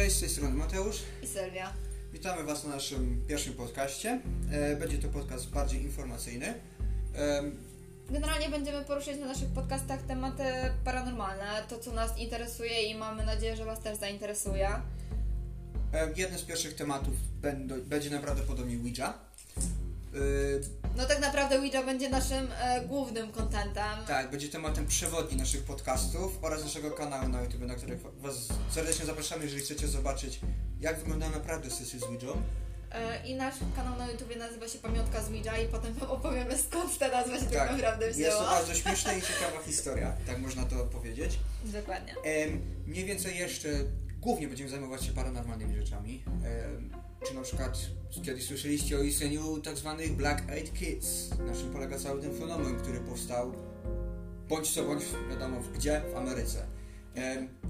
Cześć, 0.00 0.16
z 0.16 0.20
tej 0.20 0.28
strony 0.28 0.54
Mateusz. 0.54 0.96
i 1.22 1.26
Sylwia. 1.26 1.72
Witamy 2.12 2.44
Was 2.44 2.64
na 2.64 2.70
naszym 2.70 3.24
pierwszym 3.28 3.54
podcaście. 3.54 4.20
E, 4.52 4.76
Będzie 4.76 4.98
to 4.98 5.08
podcast 5.08 5.50
bardziej 5.50 5.82
informacyjny. 5.82 6.54
Generalnie 8.10 8.48
będziemy 8.48 8.84
poruszać 8.84 9.18
na 9.18 9.26
naszych 9.26 9.48
podcastach 9.48 10.02
tematy 10.02 10.42
paranormalne, 10.84 11.62
to 11.68 11.78
co 11.78 11.92
nas 11.92 12.18
interesuje 12.18 12.82
i 12.82 12.94
mamy 12.98 13.26
nadzieję, 13.26 13.56
że 13.56 13.64
Was 13.64 13.80
też 13.80 13.98
zainteresuje. 13.98 14.68
e, 15.92 16.08
Jeden 16.16 16.38
z 16.38 16.42
pierwszych 16.42 16.74
tematów 16.74 17.14
będzie 17.86 18.10
najprawdopodobniej 18.10 18.78
Ouija. 18.80 19.18
E, 20.94 20.96
No 20.96 21.06
tak 21.06 21.20
naprawdę 21.20 21.58
Ouija 21.58 21.82
będzie 21.82 22.10
naszym 22.10 22.48
e, 22.60 22.80
głównym 22.86 23.32
kontentem. 23.32 24.04
Tak, 24.06 24.30
będzie 24.30 24.48
tematem 24.48 24.86
przewodni 24.86 25.36
naszych 25.38 25.64
podcastów 25.64 26.38
oraz 26.42 26.62
naszego 26.64 26.90
kanału 26.90 27.28
na 27.28 27.40
YouTube, 27.42 27.60
na 27.60 27.74
który 27.74 27.98
Was 28.20 28.48
serdecznie 28.70 29.06
zapraszamy, 29.06 29.44
jeżeli 29.44 29.62
chcecie 29.62 29.88
zobaczyć, 29.88 30.40
jak 30.80 30.98
wygląda 30.98 31.30
naprawdę 31.30 31.70
sesje 31.70 32.00
z 32.00 32.02
Ouiją. 32.02 32.42
E, 32.92 33.26
I 33.26 33.34
nasz 33.34 33.54
kanał 33.76 33.98
na 33.98 34.10
YouTubie 34.10 34.36
nazywa 34.36 34.68
się 34.68 34.78
Pamiątka 34.78 35.22
z 35.22 35.28
Ouija 35.28 35.58
i 35.58 35.68
potem 35.68 35.94
wam 35.94 36.10
opowiemy 36.10 36.58
skąd 36.58 36.98
ta 36.98 37.08
nazwa 37.08 37.38
się 37.38 37.44
tak, 37.46 37.70
naprawdę 37.72 38.06
jest 38.06 38.18
to 38.20 38.26
wzięła. 38.26 38.44
bardzo 38.50 38.74
śmieszna 38.80 39.12
i 39.12 39.22
ciekawa 39.22 39.62
historia, 39.66 40.12
tak 40.26 40.38
można 40.38 40.64
to 40.64 40.76
powiedzieć. 40.84 41.38
Dokładnie. 41.64 42.14
Em, 42.24 42.60
mniej 42.86 43.04
więcej 43.04 43.38
jeszcze 43.38 43.68
głównie 44.20 44.48
będziemy 44.48 44.70
zajmować 44.70 45.04
się 45.06 45.12
paranormalnymi 45.12 45.76
rzeczami. 45.76 46.22
Em, 46.26 46.90
czy 47.28 47.34
na 47.34 47.42
przykład 47.42 47.78
kiedyś 48.24 48.46
słyszeliście 48.46 48.98
o 48.98 49.02
istnieniu 49.02 49.60
tak 49.60 49.76
zwanych 49.76 50.16
Black 50.16 50.50
Eyed 50.50 50.72
Kids, 50.74 51.30
na 51.30 51.54
czym 51.54 51.70
polega 51.72 51.98
cały 51.98 52.20
ten 52.20 52.38
fenomen, 52.38 52.76
który 52.76 53.00
powstał 53.00 53.52
bądź 54.48 54.74
co 54.74 54.84
bądź 54.84 55.04
wiadomo 55.30 55.60
gdzie, 55.74 56.02
w 56.12 56.16
Ameryce. 56.16 56.66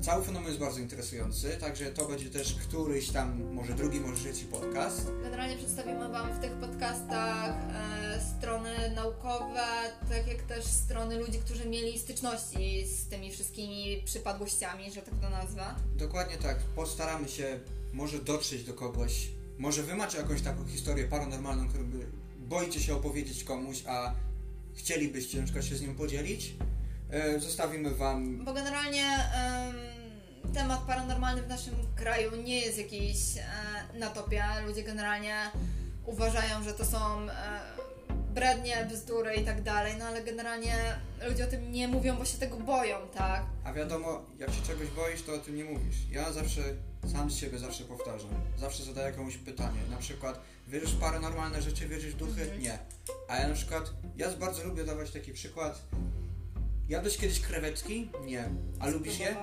Cały 0.01 0.25
fenomen 0.25 0.49
jest 0.49 0.61
bardzo 0.61 0.81
interesujący, 0.81 1.57
także 1.61 1.87
to 1.87 2.09
będzie 2.09 2.31
też 2.31 2.55
któryś 2.55 3.11
tam, 3.11 3.55
może 3.55 3.75
drugi, 3.75 4.01
może 4.01 4.17
trzeci 4.17 4.45
podcast. 4.45 5.07
Generalnie 5.23 5.57
przedstawimy 5.57 6.09
Wam 6.09 6.33
w 6.33 6.41
tych 6.41 6.53
podcastach 6.53 7.55
e, 7.75 8.21
strony 8.21 8.71
naukowe, 8.95 9.67
tak 10.11 10.27
jak 10.29 10.43
też 10.43 10.65
strony 10.65 11.19
ludzi, 11.19 11.39
którzy 11.39 11.69
mieli 11.69 11.99
styczności 11.99 12.87
z 12.87 13.09
tymi 13.09 13.33
wszystkimi 13.33 14.03
przypadłościami, 14.05 14.93
że 14.93 15.03
tak 15.03 15.15
to 15.21 15.31
nazwę. 15.31 15.65
Dokładnie 15.97 16.37
tak. 16.37 16.59
Postaramy 16.59 17.29
się 17.29 17.61
może 17.93 18.19
dotrzeć 18.19 18.65
do 18.65 18.75
kogoś, 18.75 19.29
może 19.61 19.83
wy 19.83 19.95
macie 19.95 20.19
jakąś 20.19 20.43
taką 20.43 20.67
historię 20.67 21.05
paranormalną, 21.05 21.69
którą 21.69 21.85
boicie 22.39 22.81
się 22.81 22.95
opowiedzieć 22.95 23.45
komuś, 23.45 23.83
a 23.87 24.15
chcielibyście 24.75 25.39
na 25.39 25.45
przykład 25.45 25.65
się 25.65 25.77
z 25.77 25.83
nią 25.83 25.95
podzielić. 25.95 26.55
E, 27.11 27.41
zostawimy 27.41 27.95
wam. 27.95 28.45
Bo 28.45 28.53
generalnie 28.53 29.05
em, 29.05 29.75
temat 30.55 30.81
paranormalny 30.81 31.43
w 31.43 31.49
naszym 31.49 31.75
kraju 31.97 32.37
nie 32.37 32.61
jest 32.61 32.79
jakiś 32.79 33.19
e, 33.37 33.99
na 33.99 34.11
topie. 34.11 34.45
Ludzie 34.67 34.83
generalnie 34.83 35.51
uważają, 36.07 36.63
że 36.63 36.73
to 36.73 36.85
są 36.85 37.29
e, 37.31 37.61
brednie, 38.35 38.89
bzdury 38.93 39.35
i 39.35 39.45
tak 39.45 39.63
dalej, 39.63 39.95
no 39.99 40.05
ale 40.05 40.25
generalnie 40.25 40.75
ludzie 41.29 41.45
o 41.45 41.51
tym 41.51 41.73
nie 41.73 41.89
mówią, 41.89 42.17
bo 42.17 42.25
się 42.25 42.39
tego 42.39 42.57
boją, 42.57 42.97
tak? 43.15 43.43
A 43.65 43.73
wiadomo, 43.73 44.23
jak 44.39 44.51
się 44.51 44.63
czegoś 44.63 44.89
boisz, 44.89 45.23
to 45.23 45.35
o 45.35 45.39
tym 45.39 45.57
nie 45.57 45.65
mówisz. 45.65 45.97
Ja 46.11 46.33
zawsze 46.33 46.63
sam 47.07 47.31
z 47.31 47.37
siebie 47.37 47.59
zawsze 47.59 47.85
powtarzam. 47.85 48.31
Zawsze 48.59 48.85
zadaję 48.85 49.13
komuś 49.13 49.37
pytanie. 49.37 49.81
Na 49.91 49.97
przykład, 49.97 50.41
wierzysz 50.69 50.93
w 50.93 51.01
paranormalne 51.01 51.63
rzeczy, 51.63 51.89
wierzysz 51.89 52.15
w 52.15 52.17
duchy? 52.17 52.43
Mhm. 52.43 52.61
Nie. 52.61 52.79
A 53.29 53.37
ja 53.37 53.49
na 53.49 53.55
przykład, 53.55 53.93
ja 54.17 54.31
bardzo 54.37 54.65
lubię 54.65 54.85
dawać 54.85 55.11
taki 55.11 55.33
przykład. 55.33 55.83
Jadłeś 56.89 57.17
kiedyś 57.19 57.41
krewetki? 57.41 58.11
Nie. 58.25 58.49
A 58.79 58.89
lubisz 58.89 59.19
je? 59.19 59.37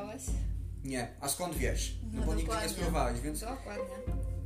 Nie. 0.84 1.08
A 1.22 1.30
skąd 1.30 1.56
wiesz? 1.58 1.96
No, 2.14 2.20
No 2.20 2.26
bo 2.26 2.36
nigdy 2.36 2.56
nie 2.64 2.70
spróbowałeś, 2.70 3.20
więc 3.22 3.40
Dokładnie. 3.40 3.84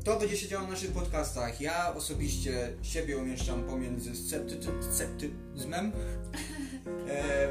to 0.04 0.20
będzie 0.20 0.38
się 0.38 0.48
działo 0.48 0.68
w 0.68 0.70
naszych 0.70 0.92
podcastach. 0.92 1.62
Ja 1.62 1.96
osobiście 1.96 2.74
siebie 2.82 3.18
umieszczam 3.18 3.64
pomiędzy 3.64 4.12
scepty- 4.12 4.84
sceptyzmem 4.94 5.92
e, 7.10 7.48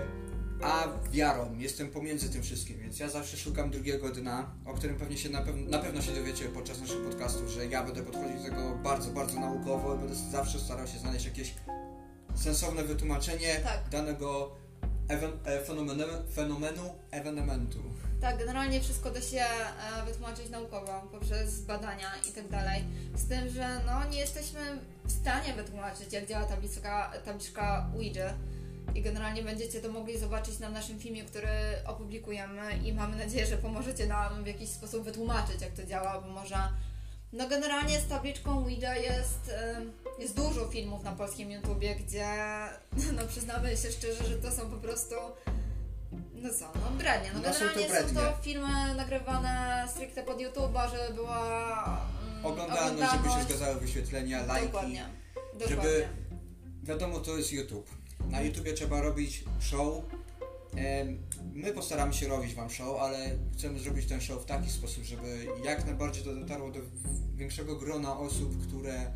a 0.63 0.85
wiarą. 1.11 1.55
Jestem 1.59 1.89
pomiędzy 1.91 2.31
tym 2.31 2.43
wszystkim, 2.43 2.79
więc 2.79 2.99
ja 2.99 3.09
zawsze 3.09 3.37
szukam 3.37 3.71
drugiego 3.71 4.09
dna, 4.09 4.51
o 4.67 4.75
którym 4.75 4.97
pewnie 4.99 5.19
się 5.19 5.29
na, 5.29 5.39
pew- 5.43 5.69
na 5.69 5.79
pewno 5.79 6.03
się 6.03 6.13
dowiecie 6.13 6.45
podczas 6.45 6.81
naszych 6.81 7.03
podcastów, 7.05 7.49
że 7.49 7.67
ja 7.67 7.83
będę 7.85 8.03
podchodził 8.03 8.37
do 8.39 8.45
tego 8.45 8.77
bardzo, 8.83 9.11
bardzo 9.11 9.41
naukowo 9.41 9.95
i 9.95 9.99
będę 9.99 10.15
zawsze 10.15 10.59
starał 10.61 10.87
się 10.87 10.99
znaleźć 10.99 11.25
jakieś 11.25 11.55
sensowne 12.35 12.83
wytłumaczenie 12.85 13.61
Tak. 13.65 13.89
danego 13.91 14.51
e, 15.45 15.65
fenomenu, 15.65 16.05
fenomenu 16.35 16.83
ewenementu. 17.11 17.79
Tak, 18.21 18.39
generalnie 18.39 18.81
wszystko 18.81 19.11
da 19.11 19.21
się 19.21 19.41
e, 19.41 20.05
wytłumaczyć 20.07 20.51
naukowo 20.51 21.09
poprzez 21.13 21.61
badania 21.61 22.09
i 22.31 22.33
tak 22.33 22.49
dalej. 22.49 22.85
Z 23.17 23.29
tym, 23.29 23.49
że 23.49 23.81
no, 23.87 24.11
nie 24.11 24.19
jesteśmy 24.19 24.61
w 25.05 25.13
stanie 25.13 25.55
wytłumaczyć, 25.55 26.13
jak 26.13 26.27
działa 26.27 26.45
tabliczka, 26.45 27.13
tabliczka 27.25 27.91
Ouija. 27.95 28.35
I 28.95 29.03
generalnie 29.03 29.43
będziecie 29.43 29.81
to 29.81 29.89
mogli 29.93 30.19
zobaczyć 30.19 30.59
na 30.59 30.71
naszym 30.71 30.99
filmie, 30.99 31.25
który 31.25 31.49
opublikujemy 31.87 32.79
i 32.85 32.93
mamy 32.93 33.17
nadzieję, 33.17 33.47
że 33.47 33.57
pomożecie 33.57 34.07
nam 34.07 34.45
w 34.45 34.47
jakiś 34.47 34.69
sposób 34.69 35.05
wytłumaczyć, 35.05 35.61
jak 35.63 35.73
to 35.73 35.87
działa, 35.87 36.21
bo 36.21 36.29
może... 36.29 36.57
No 37.33 37.49
generalnie 37.49 38.01
z 38.01 38.07
tabliczką 38.09 38.59
Ouija 38.59 38.97
jest, 38.97 39.51
e, 39.51 39.81
jest 40.19 40.37
dużo 40.37 40.67
filmów 40.69 41.05
na 41.05 41.13
polskim 41.13 41.51
YouTubie, 41.51 41.95
gdzie 41.95 42.27
no 43.17 43.23
przyznamy 43.29 43.77
się 43.77 43.93
szczerze, 43.93 44.25
że 44.25 44.37
to 44.37 44.51
są 44.51 44.71
po 44.71 44.77
prostu 44.77 45.15
no 46.35 46.49
co, 46.59 46.65
no 46.65 46.91
brednie. 46.99 47.31
No, 47.35 47.41
No 47.41 47.55
są 47.55 47.59
to 47.61 47.81
generalnie 47.81 48.09
są 48.09 48.15
to, 48.15 48.43
filmy 48.43 48.95
nagrywane 48.97 49.87
stricte 49.95 50.23
pod 50.23 50.39
YouTube'a, 50.39 50.91
żeby 50.91 51.15
była 51.15 52.01
mm, 52.33 52.47
Oglądalność, 52.47 53.13
żeby 53.13 53.29
się 53.29 53.43
zgadzały 53.43 53.81
wyświetlenia, 53.81 54.47
lajki. 54.47 54.67
Dokładnie. 54.67 55.05
żeby- 55.61 55.77
Dokładnie. 55.77 56.09
Wiadomo, 56.83 57.21
to 57.21 57.37
jest 57.37 57.53
YouTube. 57.53 58.00
Na 58.29 58.41
YouTubie 58.41 58.73
trzeba 58.73 59.01
robić 59.01 59.45
show. 59.61 60.03
My 61.55 61.73
postaramy 61.73 62.15
się 62.15 62.29
robić 62.29 62.55
Wam 62.55 62.71
show, 62.71 63.01
ale 63.01 63.31
chcemy 63.53 63.79
zrobić 63.79 64.07
ten 64.07 64.21
show 64.21 64.43
w 64.43 64.47
taki 64.47 64.71
sposób, 64.71 65.05
żeby 65.05 65.47
jak 65.65 65.87
najbardziej 65.87 66.25
to 66.25 66.35
dotarło 66.35 66.71
do 66.71 66.81
większego 67.35 67.77
grona 67.77 68.19
osób, 68.19 68.67
które 68.67 69.13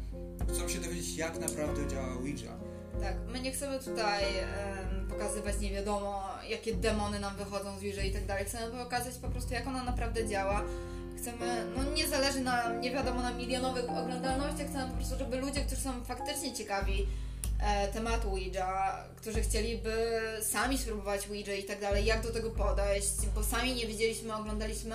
chcą 0.48 0.68
się 0.68 0.80
dowiedzieć, 0.80 1.16
jak 1.16 1.40
naprawdę 1.40 1.88
działa 1.88 2.12
Ouija. 2.12 2.52
Tak, 3.00 3.16
my 3.32 3.40
nie 3.40 3.52
chcemy 3.52 3.78
tutaj 3.78 4.24
em, 4.24 5.08
pokazywać 5.08 5.60
nie 5.60 5.70
wiadomo, 5.70 6.22
jakie 6.48 6.74
demony 6.74 7.20
nam 7.20 7.36
wychodzą 7.36 7.78
z 7.78 7.82
Ouija 7.82 8.04
i 8.04 8.12
tak 8.12 8.26
dalej. 8.26 8.44
Chcemy 8.44 8.84
pokazać 8.84 9.14
po 9.14 9.28
prostu, 9.28 9.54
jak 9.54 9.66
ona 9.66 9.84
naprawdę 9.84 10.28
działa. 10.28 10.62
Chcemy, 11.18 11.66
no 11.76 11.84
nie 11.84 12.08
zależy 12.08 12.40
nam, 12.40 12.80
nie 12.80 12.90
wiadomo, 12.90 13.22
na 13.22 13.34
milionowych 13.34 13.84
oglądalnościach, 13.84 14.68
chcemy 14.68 14.90
po 14.90 14.96
prostu, 14.96 15.18
żeby 15.18 15.36
ludzie, 15.36 15.60
którzy 15.60 15.80
są 15.80 16.04
faktycznie 16.04 16.54
ciekawi 16.54 17.06
tematu 17.92 18.30
Ouija, 18.30 19.04
którzy 19.16 19.40
chcieliby 19.40 19.92
sami 20.42 20.78
spróbować 20.78 21.28
Ouija 21.28 21.54
i 21.54 21.64
tak 21.64 21.80
dalej, 21.80 22.04
jak 22.04 22.22
do 22.22 22.32
tego 22.32 22.50
podejść, 22.50 23.26
bo 23.34 23.42
sami 23.42 23.74
nie 23.74 23.86
wiedzieliśmy, 23.86 24.34
oglądaliśmy 24.34 24.94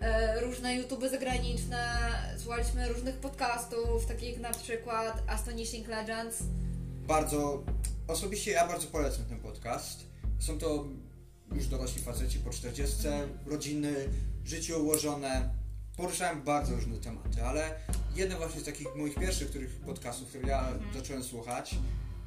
e, 0.00 0.40
różne 0.40 0.76
YouTube 0.76 1.04
zagraniczne, 1.10 1.98
słuchaliśmy 2.38 2.88
różnych 2.88 3.16
podcastów, 3.16 4.06
takich 4.06 4.40
na 4.40 4.50
przykład 4.50 5.22
Astonishing 5.26 5.88
Legends. 5.88 6.38
Bardzo, 7.06 7.62
osobiście 8.08 8.50
ja 8.50 8.66
bardzo 8.66 8.86
polecam 8.86 9.24
ten 9.24 9.40
podcast. 9.40 10.04
Są 10.38 10.58
to 10.58 10.84
już 11.54 11.66
dorośli 11.66 12.02
faceci 12.02 12.38
po 12.38 12.50
40, 12.50 12.96
rodziny, 13.46 13.94
życie 14.44 14.76
ułożone. 14.76 15.61
Poruszają 16.02 16.42
bardzo 16.42 16.74
różne 16.74 16.96
tematy, 16.98 17.44
ale 17.44 17.74
jeden 18.14 18.38
właśnie 18.38 18.60
z 18.60 18.64
takich 18.64 18.94
moich 18.96 19.14
pierwszych 19.14 19.50
których 19.50 19.80
podcastów, 19.80 20.28
które 20.28 20.48
ja 20.48 20.68
zacząłem 20.94 21.24
słuchać, 21.24 21.74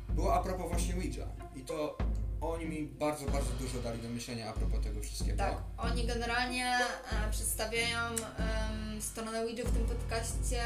było 0.10 0.34
a 0.34 0.44
propos 0.44 0.70
właśnie 0.72 0.94
Ouija. 0.96 1.26
I 1.56 1.62
to 1.62 1.98
oni 2.42 2.66
mi 2.66 2.86
bardzo, 2.88 3.26
bardzo 3.26 3.52
dużo 3.60 3.80
dali 3.80 4.02
do 4.02 4.10
myślenia 4.10 4.50
a 4.50 4.54
propos 4.54 4.84
tego 4.84 5.02
wszystkiego. 5.02 5.38
Tak, 5.38 5.58
oni 5.78 6.08
generalnie 6.08 6.66
e, 6.68 7.32
przedstawiają 7.32 8.00
em, 8.10 9.02
stronę 9.02 9.42
Ouija 9.42 9.66
w 9.66 9.72
tym 9.72 9.86
podcaście 9.86 10.62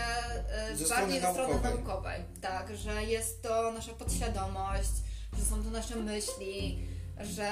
e, 0.50 0.76
Ze 0.78 0.88
bardziej 0.88 1.22
ze 1.22 1.32
strony 1.32 1.54
naukowej. 1.54 1.74
naukowej. 1.74 2.22
Tak, 2.42 2.78
że 2.78 3.04
jest 3.04 3.42
to 3.44 3.72
nasza 3.72 3.94
podświadomość, 3.94 4.92
że 5.38 5.46
są 5.46 5.64
to 5.64 5.70
nasze 5.70 5.96
myśli, 5.96 6.88
że 7.20 7.50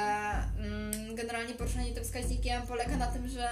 mm, 0.59 1.15
generalnie 1.15 1.53
poruszanie 1.53 1.93
tym 1.93 2.03
wskaźnikiem 2.03 2.61
polega 2.67 2.97
na 2.97 3.07
tym, 3.07 3.27
że 3.27 3.49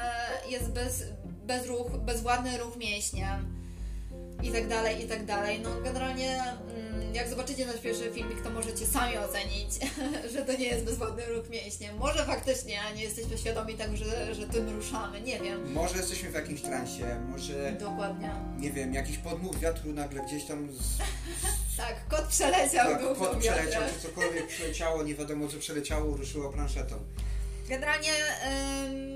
jest 0.50 0.72
bez, 0.72 1.04
bez 1.46 1.68
ruch, 1.68 1.98
bezwładny 1.98 2.58
ruch 2.58 2.78
mięśniem 2.78 3.65
i 4.44 4.52
tak 4.52 4.68
dalej, 4.68 5.06
i 5.06 5.08
tak 5.08 5.26
dalej. 5.26 5.60
No 5.64 5.70
generalnie 5.84 6.44
mm, 6.44 7.16
jak 7.16 7.30
zobaczycie 7.30 7.66
nasz 7.66 7.80
pierwszy 7.82 8.12
filmik, 8.12 8.42
to 8.42 8.50
możecie 8.50 8.86
sami 8.86 9.18
ocenić, 9.18 9.70
że 10.34 10.46
to 10.46 10.52
nie 10.52 10.66
jest 10.66 10.86
bezwładny 10.86 11.26
ruch 11.26 11.50
mięśniem. 11.50 11.98
Może 11.98 12.26
faktycznie 12.26 12.80
nie 12.96 13.04
jesteśmy 13.04 13.38
świadomi 13.38 13.74
tego, 13.74 13.98
że, 13.98 14.36
że 14.36 14.48
tym 14.48 14.70
ruszamy, 14.70 15.22
nie 15.22 15.40
wiem. 15.40 15.74
Może 15.74 15.98
jesteśmy 15.98 16.30
w 16.30 16.34
jakimś 16.34 16.62
transie, 16.62 17.20
może, 17.30 17.72
Dokładnie. 17.80 18.32
nie 18.58 18.72
wiem, 18.72 18.94
jakiś 18.94 19.18
podmuch 19.18 19.60
wiatru 19.60 19.94
nagle 19.94 20.26
gdzieś 20.26 20.46
tam 20.46 20.72
z, 20.74 20.98
Tak, 21.78 22.08
kot 22.08 22.26
przeleciał 22.28 22.92
tak, 22.92 23.18
kot 23.18 23.38
przeleciał, 23.38 23.82
czy 23.94 24.08
cokolwiek 24.08 24.48
przeleciało, 24.48 25.04
nie 25.04 25.16
wiadomo 25.16 25.48
co 25.48 25.58
przeleciało, 25.58 26.18
ruszyło 26.18 26.50
planszetą. 26.50 26.96
Generalnie 27.70 28.12
ym, 28.86 29.15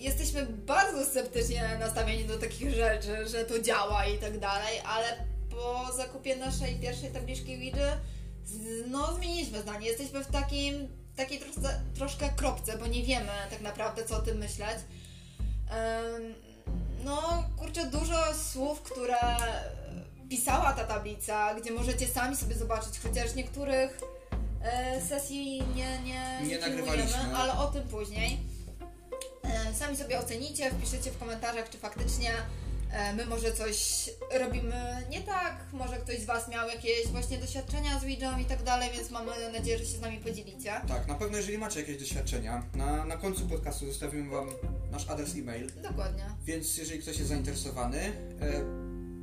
jesteśmy 0.00 0.46
bardzo 0.46 1.04
sceptycznie 1.04 1.76
nastawieni 1.80 2.24
do 2.24 2.38
takich 2.38 2.74
rzeczy, 2.74 3.28
że 3.28 3.44
to 3.44 3.58
działa 3.58 4.06
i 4.06 4.18
tak 4.18 4.38
dalej, 4.38 4.80
ale 4.86 5.24
po 5.50 5.92
zakupie 5.96 6.36
naszej 6.36 6.74
pierwszej 6.74 7.10
tabliczki 7.10 7.54
Ouija 7.54 7.96
no 8.90 9.14
zmieniliśmy 9.16 9.62
zdanie. 9.62 9.86
Jesteśmy 9.86 10.24
w 10.24 10.26
takim, 10.26 10.88
takiej 11.16 11.38
troszce, 11.38 11.80
troszkę 11.94 12.28
kropce, 12.28 12.78
bo 12.78 12.86
nie 12.86 13.02
wiemy 13.02 13.32
tak 13.50 13.60
naprawdę 13.60 14.04
co 14.04 14.16
o 14.16 14.20
tym 14.20 14.38
myśleć. 14.38 14.78
Em, 15.70 16.34
no 17.04 17.44
kurczę, 17.58 17.86
dużo 17.86 18.34
słów, 18.52 18.82
które 18.82 19.18
pisała 20.28 20.72
ta 20.72 20.84
tablica, 20.84 21.54
gdzie 21.54 21.70
możecie 21.70 22.08
sami 22.08 22.36
sobie 22.36 22.54
zobaczyć, 22.54 22.98
chociaż 23.02 23.34
niektórych 23.34 24.00
e, 24.62 25.00
sesji 25.08 25.62
nie, 25.74 25.98
nie, 26.02 26.40
Nie 26.46 26.58
nagrywaliśmy. 26.58 27.36
ale 27.36 27.52
o 27.52 27.66
tym 27.66 27.82
później. 27.82 28.38
E, 29.42 29.74
Sami 29.74 29.96
sobie 29.96 30.18
ocenicie, 30.18 30.70
wpiszecie 30.70 31.10
w 31.10 31.18
komentarzach, 31.18 31.70
czy 31.70 31.78
faktycznie 31.78 32.30
e, 32.92 33.12
my 33.14 33.26
może 33.26 33.52
coś 33.52 34.10
robimy 34.40 35.06
nie 35.10 35.20
tak, 35.22 35.66
może 35.72 35.96
ktoś 35.96 36.18
z 36.20 36.24
Was 36.24 36.48
miał 36.48 36.68
jakieś 36.68 37.06
właśnie 37.06 37.38
doświadczenia 37.38 37.98
z 37.98 38.02
Ouiją 38.02 38.38
i 38.38 38.44
tak 38.44 38.62
dalej, 38.62 38.90
więc 38.94 39.10
mamy 39.10 39.32
nadzieję, 39.52 39.78
że 39.78 39.84
się 39.84 39.96
z 39.98 40.00
nami 40.00 40.18
podzielicie. 40.18 40.72
Tak, 40.88 41.06
na 41.08 41.14
pewno 41.14 41.36
jeżeli 41.36 41.58
macie 41.58 41.80
jakieś 41.80 41.96
doświadczenia, 41.96 42.62
na, 42.74 43.04
na 43.04 43.16
końcu 43.16 43.46
podcastu 43.48 43.86
zostawimy 43.86 44.30
Wam 44.30 44.48
nasz 44.90 45.08
adres 45.08 45.34
e-mail, 45.34 45.70
Dokładnie. 45.82 46.24
więc 46.44 46.76
jeżeli 46.76 47.00
ktoś 47.02 47.16
jest 47.16 47.28
zainteresowany, 47.28 47.98
e, 47.98 48.12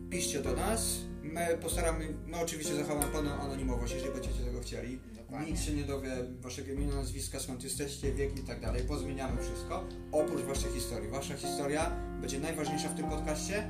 piszcie 0.10 0.42
do 0.42 0.54
nas. 0.54 0.82
My 1.24 1.58
postaramy, 1.62 2.14
my 2.26 2.40
oczywiście 2.40 2.76
zachowamy 2.76 3.12
pełną 3.12 3.32
anonimowość, 3.34 3.94
jeżeli 3.94 4.14
będziecie 4.14 4.40
tego 4.44 4.60
chcieli. 4.62 5.00
Dokładnie. 5.28 5.52
Nikt 5.52 5.66
się 5.66 5.74
nie 5.74 5.84
dowie 5.84 6.10
waszego 6.40 6.72
imienia, 6.72 6.96
nazwiska, 6.96 7.40
skąd 7.40 7.64
jesteście, 7.64 8.14
wiek 8.14 8.40
i 8.40 8.44
tak 8.44 8.62
dalej. 8.62 8.84
Pozmieniamy 8.84 9.44
wszystko, 9.44 9.84
oprócz 10.12 10.42
waszej 10.42 10.72
historii. 10.72 11.10
Wasza 11.10 11.38
historia 11.38 11.92
będzie 12.22 12.40
najważniejsza 12.40 12.90
w 12.90 12.96
tym 12.96 13.10
podcaście. 13.10 13.70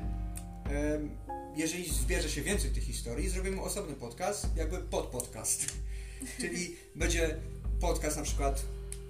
Jeżeli 1.56 1.90
zbierze 1.90 2.30
się 2.30 2.42
więcej 2.42 2.70
tych 2.70 2.84
historii, 2.84 3.28
zrobimy 3.28 3.60
osobny 3.60 3.94
podcast, 3.94 4.46
jakby 4.56 4.78
pod 4.78 5.06
podcast. 5.06 5.66
Czyli 6.40 6.76
będzie 6.94 7.36
podcast 7.80 8.16
na 8.16 8.22
przykład, 8.22 8.62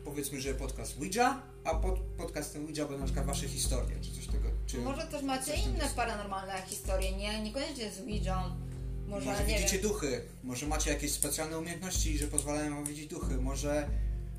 powiedzmy, 0.05 0.41
że 0.41 0.55
podcast 0.55 0.99
Ouija, 0.99 1.43
a 1.65 1.75
pod 1.75 1.99
podcastem 2.00 2.65
Ouija 2.65 2.85
będą 2.85 2.99
na 2.99 3.05
przykład 3.05 3.27
wasze 3.27 3.49
historie, 3.49 3.97
czy 4.00 4.12
coś 4.12 4.27
tego. 4.27 4.49
Czy 4.67 4.79
Może 4.79 5.06
też 5.06 5.23
macie 5.23 5.55
inne 5.55 5.85
paranormalne 5.97 6.62
historie, 6.67 7.17
nie, 7.17 7.43
niekoniecznie 7.43 7.91
z 7.91 8.00
Ouiją. 8.00 8.68
Może, 9.08 9.26
Może 9.31 9.44
widzicie 9.44 9.78
wiem. 9.78 9.82
duchy, 9.82 10.22
może 10.44 10.66
macie 10.66 10.90
jakieś 10.90 11.12
specjalne 11.12 11.58
umiejętności, 11.58 12.19
że 12.19 12.26
pozwalają 12.26 12.75
wam 12.75 12.84
widzieć 12.84 13.06
duchy, 13.06 13.34
może... 13.37 13.88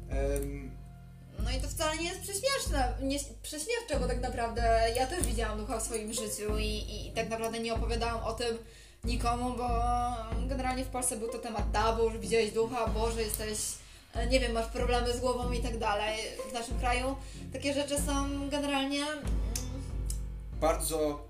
em, 0.09 0.71
No 1.43 1.51
i 1.51 1.61
to 1.61 1.67
wcale 1.67 1.97
nie 1.97 2.03
jest 2.03 2.21
prześmieszne, 2.21 2.93
nie, 3.01 3.19
prześmiewcze, 3.43 3.99
bo 3.99 4.07
tak 4.07 4.21
naprawdę 4.21 4.61
ja 4.95 5.07
też 5.07 5.27
widziałam 5.27 5.57
ducha 5.59 5.79
w 5.79 5.83
swoim 5.83 6.13
życiu 6.13 6.57
i, 6.59 6.65
i, 6.65 7.07
i 7.07 7.11
tak 7.11 7.29
naprawdę 7.29 7.59
nie 7.59 7.73
opowiadałam 7.73 8.23
o 8.23 8.33
tym 8.33 8.57
nikomu, 9.03 9.57
bo 9.57 9.69
generalnie 10.47 10.85
w 10.85 10.87
Polsce 10.89 11.17
był 11.17 11.27
to 11.31 11.39
temat 11.39 11.71
tabu, 11.71 12.09
że 12.11 12.19
widziałeś 12.19 12.51
ducha, 12.51 12.87
Boże, 12.87 13.21
jesteś, 13.21 13.59
e, 14.15 14.27
nie 14.27 14.39
wiem, 14.39 14.51
masz 14.51 14.67
problemy 14.67 15.13
z 15.13 15.19
głową 15.19 15.51
i 15.51 15.59
tak 15.59 15.77
dalej. 15.77 16.17
W 16.49 16.53
naszym 16.53 16.79
kraju 16.79 17.15
takie 17.53 17.73
rzeczy 17.73 17.97
są 18.01 18.49
generalnie 18.49 19.01
mm, 19.03 19.23
bardzo 20.61 21.27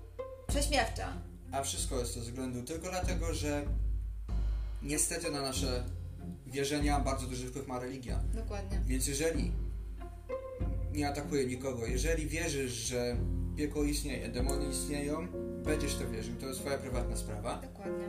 prześmiewcze. 0.48 1.06
A 1.52 1.62
wszystko 1.62 1.98
jest 1.98 2.14
to 2.14 2.20
ze 2.20 2.26
względu 2.26 2.62
tylko 2.62 2.88
dlatego, 2.88 3.34
że 3.34 3.64
niestety 4.82 5.30
na 5.30 5.42
nasze 5.42 5.84
wierzenia 6.46 7.00
bardzo 7.00 7.26
duży 7.26 7.48
wpływ 7.48 7.66
ma 7.66 7.78
religia. 7.78 8.20
Dokładnie. 8.34 8.80
Więc 8.86 9.06
jeżeli 9.06 9.52
nie 10.92 11.08
atakuje 11.08 11.46
nikogo, 11.46 11.86
jeżeli 11.86 12.26
wierzysz, 12.26 12.72
że 12.72 13.16
piekło 13.56 13.84
istnieje, 13.84 14.28
demony 14.28 14.70
istnieją, 14.70 15.26
będziesz 15.64 15.94
to 15.94 16.10
wierzył, 16.10 16.36
to 16.36 16.46
jest 16.46 16.60
twoja 16.60 16.78
prywatna 16.78 17.16
sprawa. 17.16 17.60
Dokładnie. 17.60 18.04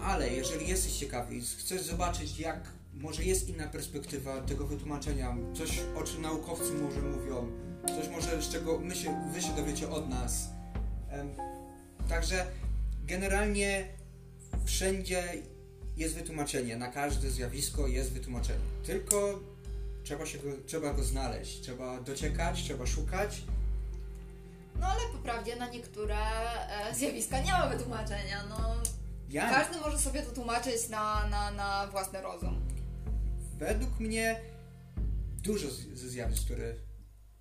Ale 0.00 0.30
jeżeli 0.30 0.68
jesteś 0.68 0.92
ciekawy 0.92 1.34
i 1.34 1.40
chcesz 1.40 1.82
zobaczyć, 1.82 2.38
jak 2.38 2.60
może 2.94 3.24
jest 3.24 3.48
inna 3.48 3.66
perspektywa 3.66 4.40
tego 4.40 4.66
wytłumaczenia, 4.66 5.36
coś 5.54 5.82
o 5.96 6.02
czym 6.02 6.22
naukowcy 6.22 6.74
może 6.74 7.02
mówią, 7.02 7.50
coś 7.86 8.08
może 8.08 8.42
z 8.42 8.48
czego 8.48 8.78
my 8.78 8.94
się, 8.94 9.30
wy 9.32 9.42
się 9.42 9.54
dowiecie 9.56 9.90
od 9.90 10.08
nas. 10.08 10.48
Także 12.10 12.46
generalnie 13.04 13.88
wszędzie 14.64 15.24
jest 15.96 16.14
wytłumaczenie, 16.14 16.76
na 16.76 16.88
każde 16.88 17.30
zjawisko 17.30 17.86
jest 17.88 18.12
wytłumaczenie. 18.12 18.64
Tylko 18.84 19.40
trzeba, 20.04 20.26
się 20.26 20.38
go, 20.38 20.48
trzeba 20.66 20.94
go 20.94 21.04
znaleźć, 21.04 21.60
trzeba 21.60 22.00
dociekać, 22.00 22.62
trzeba 22.62 22.86
szukać. 22.86 23.42
No 24.80 24.86
ale 24.86 25.00
po 25.12 25.18
prawdzie 25.18 25.56
na 25.56 25.68
niektóre 25.68 26.16
e, 26.68 26.94
zjawiska 26.94 27.40
nie 27.40 27.52
ma 27.52 27.68
wytłumaczenia. 27.68 28.44
No, 28.48 28.74
Ja 29.28 29.50
każdy 29.50 29.80
może 29.80 29.98
sobie 29.98 30.22
to 30.22 30.32
tłumaczyć 30.32 30.88
na, 30.88 31.28
na, 31.28 31.50
na 31.50 31.86
własny 31.86 32.22
rozum. 32.22 32.60
Według 33.58 34.00
mnie 34.00 34.40
dużo 35.42 35.70
ze 35.94 36.08
zjawisk, 36.08 36.44
które 36.44 36.74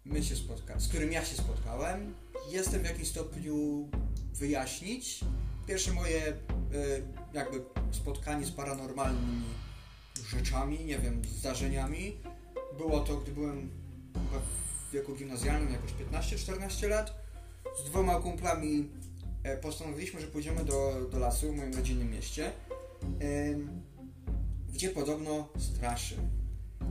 my 0.05 0.23
się 0.23 0.35
spotka, 0.35 0.79
z 0.79 0.87
którym 0.87 1.11
ja 1.11 1.25
się 1.25 1.35
spotkałem, 1.35 2.15
jestem 2.51 2.81
w 2.81 2.85
jakimś 2.85 3.07
stopniu 3.07 3.89
wyjaśnić. 4.33 5.19
Pierwsze 5.67 5.93
moje 5.93 6.27
e, 6.27 6.33
jakby 7.33 7.61
spotkanie 7.91 8.45
z 8.45 8.51
paranormalnymi 8.51 9.43
rzeczami, 10.29 10.85
nie 10.85 10.99
wiem, 10.99 11.21
zdarzeniami, 11.25 12.17
było 12.77 12.99
to, 12.99 13.17
gdy 13.17 13.31
byłem 13.31 13.69
w 14.89 14.93
wieku 14.93 15.15
gimnazjalnym, 15.15 15.73
jakoś 15.73 15.91
15-14 15.91 16.89
lat. 16.89 17.13
Z 17.79 17.89
dwoma 17.89 18.19
kumplami 18.19 18.89
e, 19.43 19.57
postanowiliśmy, 19.57 20.21
że 20.21 20.27
pójdziemy 20.27 20.65
do, 20.65 21.07
do 21.11 21.19
lasu 21.19 21.51
w 21.51 21.55
moim 21.55 21.73
rodzinnym 21.73 22.11
mieście. 22.11 22.51
Gdzie 24.73 24.89
podobno 24.89 25.49
straszy. 25.57 26.15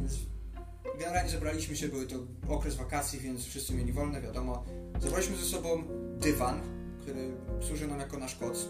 Więc 0.00 0.12
generalnie 0.98 1.30
zebraliśmy 1.30 1.76
się, 1.76 1.88
były 1.88 2.06
to 2.06 2.16
okres 2.48 2.76
wakacji, 2.76 3.20
więc 3.20 3.44
wszyscy 3.46 3.74
mieli 3.74 3.92
wolne, 3.92 4.20
wiadomo. 4.20 4.64
Zabraliśmy 5.00 5.36
ze 5.36 5.44
sobą 5.44 5.82
dywan, 6.20 6.60
który 7.02 7.30
służy 7.60 7.86
nam 7.86 8.00
jako 8.00 8.18
nasz 8.18 8.36
koc. 8.36 8.68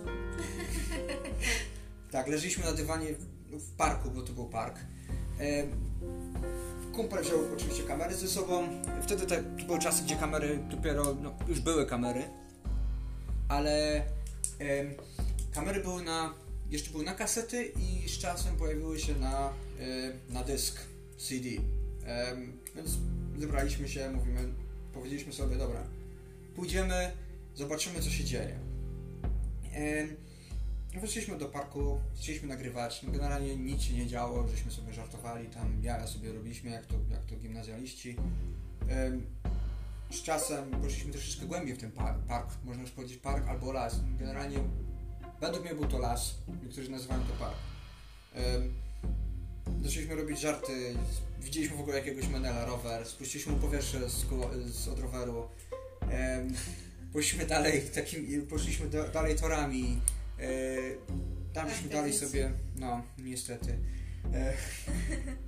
tak, 2.12 2.28
leżeliśmy 2.28 2.64
na 2.64 2.72
dywanie 2.72 3.06
w, 3.50 3.76
parku, 3.76 4.10
bo 4.10 4.22
to 4.22 4.32
był 4.32 4.48
park. 4.48 4.78
Em, 5.38 5.70
Kumpel 6.94 7.24
wziął 7.24 7.38
oczywiście 7.54 7.82
kamery 7.82 8.14
ze 8.14 8.28
sobą. 8.28 8.68
Wtedy 9.02 9.26
te, 9.26 9.42
to 9.42 9.64
były 9.66 9.78
czasy, 9.78 10.02
gdzie 10.02 10.16
kamery 10.16 10.58
dopiero, 10.70 11.16
no, 11.22 11.34
już 11.48 11.60
były 11.60 11.86
kamery, 11.86 12.22
ale 13.48 14.02
kamery 15.52 15.80
były 15.80 16.02
na 16.02 16.34
jeszcze 16.70 16.90
były 16.90 17.04
na 17.04 17.14
kasety 17.14 17.64
i 17.64 18.08
z 18.08 18.18
czasem 18.18 18.56
pojawiły 18.56 19.00
się 19.00 19.14
na, 19.14 19.52
y, 19.80 20.32
na 20.32 20.44
dysk 20.44 20.80
CD. 21.18 21.48
Więc 22.76 22.98
zebraliśmy 23.38 23.88
się, 23.88 24.10
mówimy, 24.10 24.40
powiedzieliśmy 24.92 25.32
sobie, 25.32 25.56
dobra, 25.56 25.82
pójdziemy, 26.56 27.12
zobaczymy 27.54 28.00
co 28.00 28.10
się 28.10 28.24
dzieje. 28.24 28.58
Em, 29.72 30.16
Weszliśmy 31.00 31.38
do 31.38 31.46
parku, 31.46 32.00
chcieliśmy 32.16 32.48
nagrywać, 32.48 33.02
no 33.02 33.12
generalnie 33.12 33.56
nic 33.56 33.82
się 33.82 33.94
nie 33.94 34.06
działo, 34.06 34.48
żeśmy 34.48 34.70
sobie 34.70 34.92
żartowali, 34.92 35.46
tam 35.46 35.82
jaja 35.82 36.06
sobie 36.06 36.32
robiliśmy, 36.32 36.70
jak 36.70 36.86
to, 36.86 36.94
jak 37.10 37.24
to 37.24 37.36
gimnazjaliści. 37.36 38.16
Z 40.10 40.22
czasem 40.22 40.70
poszliśmy 40.70 41.12
troszeczkę 41.12 41.46
głębiej 41.46 41.74
w 41.74 41.78
ten 41.78 41.90
park, 41.90 42.18
park, 42.18 42.50
można 42.64 42.82
już 42.82 42.90
powiedzieć 42.90 43.18
park 43.18 43.48
albo 43.48 43.72
las. 43.72 44.00
Generalnie 44.18 44.58
Według 45.40 45.64
mnie 45.64 45.74
był 45.74 45.86
to 45.86 45.98
las, 45.98 46.34
niektórzy 46.62 46.90
nazywają 46.90 47.20
to 47.20 47.32
park. 47.32 47.56
Zaczęliśmy 49.82 50.14
robić 50.16 50.40
żarty, 50.40 50.94
widzieliśmy 51.40 51.76
w 51.76 51.80
ogóle 51.80 51.98
jakiegoś 51.98 52.28
menela 52.28 52.64
rower, 52.64 53.06
spuściliśmy 53.06 53.52
mu 53.52 53.58
powietrze 53.58 54.10
z, 54.10 54.26
z 54.74 54.88
od 54.88 54.98
roweru. 54.98 55.48
Em, 56.10 56.54
Poszliśmy 57.12 57.46
dalej, 57.46 57.82
takim, 57.94 58.46
poszliśmy 58.46 58.86
do, 58.88 59.08
dalej 59.08 59.36
torami. 59.36 60.00
E, 60.38 60.46
tam 61.52 61.64
Tak, 61.66 61.68
żeśmy 61.68 61.88
tak 61.88 61.92
dalej 61.92 62.10
jest. 62.12 62.26
sobie, 62.26 62.52
no 62.76 63.02
niestety. 63.18 63.78
E, 64.34 64.52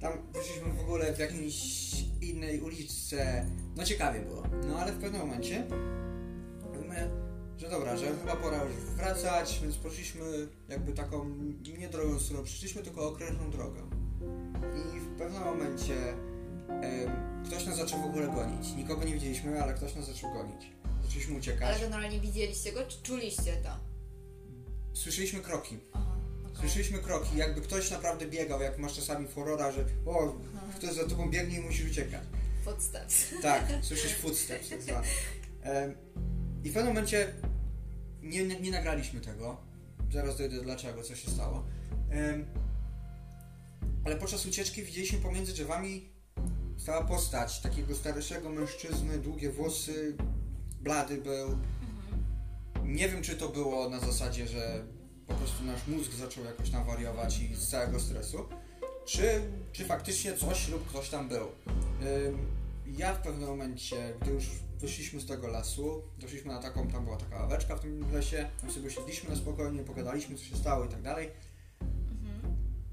tam 0.00 0.12
wyszliśmy 0.32 0.72
w 0.72 0.80
ogóle 0.80 1.14
w 1.14 1.18
jakiejś 1.18 1.92
innej 2.20 2.60
uliczce. 2.60 3.46
No 3.76 3.84
ciekawie 3.84 4.20
było. 4.20 4.42
No 4.68 4.78
ale 4.78 4.92
w 4.92 5.00
pewnym 5.00 5.20
momencie 5.20 5.66
my 6.88 7.10
że 7.58 7.70
dobra, 7.70 7.96
że 7.96 8.06
chyba 8.18 8.36
pora 8.36 8.64
już 8.64 8.72
wracać, 8.74 9.60
więc 9.62 9.76
poszliśmy 9.76 10.48
jakby 10.68 10.92
taką 10.92 11.28
nie 11.78 11.88
drogą, 11.88 12.18
z 12.18 12.24
którą 12.24 12.44
przyszliśmy, 12.44 12.82
tylko 12.82 13.08
okrężną 13.08 13.50
drogą. 13.50 13.89
Pewnym 15.20 15.44
momencie 15.44 15.94
ktoś 17.46 17.66
nas 17.66 17.76
zaczął 17.76 18.02
w 18.02 18.04
ogóle 18.04 18.26
gonić. 18.26 18.72
Nikogo 18.76 19.04
nie 19.04 19.14
widzieliśmy, 19.14 19.62
ale 19.62 19.74
ktoś 19.74 19.94
nas 19.94 20.06
zaczął 20.06 20.32
gonić. 20.32 20.72
Zaczęliśmy 21.02 21.38
uciekać. 21.38 21.62
Ale 21.62 21.80
generalnie 21.80 22.20
widzieliście 22.20 22.72
go, 22.72 22.86
czy 22.86 23.02
czuliście 23.02 23.56
to? 23.56 23.70
Słyszeliśmy 24.92 25.40
kroki. 25.40 25.78
Aha. 25.92 26.16
Słyszeliśmy 26.60 26.98
kroki, 26.98 27.36
jakby 27.36 27.60
ktoś 27.60 27.90
naprawdę 27.90 28.26
biegał, 28.26 28.60
jak 28.60 28.78
masz 28.78 28.94
czasami 28.94 29.28
horrora, 29.28 29.72
że 29.72 29.84
o, 30.06 30.36
ktoś 30.76 30.92
za 30.92 31.04
tobą 31.04 31.30
biegnie 31.30 31.58
i 31.58 31.60
musisz 31.60 31.90
uciekać. 31.90 32.22
Footsteps. 32.64 33.24
Tak, 33.42 33.64
słyszysz 33.82 34.14
footsteps 34.14 34.68
tak 34.68 34.82
zwane. 34.82 35.06
I 36.64 36.70
w 36.70 36.74
pewnym 36.74 36.94
momencie 36.94 37.34
nie, 38.22 38.44
nie, 38.44 38.60
nie 38.60 38.70
nagraliśmy 38.70 39.20
tego. 39.20 39.56
Zaraz 40.12 40.36
dojdę 40.36 40.60
dlaczego, 40.60 41.02
co 41.02 41.16
się 41.16 41.30
stało. 41.30 41.64
Ale 44.04 44.16
podczas 44.16 44.46
ucieczki 44.46 44.82
widzieliśmy 44.82 45.18
pomiędzy 45.18 45.52
drzewami 45.52 46.08
stała 46.76 47.04
postać 47.04 47.60
takiego 47.60 47.94
starszego 47.94 48.50
mężczyzny, 48.50 49.18
długie 49.18 49.50
włosy, 49.50 50.16
blady 50.80 51.16
był. 51.16 51.58
Nie 52.84 53.08
wiem, 53.08 53.22
czy 53.22 53.36
to 53.36 53.48
było 53.48 53.88
na 53.88 54.00
zasadzie, 54.00 54.46
że 54.46 54.84
po 55.26 55.34
prostu 55.34 55.64
nasz 55.64 55.86
mózg 55.86 56.12
zaczął 56.12 56.44
jakoś 56.44 56.70
nam 56.70 56.86
wariować 56.86 57.40
i 57.40 57.54
z 57.54 57.68
całego 57.68 58.00
stresu, 58.00 58.38
czy, 59.06 59.42
czy 59.72 59.84
faktycznie 59.84 60.36
coś 60.36 60.68
lub 60.68 60.88
ktoś 60.88 61.08
tam 61.08 61.28
był. 61.28 61.46
Ja 62.86 63.14
w 63.14 63.22
pewnym 63.22 63.48
momencie, 63.48 64.14
gdy 64.20 64.30
już 64.30 64.44
wyszliśmy 64.78 65.20
z 65.20 65.26
tego 65.26 65.48
lasu, 65.48 66.02
doszliśmy 66.18 66.52
na 66.52 66.62
taką, 66.62 66.88
tam 66.88 67.04
była 67.04 67.16
taka 67.16 67.36
ławeczka 67.36 67.76
w 67.76 67.80
tym 67.80 68.12
lesie, 68.12 68.50
tam 68.60 68.70
sobie 68.70 68.90
siedliśmy 68.90 69.30
na 69.30 69.36
spokojnie, 69.36 69.82
pogadaliśmy, 69.82 70.36
co 70.36 70.44
się 70.44 70.56
stało 70.56 70.84
i 70.84 70.88
tak 70.88 71.02
dalej. 71.02 71.30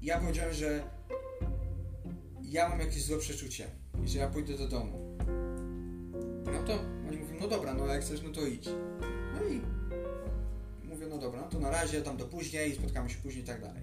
Ja 0.02 0.18
powiedziałem, 0.20 0.54
że 0.54 0.97
ja 2.50 2.68
mam 2.68 2.80
jakieś 2.80 3.04
złe 3.04 3.18
przeczucie 3.18 3.66
i 4.04 4.08
że 4.08 4.18
ja 4.18 4.28
pójdę 4.28 4.58
do 4.58 4.68
domu. 4.68 5.16
No 6.44 6.62
to 6.66 6.78
oni 7.08 7.16
mówią, 7.16 7.36
no 7.40 7.48
dobra, 7.48 7.74
no 7.74 7.86
jak 7.86 8.02
chcesz, 8.02 8.22
no 8.22 8.30
to 8.30 8.46
idź. 8.46 8.68
No 9.34 9.48
i 9.48 9.60
mówię, 10.88 11.06
no 11.06 11.18
dobra, 11.18 11.40
no 11.40 11.48
to 11.48 11.58
na 11.58 11.70
razie, 11.70 12.02
tam 12.02 12.16
do 12.16 12.24
później, 12.24 12.74
spotkamy 12.74 13.10
się 13.10 13.18
później 13.18 13.44
i 13.44 13.46
tak 13.46 13.60
dalej. 13.60 13.82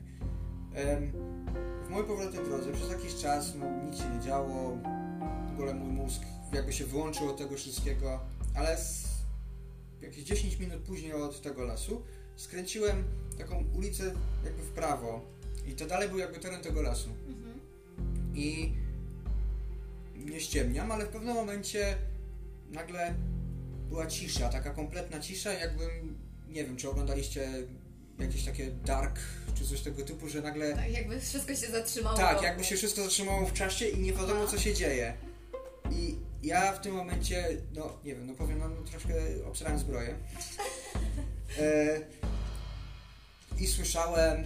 W 1.85 1.89
mojej 1.89 2.07
powrotnej 2.07 2.45
drodze 2.45 2.71
przez 2.71 2.89
jakiś 2.89 3.15
czas 3.15 3.55
no, 3.55 3.65
nic 3.85 3.97
się 3.97 4.09
nie 4.09 4.19
działo, 4.19 4.77
w 5.49 5.53
ogóle 5.53 5.73
mój 5.73 5.93
mózg 5.93 6.21
jakby 6.53 6.73
się 6.73 6.85
wyłączył 6.85 7.29
od 7.29 7.37
tego 7.37 7.55
wszystkiego, 7.55 8.19
ale 8.55 8.77
jakieś 10.01 10.23
10 10.23 10.59
minut 10.59 10.81
później 10.81 11.13
od 11.13 11.41
tego 11.41 11.63
lasu 11.63 12.03
skręciłem 12.35 13.03
taką 13.37 13.65
ulicę 13.75 14.13
jakby 14.43 14.63
w 14.63 14.69
prawo 14.69 15.21
i 15.67 15.73
to 15.73 15.85
dalej 15.85 16.09
był 16.09 16.17
jakby 16.17 16.39
teren 16.39 16.61
tego 16.61 16.81
lasu. 16.81 17.09
I 18.35 18.73
nie 20.15 20.39
ściemniam, 20.39 20.91
ale 20.91 21.05
w 21.05 21.09
pewnym 21.09 21.35
momencie 21.35 21.95
nagle 22.71 23.13
była 23.89 24.07
cisza, 24.07 24.49
taka 24.49 24.69
kompletna 24.69 25.19
cisza, 25.19 25.53
jakbym, 25.53 26.17
nie 26.47 26.63
wiem, 26.65 26.77
czy 26.77 26.89
oglądaliście 26.89 27.49
jakieś 28.19 28.45
takie 28.45 28.71
dark, 28.71 29.19
czy 29.55 29.65
coś 29.67 29.81
tego 29.81 30.05
typu, 30.05 30.29
że 30.29 30.41
nagle, 30.41 30.73
Tak, 30.75 30.91
jakby 30.91 31.19
wszystko 31.21 31.55
się 31.55 31.67
zatrzymało. 31.67 32.17
tak, 32.17 32.41
jakby 32.41 32.63
się 32.63 32.75
wszystko 32.75 33.01
zatrzymało 33.03 33.45
w 33.45 33.53
czasie 33.53 33.87
i 33.87 33.99
nie 33.99 34.13
wiadomo, 34.13 34.47
co 34.47 34.57
się 34.57 34.73
dzieje. 34.73 35.13
I 35.91 36.15
ja 36.43 36.71
w 36.73 36.81
tym 36.81 36.93
momencie, 36.95 37.47
no, 37.73 37.97
nie 38.03 38.15
wiem, 38.15 38.27
no 38.27 38.33
powiem, 38.33 38.59
no, 38.59 38.69
no 38.69 38.81
troszkę 38.81 39.13
obsrałem 39.47 39.79
zbroję. 39.79 40.15
E, 41.59 41.99
I 43.59 43.67
słyszałem 43.67 44.43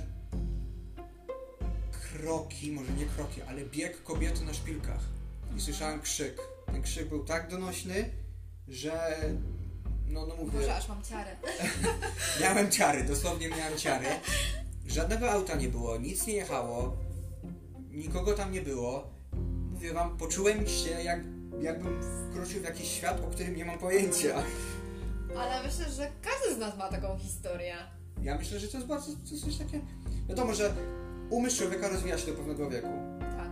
kroki, 2.13 2.71
może 2.71 2.91
nie 2.91 3.05
kroki, 3.05 3.41
ale 3.41 3.65
bieg 3.65 4.03
kobiety 4.03 4.45
na 4.45 4.53
szpilkach. 4.53 5.01
I 5.57 5.61
słyszałem 5.61 6.01
krzyk. 6.01 6.41
Ten 6.65 6.81
krzyk 6.81 7.09
był 7.09 7.23
tak 7.23 7.49
donośny, 7.49 8.09
że 8.67 9.17
no, 10.07 10.25
no 10.25 10.35
mówię, 10.35 10.59
Boże, 10.59 10.75
aż 10.75 10.87
mam 10.87 11.03
ciarę. 11.03 11.35
miałem 12.41 12.71
ciary, 12.71 13.03
dosłownie 13.03 13.49
miałem 13.49 13.77
ciary. 13.77 14.05
Żadnego 14.87 15.31
auta 15.31 15.55
nie 15.55 15.69
było, 15.69 15.97
nic 15.97 16.27
nie 16.27 16.33
jechało, 16.33 16.97
nikogo 17.91 18.33
tam 18.33 18.51
nie 18.51 18.61
było. 18.61 19.09
Mówię 19.71 19.93
wam, 19.93 20.17
poczułem 20.17 20.67
się 20.67 20.89
jak, 20.89 21.19
jakbym 21.61 22.01
wkroczył 22.29 22.61
w 22.61 22.63
jakiś 22.63 22.87
świat, 22.87 23.19
o 23.19 23.27
którym 23.27 23.55
nie 23.55 23.65
mam 23.65 23.79
pojęcia. 23.79 24.43
Ale 25.37 25.63
myślę, 25.63 25.91
że 25.91 26.11
każdy 26.21 26.55
z 26.55 26.57
nas 26.57 26.77
ma 26.77 26.89
taką 26.89 27.17
historię. 27.19 27.75
Ja 28.21 28.37
myślę, 28.37 28.59
że 28.59 28.67
to 28.67 28.77
jest 28.77 28.89
bardzo 28.89 29.11
to 29.11 29.31
jest 29.31 29.45
coś 29.45 29.57
takie... 29.57 29.81
Wiadomo, 30.29 30.53
że 30.53 30.73
umysł 31.29 31.57
człowieka 31.57 31.87
rozwija 31.89 32.17
się 32.17 32.27
do 32.27 32.33
pewnego 32.33 32.69
wieku. 32.69 32.87
Tak, 33.19 33.51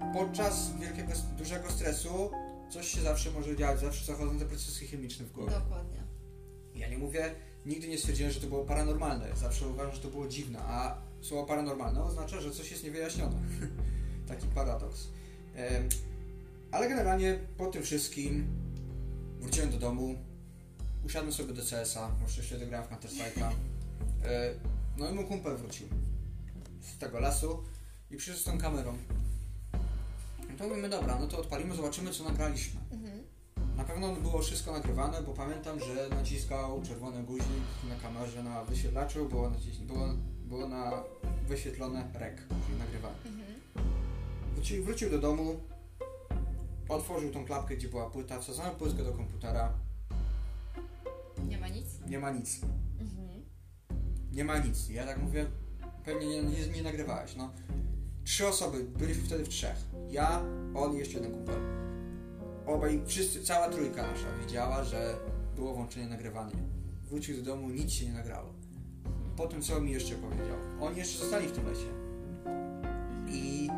tak. 0.00 0.12
Podczas 0.12 0.76
wielkiego, 0.80 1.12
dużego 1.38 1.70
stresu 1.70 2.30
coś 2.70 2.88
się 2.88 3.00
zawsze 3.00 3.30
może 3.30 3.56
dziać, 3.56 3.80
zawsze 3.80 4.04
zachodzą 4.12 4.38
te 4.38 4.44
procesy 4.44 4.86
chemiczne 4.86 5.26
w 5.26 5.32
głowie. 5.32 5.50
Dokładnie. 5.50 6.02
Ja 6.74 6.88
nie 6.88 6.98
mówię, 6.98 7.34
nigdy 7.66 7.88
nie 7.88 7.98
stwierdziłem, 7.98 8.32
że 8.32 8.40
to 8.40 8.46
było 8.46 8.64
paranormalne. 8.64 9.26
Zawsze 9.36 9.68
uważam, 9.68 9.94
że 9.94 10.00
to 10.00 10.08
było 10.08 10.28
dziwne, 10.28 10.58
a 10.58 10.96
słowo 11.20 11.46
paranormalne 11.46 12.04
oznacza, 12.04 12.40
że 12.40 12.50
coś 12.50 12.70
jest 12.70 12.84
niewyjaśnione. 12.84 13.36
Taki 14.28 14.46
paradoks. 14.46 15.08
Ale 16.70 16.88
generalnie 16.88 17.38
po 17.56 17.66
tym 17.66 17.82
wszystkim 17.82 18.46
wróciłem 19.40 19.70
do 19.70 19.78
domu, 19.78 20.14
usiadłem 21.06 21.32
sobie 21.32 21.54
do 21.54 21.62
CS-a, 21.62 22.08
bo 22.08 22.26
jeszcze 22.36 22.58
grałem 22.58 22.86
w 22.86 22.88
Counter 22.88 23.10
Strike'a. 23.10 23.50
E, 24.24 24.54
No 24.96 25.10
i 25.10 25.14
mój 25.14 25.24
kumpel 25.24 25.56
wrócił 25.56 25.88
z 26.84 26.98
tego 26.98 27.20
lasu 27.20 27.62
i 28.10 28.16
przyszedł 28.16 28.38
z 28.40 28.44
tą 28.44 28.58
kamerą. 28.58 28.96
No 30.50 30.58
to 30.58 30.68
mówimy, 30.68 30.88
dobra, 30.88 31.18
no 31.20 31.26
to 31.26 31.38
odpalimy, 31.38 31.74
zobaczymy 31.74 32.10
co 32.10 32.24
nagraliśmy. 32.24 32.80
Mhm. 32.92 33.22
Na 33.76 33.84
pewno 33.84 34.12
było 34.16 34.42
wszystko 34.42 34.72
nagrywane, 34.72 35.22
bo 35.22 35.32
pamiętam, 35.32 35.80
że 35.80 36.08
naciskał 36.08 36.82
czerwony 36.82 37.22
guzik 37.22 37.46
na 37.88 37.96
kamerze 37.96 38.42
na 38.42 38.64
wyświetlaczu, 38.64 39.28
było, 39.28 39.50
było, 39.86 40.08
było 40.44 40.68
na 40.68 41.02
wyświetlone 41.48 42.10
rek, 42.14 42.42
czyli 42.66 42.78
nagrywane. 42.78 43.16
Mhm. 43.26 43.54
Wrócił, 44.54 44.84
wrócił 44.84 45.10
do 45.10 45.18
domu, 45.18 45.60
otworzył 46.88 47.30
tą 47.30 47.44
klapkę, 47.44 47.76
gdzie 47.76 47.88
była 47.88 48.10
płyta, 48.10 48.40
wsadzałem 48.40 48.76
płytkę 48.76 49.04
do 49.04 49.12
komputera, 49.12 49.72
Nie 51.48 51.58
ma 51.58 51.68
nic? 51.68 51.86
nie 52.08 52.18
ma 52.18 52.30
nic. 52.30 52.60
Mhm. 53.00 53.42
Nie 54.32 54.44
ma 54.44 54.58
nic. 54.58 54.88
Ja 54.88 55.06
tak 55.06 55.18
mówię, 55.22 55.46
pewnie 56.04 56.26
nie, 56.26 56.42
nie, 56.42 56.68
nie 56.68 56.82
nagrywałeś, 56.82 57.36
no. 57.36 57.52
Trzy 58.24 58.46
osoby, 58.46 58.84
byliśmy 58.84 59.24
wtedy 59.24 59.44
w 59.44 59.48
trzech. 59.48 59.76
Ja, 60.10 60.42
on 60.74 60.94
i 60.94 60.98
jeszcze 60.98 61.14
jeden 61.14 61.32
kumpel. 61.32 61.60
Obaj, 62.66 63.02
wszyscy, 63.06 63.42
cała 63.42 63.68
trójka 63.68 64.02
nasza 64.02 64.26
widziała, 64.46 64.84
że 64.84 65.16
było 65.56 65.74
włączenie 65.74 66.06
nagrywanie. 66.06 66.52
Wrócił 67.04 67.36
do 67.36 67.42
domu, 67.42 67.70
nic 67.70 67.92
się 67.92 68.06
nie 68.06 68.12
nagrało. 68.12 68.52
Po 69.36 69.46
tym, 69.46 69.62
co 69.62 69.80
mi 69.80 69.92
jeszcze 69.92 70.14
powiedział. 70.14 70.56
Oni 70.80 70.96
jeszcze 70.96 71.18
zostali 71.18 71.48
w 71.48 71.52
tym 71.52 71.66
lesie. 71.66 71.86
I 73.28 73.68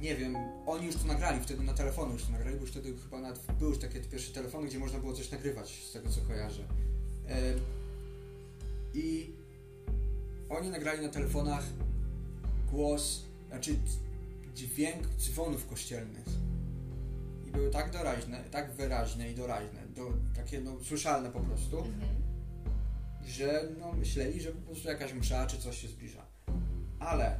nie 0.00 0.16
wiem, 0.16 0.36
oni 0.66 0.86
już 0.86 0.96
to 0.96 1.06
nagrali, 1.06 1.40
wtedy 1.40 1.62
na 1.62 1.74
telefonu 1.74 2.12
już 2.12 2.24
to 2.24 2.32
nagrali, 2.32 2.56
bo 2.56 2.62
już 2.62 2.70
wtedy 2.70 2.94
chyba 3.04 3.20
nawet 3.20 3.40
były 3.58 3.70
już 3.70 3.80
takie 3.80 4.00
pierwsze 4.00 4.32
telefony, 4.32 4.66
gdzie 4.66 4.78
można 4.78 4.98
było 4.98 5.12
coś 5.12 5.30
nagrywać, 5.30 5.84
z 5.88 5.92
tego 5.92 6.10
co 6.10 6.20
kojarzę. 6.20 6.62
Em, 7.26 7.60
I 8.94 9.32
oni 10.50 10.68
nagrali 10.68 11.02
na 11.02 11.08
telefonach 11.08 11.64
głos, 12.70 13.22
znaczy 13.48 13.76
dźwięk 14.54 15.06
dzwonów 15.18 15.66
kościelnych. 15.66 16.26
I 17.46 17.50
były 17.50 17.70
tak 17.70 17.90
doraźne, 17.90 18.44
tak 18.50 18.72
wyraźne 18.72 19.30
i 19.30 19.34
doraźne, 19.34 19.86
do, 19.96 20.12
takie 20.36 20.60
no, 20.60 20.76
słyszalne 20.84 21.30
po 21.30 21.40
prostu, 21.40 21.78
Mhm. 21.78 22.02
że 23.26 23.68
no, 23.80 23.92
myśleli, 23.92 24.40
że 24.40 24.50
po 24.52 24.60
prostu 24.60 24.88
jakaś 24.88 25.12
msza 25.12 25.46
czy 25.46 25.58
coś 25.58 25.78
się 25.82 25.88
zbliża. 25.88 26.22
Ale 26.98 27.38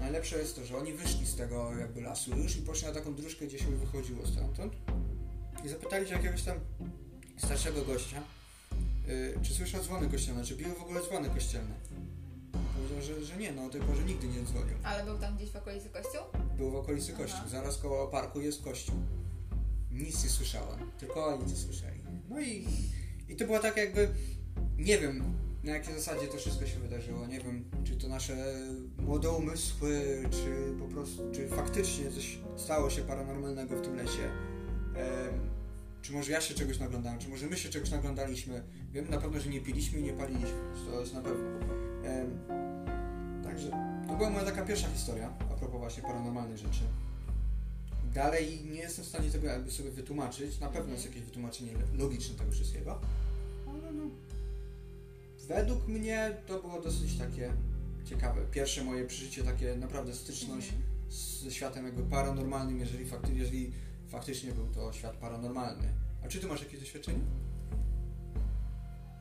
najlepsze 0.00 0.38
jest 0.38 0.56
to, 0.56 0.64
że 0.64 0.76
oni 0.76 0.92
wyszli 0.92 1.26
z 1.26 1.36
tego 1.36 1.76
jakby 1.78 2.00
lasu 2.00 2.36
już 2.36 2.56
i 2.56 2.62
poszli 2.62 2.86
na 2.88 2.94
taką 2.94 3.14
dróżkę, 3.14 3.46
gdzie 3.46 3.58
się 3.58 3.66
wychodziło 3.70 4.26
stamtąd 4.26 4.72
i 5.64 5.68
zapytali 5.68 6.08
się 6.08 6.14
jakiegoś 6.14 6.42
tam 6.42 6.56
starszego 7.36 7.84
gościa, 7.84 8.22
y, 9.08 9.34
czy 9.42 9.54
słyszał 9.54 9.82
dzwony 9.82 10.08
kościelne, 10.08 10.44
czy 10.44 10.56
biły 10.56 10.74
w 10.74 10.82
ogóle 10.82 11.00
dzwony 11.02 11.30
kościelne. 11.30 11.74
Powiedział, 12.52 13.02
że, 13.02 13.24
że 13.24 13.36
nie, 13.36 13.52
no 13.52 13.64
o 13.64 13.70
tej 13.70 13.80
porze 13.80 14.04
nigdy 14.04 14.26
nie 14.28 14.42
dzwonił. 14.42 14.74
Ale 14.82 15.04
był 15.04 15.18
tam 15.18 15.36
gdzieś 15.36 15.50
w 15.50 15.56
okolicy 15.56 15.88
kościół? 15.88 16.20
Był 16.56 16.70
w 16.70 16.76
okolicy 16.76 17.12
Aha. 17.14 17.22
kościół, 17.22 17.48
zaraz 17.48 17.78
koło 17.78 18.08
parku 18.08 18.40
jest 18.40 18.62
kościół. 18.62 18.94
Nic 19.90 20.24
nie 20.24 20.30
słyszałem, 20.30 20.90
tylko 20.98 21.26
oni 21.26 21.50
to 21.50 21.56
słyszeli. 21.56 22.00
No 22.28 22.40
i, 22.40 22.66
i 23.28 23.36
to 23.36 23.44
było 23.44 23.58
tak 23.58 23.76
jakby, 23.76 24.08
nie 24.78 24.98
wiem 24.98 25.40
na 25.64 25.72
jakiej 25.72 25.94
zasadzie 25.94 26.26
to 26.26 26.36
wszystko 26.38 26.66
się 26.66 26.78
wydarzyło, 26.78 27.26
nie 27.26 27.40
wiem 27.40 27.64
czy 27.84 27.96
to 27.96 28.08
nasze 28.08 28.36
młode 28.98 29.30
umysły, 29.30 30.22
czy 30.30 30.78
po 30.78 30.88
prostu, 30.88 31.30
czy 31.32 31.48
faktycznie 31.48 32.10
coś 32.10 32.38
stało 32.56 32.90
się 32.90 33.02
paranormalnego 33.02 33.76
w 33.76 33.82
tym 33.82 33.96
lesie. 33.96 34.30
Em, 34.96 35.50
czy 36.02 36.12
może 36.12 36.32
ja 36.32 36.40
się 36.40 36.54
czegoś 36.54 36.78
naglądałem, 36.78 37.18
czy 37.18 37.28
może 37.28 37.46
my 37.46 37.56
się 37.56 37.68
czegoś 37.68 37.90
naglądaliśmy. 37.90 38.62
Wiem 38.92 39.10
na 39.10 39.18
pewno, 39.18 39.40
że 39.40 39.50
nie 39.50 39.60
piliśmy 39.60 40.00
i 40.00 40.02
nie 40.02 40.12
paliliśmy, 40.12 40.58
to 40.90 41.00
jest 41.00 41.14
na 41.14 41.20
pewno. 41.20 41.44
Także 43.44 43.70
to 44.08 44.16
była 44.16 44.30
moja 44.30 44.44
taka 44.44 44.64
pierwsza 44.64 44.88
historia 44.88 45.32
a 45.50 45.54
propos 45.54 45.80
właśnie 45.80 46.02
paranormalnych 46.02 46.58
rzeczy. 46.58 46.80
Dalej 48.14 48.64
nie 48.64 48.80
jestem 48.80 49.04
w 49.04 49.08
stanie 49.08 49.30
tego 49.30 49.46
jakby 49.46 49.70
sobie 49.70 49.90
wytłumaczyć. 49.90 50.60
Na 50.60 50.68
pewno 50.68 50.92
jest 50.92 51.06
jakieś 51.06 51.22
wytłumaczenie 51.22 51.72
logiczne 51.94 52.38
tego 52.38 52.52
wszystkiego. 52.52 53.00
Ale 53.68 53.92
no, 53.92 54.04
według 55.48 55.88
mnie 55.88 56.36
to 56.46 56.60
było 56.60 56.80
dosyć 56.80 57.18
takie 57.18 57.52
ciekawe. 58.04 58.40
Pierwsze 58.50 58.84
moje 58.84 59.06
przeżycie, 59.06 59.42
takie 59.42 59.76
naprawdę 59.76 60.14
styczność 60.14 60.72
ze 61.42 61.50
światem 61.50 61.84
jakby 61.84 62.02
paranormalnym, 62.02 62.80
jeżeli, 62.80 63.06
fakty, 63.06 63.32
jeżeli 63.34 63.72
faktycznie 64.08 64.52
był 64.52 64.66
to 64.66 64.92
świat 64.92 65.16
paranormalny. 65.16 65.88
A 66.24 66.28
czy 66.28 66.40
ty 66.40 66.46
masz 66.46 66.60
jakieś 66.60 66.80
doświadczenie? 66.80 67.20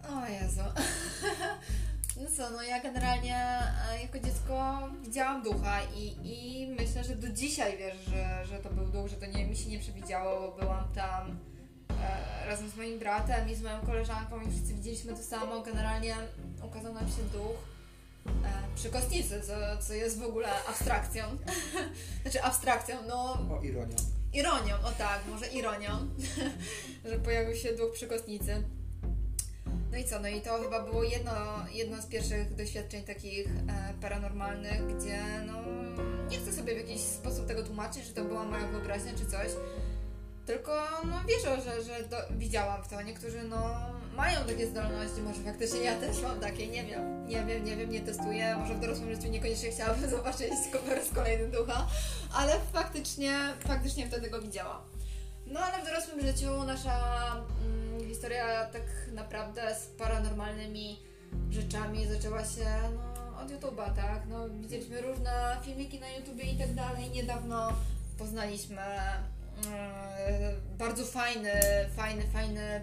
O 0.10 0.28
Jezu. 0.28 0.62
No 2.20 2.26
co, 2.38 2.50
no 2.50 2.64
ja 2.64 2.82
generalnie 2.82 3.36
e, 3.36 4.02
jako 4.02 4.20
dziecko 4.20 4.80
widziałam 5.02 5.44
ducha 5.44 5.80
i, 5.96 6.16
i 6.24 6.68
myślę, 6.68 7.04
że 7.04 7.16
do 7.16 7.30
dzisiaj 7.30 7.78
wiesz, 7.78 7.98
że, 8.08 8.46
że 8.46 8.60
to 8.60 8.70
był 8.70 8.86
duch, 8.86 9.08
że 9.08 9.16
to 9.16 9.26
nie, 9.26 9.48
mi 9.48 9.56
się 9.56 9.70
nie 9.70 9.80
przewidziało, 9.80 10.52
bo 10.52 10.58
byłam 10.58 10.94
tam 10.96 11.40
e, 11.90 12.48
razem 12.48 12.70
z 12.70 12.76
moim 12.76 13.00
bratem 13.00 13.50
i 13.50 13.56
z 13.56 13.62
moją 13.62 13.82
koleżanką 13.82 14.42
i 14.42 14.50
wszyscy 14.52 14.74
widzieliśmy 14.74 15.14
to 15.14 15.24
samo. 15.24 15.62
Generalnie 15.62 16.16
ukazał 16.64 16.94
nam 16.94 17.08
się 17.08 17.24
duch 17.34 17.58
e, 18.28 18.76
przy 18.76 18.90
kostnicy, 18.90 19.42
co, 19.42 19.84
co 19.88 19.94
jest 19.94 20.20
w 20.20 20.24
ogóle 20.24 20.48
abstrakcją. 20.70 21.24
znaczy 22.22 22.44
abstrakcją, 22.44 22.96
no 23.08 23.34
O, 23.34 23.62
ironia. 23.64 23.96
ironią, 24.34 24.76
o 24.76 24.92
tak, 24.92 25.20
może 25.30 25.48
ironią, 25.48 25.90
że 27.10 27.20
pojawił 27.20 27.56
się 27.56 27.74
duch 27.74 27.94
przy 27.94 28.08
kostnicy. 28.08 28.64
No 29.92 29.98
i 29.98 30.04
co, 30.04 30.20
no 30.20 30.28
i 30.28 30.42
to 30.42 30.62
chyba 30.62 30.84
było 30.84 31.04
jedno, 31.04 31.32
jedno 31.74 32.02
z 32.02 32.06
pierwszych 32.06 32.56
doświadczeń 32.56 33.04
takich 33.04 33.48
e, 33.48 33.94
paranormalnych, 34.02 34.98
gdzie 34.98 35.20
no 35.48 35.54
nie 36.30 36.38
chcę 36.38 36.54
sobie 36.54 36.76
w 36.76 36.78
jakiś 36.78 37.02
sposób 37.02 37.48
tego 37.48 37.64
tłumaczyć, 37.64 38.06
że 38.06 38.14
to 38.14 38.24
była 38.24 38.44
moja 38.44 38.68
wyobraźnia 38.68 39.12
czy 39.18 39.26
coś, 39.26 39.48
tylko 40.50 40.72
no 41.06 41.16
wierzę, 41.28 41.62
że, 41.62 41.84
że 41.84 42.04
do, 42.04 42.18
widziałam 42.38 42.84
w 42.84 42.88
to. 42.88 43.02
Niektórzy 43.02 43.44
no 43.44 43.76
mają 44.16 44.40
takie 44.46 44.68
zdolności, 44.68 45.22
może 45.22 45.42
faktycznie 45.42 45.80
ja 45.80 46.00
też 46.00 46.22
mam 46.22 46.40
takie, 46.40 46.68
nie 46.68 46.84
wiem, 46.86 47.28
nie 47.28 47.46
wiem, 47.46 47.66
nie 47.66 47.76
wiem, 47.76 47.90
nie 47.90 48.02
testuję, 48.02 48.56
może 48.58 48.76
w 48.76 48.80
dorosłym 48.80 49.16
życiu 49.16 49.28
niekoniecznie 49.28 49.72
chciałabym 49.72 50.10
zobaczyć 50.18 50.50
po 50.72 50.96
raz 50.96 51.10
kolejny 51.16 51.48
ducha, 51.48 51.88
ale 52.34 52.54
faktycznie, 52.74 53.40
faktycznie 53.68 54.08
wtedy 54.08 54.30
go 54.30 54.42
widziałam. 54.42 54.82
No 55.50 55.60
ale 55.60 55.84
w 55.84 55.86
dorosłym 55.86 56.22
życiu 56.22 56.64
nasza 56.64 56.96
mm, 57.66 58.08
historia 58.10 58.66
tak 58.66 58.84
naprawdę 59.14 59.76
z 59.76 59.86
paranormalnymi 59.86 61.00
rzeczami 61.52 62.08
zaczęła 62.08 62.46
się 62.46 62.66
no, 62.96 63.40
od 63.42 63.52
YouTube'a, 63.52 63.96
tak? 63.96 64.22
No, 64.30 64.50
widzieliśmy 64.50 65.02
różne 65.02 65.58
filmiki 65.64 66.00
na 66.00 66.10
YouTubie 66.10 66.44
i 66.44 66.58
tak 66.58 66.74
dalej. 66.74 67.10
Niedawno 67.10 67.74
poznaliśmy 68.18 68.82
mm, 68.82 70.56
bardzo 70.78 71.06
fajny, 71.06 71.52
fajny, 71.96 72.24
fajny 72.34 72.82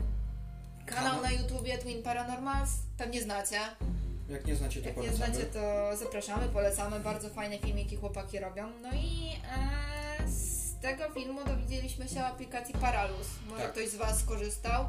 kanał 0.86 1.22
na 1.22 1.30
YouTubie 1.30 1.78
Twin 1.78 2.02
Paranormals. 2.02 2.70
Pewnie 2.98 3.22
znacie. 3.22 3.58
Jak 4.28 4.46
nie 4.46 4.56
znacie, 4.56 4.80
to 4.80 4.88
Jak 4.88 4.96
nie 4.96 5.02
polecamy. 5.02 5.34
znacie, 5.34 5.46
to 5.50 5.96
zapraszamy, 5.96 6.48
polecamy. 6.48 7.00
Bardzo 7.00 7.28
fajne 7.30 7.58
filmiki 7.58 7.96
chłopaki 7.96 8.38
robią. 8.38 8.68
No 8.82 8.88
i 8.92 9.32
e, 9.58 10.15
z 10.78 10.80
tego 10.82 11.10
filmu 11.14 11.44
dowiedzieliśmy 11.44 12.08
się 12.08 12.20
o 12.20 12.26
aplikacji 12.26 12.74
Paralus. 12.74 13.26
Może 13.50 13.62
Tak. 13.62 13.72
ktoś 13.72 13.88
z 13.88 13.96
Was 13.96 14.20
skorzystał. 14.20 14.84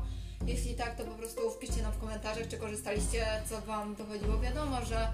Jeśli 0.47 0.75
tak, 0.75 0.95
to 0.95 1.03
po 1.03 1.15
prostu 1.15 1.51
wpiszcie 1.51 1.81
nam 1.81 1.91
w 1.91 1.97
komentarzach, 1.97 2.47
czy 2.47 2.57
korzystaliście, 2.57 3.25
co 3.49 3.61
Wam 3.61 3.95
wychodziło. 3.95 4.39
Wiadomo, 4.39 4.85
że 4.85 5.07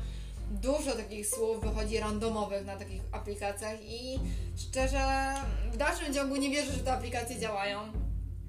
dużo 0.52 0.92
takich 0.96 1.28
słów 1.28 1.62
wychodzi 1.64 2.00
randomowych 2.00 2.66
na 2.66 2.76
takich 2.78 3.02
aplikacjach 3.12 3.78
i 3.84 4.20
szczerze 4.58 5.34
w 5.72 5.78
dalszym 5.78 6.14
ciągu 6.14 6.36
nie 6.36 6.50
wierzę, 6.50 6.72
że 6.74 6.80
te 6.80 6.94
aplikacje 6.94 7.40
działają. 7.40 7.80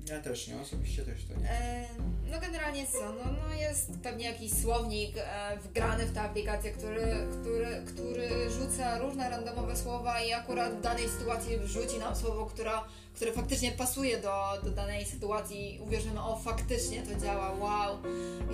Ja 0.09 0.21
też 0.21 0.49
nie, 0.49 0.61
osobiście 0.61 1.03
też 1.05 1.25
to 1.25 1.41
nie. 1.41 1.51
E, 1.51 1.85
No 2.31 2.41
generalnie 2.41 2.87
co, 2.87 2.99
no, 3.13 3.25
no 3.49 3.55
jest 3.55 3.91
pewnie 4.03 4.25
jakiś 4.25 4.53
słownik 4.63 5.17
e, 5.19 5.57
wgrany 5.57 6.07
w 6.07 6.15
tę 6.15 6.21
aplikację, 6.21 6.71
który, 6.73 7.27
który, 7.41 7.83
który 7.87 8.51
rzuca 8.75 8.99
różne 8.99 9.31
randomowe 9.31 9.77
słowa 9.77 10.21
i 10.21 10.33
akurat 10.33 10.73
w 10.75 10.81
danej 10.81 11.09
sytuacji 11.09 11.59
wrzuci 11.59 11.99
nam 11.99 12.17
słowo, 12.17 12.47
która, 12.47 12.85
które 13.15 13.33
faktycznie 13.33 13.73
pasuje 13.73 14.19
do, 14.21 14.45
do 14.65 14.71
danej 14.71 15.05
sytuacji 15.05 15.75
i 15.75 15.81
uwierzymy, 15.81 16.23
o 16.23 16.37
faktycznie 16.37 17.03
to 17.03 17.21
działa, 17.21 17.53
wow 17.53 17.99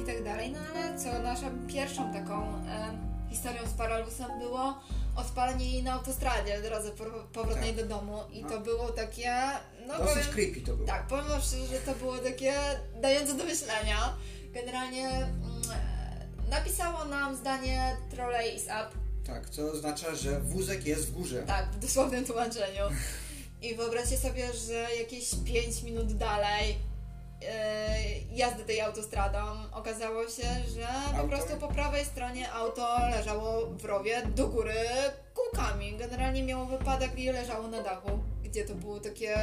i 0.02 0.06
tak 0.06 0.24
dalej. 0.24 0.50
No 0.52 0.58
ale 0.74 0.98
co, 0.98 1.22
naszą 1.22 1.66
pierwszą 1.66 2.12
taką 2.12 2.42
e, 2.44 2.98
historią 3.30 3.66
z 3.66 3.72
Paralusem 3.72 4.38
było 4.38 4.74
odpalenie 5.16 5.70
jej 5.70 5.82
na 5.82 5.92
autostradzie 5.92 6.58
w 6.58 6.62
drodze 6.62 6.90
powrotnej 7.32 7.74
Tak. 7.74 7.88
do 7.88 7.94
domu 7.96 8.18
i 8.32 8.42
No. 8.42 8.48
to 8.50 8.60
było 8.60 8.88
takie, 8.90 9.36
no 9.86 9.98
Dosyć 9.98 10.14
powiem, 10.14 10.32
creepy 10.32 10.60
to 10.60 10.74
było. 10.74 10.86
tak, 10.86 11.06
powiem 11.06 11.24
szczerze, 11.40 11.66
że 11.66 11.78
to 11.78 11.94
było 11.94 12.18
takie 12.18 12.54
dające 13.00 13.34
do 13.34 13.44
myślenia. 13.44 14.14
Generalnie 14.52 15.08
mm, 15.08 15.32
e, 16.46 16.50
napisało 16.50 17.04
nam 17.04 17.36
zdanie 17.36 17.96
Trolley 18.10 18.56
is 18.56 18.64
up, 18.64 18.88
Tak, 19.30 19.50
co 19.50 19.72
oznacza, 19.72 20.14
że 20.14 20.40
wózek 20.40 20.86
jest 20.86 21.06
w 21.08 21.12
górze. 21.12 21.42
tak, 21.42 21.70
w 21.72 21.78
dosłownym 21.78 22.24
tłumaczeniu. 22.24 22.84
I 23.62 23.74
wyobraźcie 23.74 24.18
sobie, 24.18 24.52
że 24.52 24.86
jakieś 24.98 25.30
5 25.44 25.82
minut 25.82 26.12
dalej 26.16 26.76
e, 27.42 27.96
jazdy 28.32 28.64
tej 28.64 28.80
autostradą 28.80 29.38
okazało 29.72 30.22
się, 30.24 30.42
że 30.74 30.86
po 31.10 31.16
Auto? 31.16 31.28
prostu 31.28 31.56
po 31.56 31.68
prawej 31.68 32.04
stronie 32.04 32.52
auto 32.52 32.98
leżało 33.10 33.66
w 33.66 33.84
rowie 33.84 34.22
do 34.36 34.48
góry 34.48 34.74
kółkami. 35.34 35.96
Generalnie 35.96 36.42
miało 36.42 36.66
wypadek 36.66 37.18
i 37.18 37.32
leżało 37.32 37.68
na 37.68 37.82
dachu, 37.82 38.10
gdzie 38.44 38.64
to 38.64 38.74
było 38.74 39.00
takie, 39.00 39.36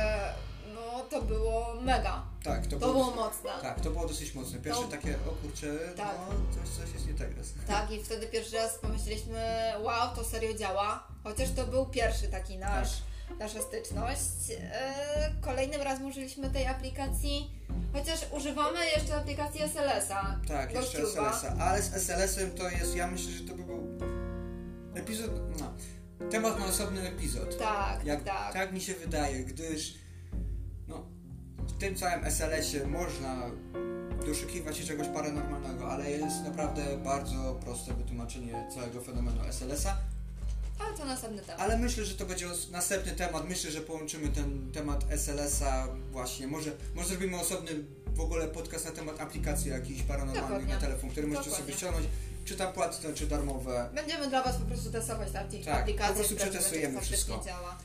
to 1.01 1.21
było 1.21 1.73
mega. 1.81 2.23
Tak, 2.43 2.67
to, 2.67 2.79
To 2.79 2.87
było 2.87 3.11
mocne. 3.15 3.49
Tak, 3.61 3.79
to 3.81 3.89
było 3.91 4.07
dosyć 4.07 4.33
mocne. 4.33 4.59
Pierwsze 4.59 4.81
To- 4.83 4.87
takie, 4.87 5.15
o 5.15 5.31
kurczę, 5.41 5.67
Tak. 5.97 6.15
no 6.29 6.35
coś, 6.61 6.69
coś 6.85 6.93
jest 6.93 7.07
nie 7.07 7.13
tak 7.13 7.29
teraz. 7.29 7.47
Tak, 7.67 7.91
i 7.91 8.03
wtedy 8.03 8.27
pierwszy 8.27 8.55
raz 8.55 8.75
pomyśleliśmy, 8.77 9.41
wow, 9.81 10.15
to 10.15 10.23
serio 10.23 10.53
działa. 10.53 11.07
Chociaż 11.23 11.51
to 11.51 11.67
był 11.67 11.85
pierwszy 11.85 12.27
taki 12.27 12.57
nasz, 12.57 12.89
nasza 13.39 13.61
styczność. 13.61 14.21
E, 14.51 15.31
kolejnym 15.41 15.81
razem 15.81 16.05
użyliśmy 16.05 16.49
tej 16.49 16.67
aplikacji, 16.67 17.51
chociaż 17.93 18.19
używamy 18.31 18.79
jeszcze 18.95 19.15
aplikacji 19.15 19.61
SLS-a. 19.61 20.39
Tak, 20.47 20.73
jeszcze. 20.73 20.97
SLS-a. 21.03 21.55
Ale 21.59 21.81
z 21.81 21.93
SLS-em 21.93 22.51
to 22.51 22.69
jest, 22.69 22.95
ja 22.95 23.07
myślę, 23.07 23.31
że 23.31 23.43
to 23.43 23.55
by 23.55 23.63
był 23.63 23.97
epizod, 24.95 25.31
no, 25.59 25.73
temat 26.31 26.59
na 26.59 26.65
osobny 26.65 27.01
epizod. 27.07 27.57
Tak, 27.57 28.05
Jak, 28.05 28.23
tak. 28.23 28.53
tak 28.53 28.71
mi 28.73 28.81
się 28.81 28.93
wydaje, 28.93 29.43
gdyż 29.43 29.93
no, 29.93 29.99
w 31.67 31.77
tym 31.79 31.95
całym 31.95 32.25
SLS-ie 32.25 32.87
można 32.87 33.41
doszukiwać 34.25 34.77
się 34.77 34.85
czegoś 34.85 35.07
paranormalnego, 35.07 35.91
ale 35.91 36.11
jest 36.11 36.43
naprawdę 36.43 36.97
bardzo 36.97 37.59
proste 37.65 37.93
wytłumaczenie 37.93 38.67
całego 38.73 39.01
fenomenu 39.01 39.41
SLS-a. 39.49 39.97
Ale 40.79 40.97
to 40.97 41.05
następny 41.05 41.41
temat. 41.41 41.61
Ale 41.61 41.77
myślę, 41.77 42.05
że 42.05 42.15
to 42.15 42.25
będzie 42.25 42.45
następny 42.71 43.11
temat. 43.11 43.49
Myślę, 43.49 43.71
że 43.71 43.81
połączymy 43.81 44.27
ten 44.29 44.71
temat 44.71 45.05
SLS-a 45.09 45.87
właśnie. 46.11 46.47
Może, 46.47 46.71
może 46.95 47.09
zrobimy 47.09 47.39
osobny 47.39 47.71
w 48.07 48.19
ogóle 48.19 48.47
podcast 48.47 48.85
na 48.85 48.91
temat 48.91 49.21
aplikacji 49.21 49.71
jakichś 49.71 50.01
paranormalnych 50.01 50.49
Dokładnie. 50.49 50.73
na 50.73 50.81
telefon, 50.81 51.09
który 51.09 51.27
możecie 51.27 51.49
Dokładnie. 51.49 51.65
sobie 51.73 51.77
ściągnąć, 51.77 52.07
czy 52.45 52.55
tam 52.55 52.73
płatne, 52.73 53.13
czy 53.13 53.27
darmowe. 53.27 53.89
Będziemy 53.95 54.27
dla 54.29 54.43
Was 54.43 54.55
po 54.57 54.65
prostu 54.65 54.91
testować 54.91 55.31
te 55.31 55.39
Tak, 55.65 55.81
aplikacje. 55.81 56.13
po 56.13 56.19
prostu 56.19 56.35
przetestujemy 56.35 57.01
wszystko. 57.01 57.41
działa. 57.45 57.77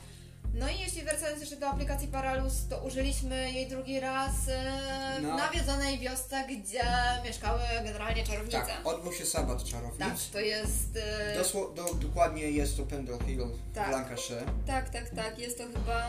No 0.54 0.68
i 0.68 0.78
jeśli 0.80 1.02
wracając 1.02 1.40
jeszcze 1.40 1.56
do 1.56 1.68
aplikacji 1.68 2.08
Paralus, 2.08 2.52
to 2.68 2.78
użyliśmy 2.78 3.52
jej 3.52 3.66
drugi 3.68 4.00
raz 4.00 4.30
e, 4.48 4.72
w 5.18 5.22
No. 5.22 5.36
nawiedzonej 5.36 5.98
wiosce, 5.98 6.44
gdzie 6.48 6.82
mieszkały 7.24 7.60
generalnie 7.84 8.24
czarownice. 8.26 8.58
Tak, 8.58 8.80
odbył 8.84 9.12
się 9.12 9.26
sabat 9.26 9.64
czarownic. 9.64 9.98
Tak, 9.98 10.16
to 10.32 10.40
jest. 10.40 10.98
e, 11.32 11.38
Dosło, 11.38 11.68
do, 11.76 11.94
dokładnie 11.94 12.50
jest 12.50 12.76
to 12.76 12.82
Pendle 12.82 13.18
Hill 13.26 13.46
Tak. 13.74 13.88
w 13.88 13.90
Lancashire. 13.92 14.42
Tak, 14.66 14.90
tak, 14.90 15.10
tak. 15.10 15.38
Jest 15.38 15.58
to 15.58 15.64
chyba 15.64 16.02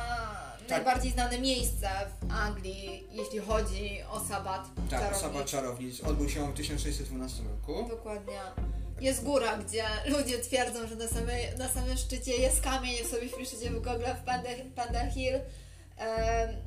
Tak. 0.60 0.70
najbardziej 0.70 1.12
znane 1.12 1.40
miejsce 1.40 1.90
w 2.22 2.32
Anglii, 2.32 3.08
jeśli 3.12 3.40
chodzi 3.40 4.00
o 4.12 4.20
sabat 4.20 4.68
Tak, 4.90 5.00
czarownic. 5.00 5.22
sabat 5.22 5.46
czarownic. 5.46 6.02
Odbył 6.02 6.30
się 6.30 6.52
w 6.52 6.56
1612 6.56 7.44
roku. 7.44 7.90
Dokładnie. 7.90 8.40
Jest 9.04 9.24
góra, 9.24 9.58
gdzie 9.58 9.84
ludzie 10.06 10.39
twierdzą, 10.39 10.88
że 10.88 10.96
na, 10.96 11.08
samej, 11.08 11.48
na 11.58 11.70
samym 11.70 11.98
szczycie 11.98 12.32
jest 12.32 12.62
kamień, 12.62 12.96
jak 12.96 13.08
sobie 13.08 13.30
wpiszecie 13.30 13.70
w 13.70 13.74
Google 13.74 13.89
w 14.22 14.26
Panda, 14.26 14.50
Panda 14.76 15.06
Hill. 15.06 15.34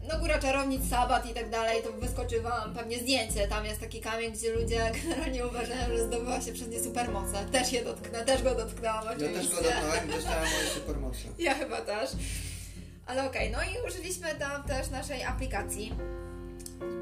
no 0.08 0.18
góra 0.18 0.38
czarownic, 0.38 0.90
sabat 0.90 1.30
i 1.30 1.34
tak 1.34 1.50
dalej, 1.50 1.82
to 1.82 1.92
wyskoczy 1.92 2.40
wam 2.40 2.74
pewnie 2.74 2.98
zdjęcie. 2.98 3.48
Tam 3.48 3.64
jest 3.64 3.80
taki 3.80 4.00
kamień, 4.00 4.32
gdzie 4.32 4.52
ludzie 4.52 4.90
generalnie 5.02 5.46
uważają, 5.46 5.96
że 5.96 6.06
zdobywa 6.06 6.40
się 6.40 6.52
przez 6.52 6.68
nie 6.68 6.80
supermoce. 6.80 7.46
Też 7.52 7.72
je 7.72 7.84
dotknę, 7.84 8.24
też 8.24 8.42
go 8.42 8.54
dotknęłam 8.54 9.04
Ja 9.04 9.12
oczywiście. 9.12 9.40
też 9.40 9.50
go 9.50 9.62
dotknąłem 9.62 10.08
i 10.08 10.12
dostałem 10.16 10.50
moje 10.50 10.70
supermoce. 10.74 11.18
Ja 11.38 11.54
chyba 11.54 11.80
też. 11.80 12.10
Ale 13.06 13.26
okej, 13.26 13.50
no 13.50 13.58
i 13.62 13.88
użyliśmy 13.88 14.34
tam 14.34 14.62
też 14.64 14.90
naszej 14.90 15.24
aplikacji 15.24 15.94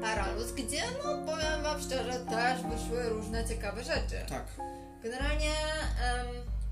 Paralus, 0.01 0.51
gdzie, 0.51 0.81
no 1.03 1.33
powiem 1.33 1.63
Wam 1.63 1.81
szczerze, 1.81 2.25
też 2.29 2.61
wyszły 2.61 3.09
różne 3.09 3.47
ciekawe 3.47 3.83
rzeczy. 3.83 4.17
Tak. 4.29 4.45
Generalnie 5.05 5.51
em, 5.51 6.27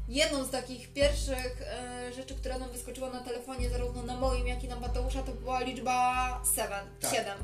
jedną 0.08 0.46
z 0.46 0.50
takich 0.50 0.94
pierwszych 0.94 1.62
e, 1.62 2.14
rzeczy, 2.14 2.36
która 2.36 2.58
nam 2.60 2.72
wyskoczyła 2.72 3.10
na 3.10 3.20
telefonie, 3.20 3.70
zarówno 3.70 4.04
na 4.04 4.18
moim, 4.18 4.48
jak 4.48 4.64
i 4.64 4.68
na 4.68 4.80
Mateusza, 4.80 5.24
to 5.24 5.32
była 5.32 5.62
liczba 5.62 6.42
7. 6.56 6.70
Tak. 7.00 7.12
7. 7.12 7.38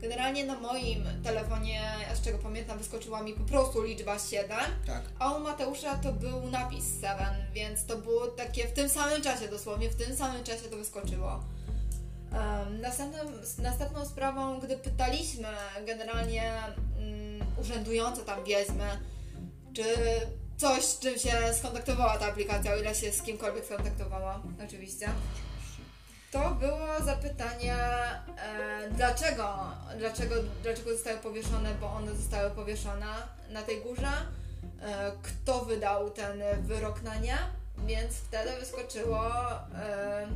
Generalnie 0.00 0.44
na 0.44 0.60
moim 0.60 1.04
telefonie, 1.24 1.82
z 2.14 2.20
czego 2.20 2.38
pamiętam, 2.38 2.78
wyskoczyła 2.78 3.22
mi 3.22 3.32
po 3.32 3.44
prostu 3.44 3.82
liczba 3.82 4.18
7, 4.18 4.48
Tak. 4.86 5.02
a 5.18 5.32
u 5.32 5.40
Mateusza 5.40 5.96
to 5.96 6.12
był 6.12 6.50
napis 6.50 6.84
7, 7.00 7.16
więc 7.52 7.86
to 7.86 7.96
było 7.96 8.26
takie 8.26 8.68
w 8.68 8.72
tym 8.72 8.88
samym 8.88 9.22
czasie 9.22 9.48
dosłownie, 9.48 9.90
w 9.90 9.96
tym 9.96 10.16
samym 10.16 10.44
czasie 10.44 10.62
to 10.70 10.76
wyskoczyło. 10.76 11.40
Um, 12.32 12.80
następną, 12.80 13.18
następną 13.58 14.06
sprawą, 14.06 14.60
gdy 14.60 14.76
pytaliśmy 14.76 15.48
generalnie 15.86 16.52
um, 16.98 17.60
urzędujące 17.60 18.22
tam 18.22 18.44
wiedźmy, 18.44 18.98
czy 19.76 19.84
coś, 20.56 20.84
z 20.84 20.98
czym 20.98 21.18
się 21.18 21.54
skontaktowała 21.58 22.18
ta 22.18 22.26
aplikacja, 22.26 22.72
o 22.72 22.76
ile 22.76 22.94
się 22.94 23.12
z 23.12 23.22
kimkolwiek 23.22 23.64
skontaktowała, 23.64 24.42
oczywiście. 24.64 25.08
To 26.30 26.50
było 26.54 27.04
zapytanie, 27.04 27.74
e, 27.74 28.90
dlaczego, 28.90 29.54
dlaczego, 29.98 30.34
dlaczego 30.62 30.90
zostały 30.90 31.18
powieszone, 31.18 31.74
bo 31.80 31.86
one 31.92 32.16
zostały 32.16 32.50
powieszone 32.50 33.06
na 33.50 33.62
tej 33.62 33.82
górze, 33.82 34.12
e, 34.80 35.12
kto 35.22 35.64
wydał 35.64 36.10
ten 36.10 36.42
wyrok 36.62 37.02
na 37.02 37.16
nie, 37.16 37.38
więc 37.86 38.14
wtedy 38.14 38.50
wyskoczyło 38.60 39.30
e, 39.74 40.26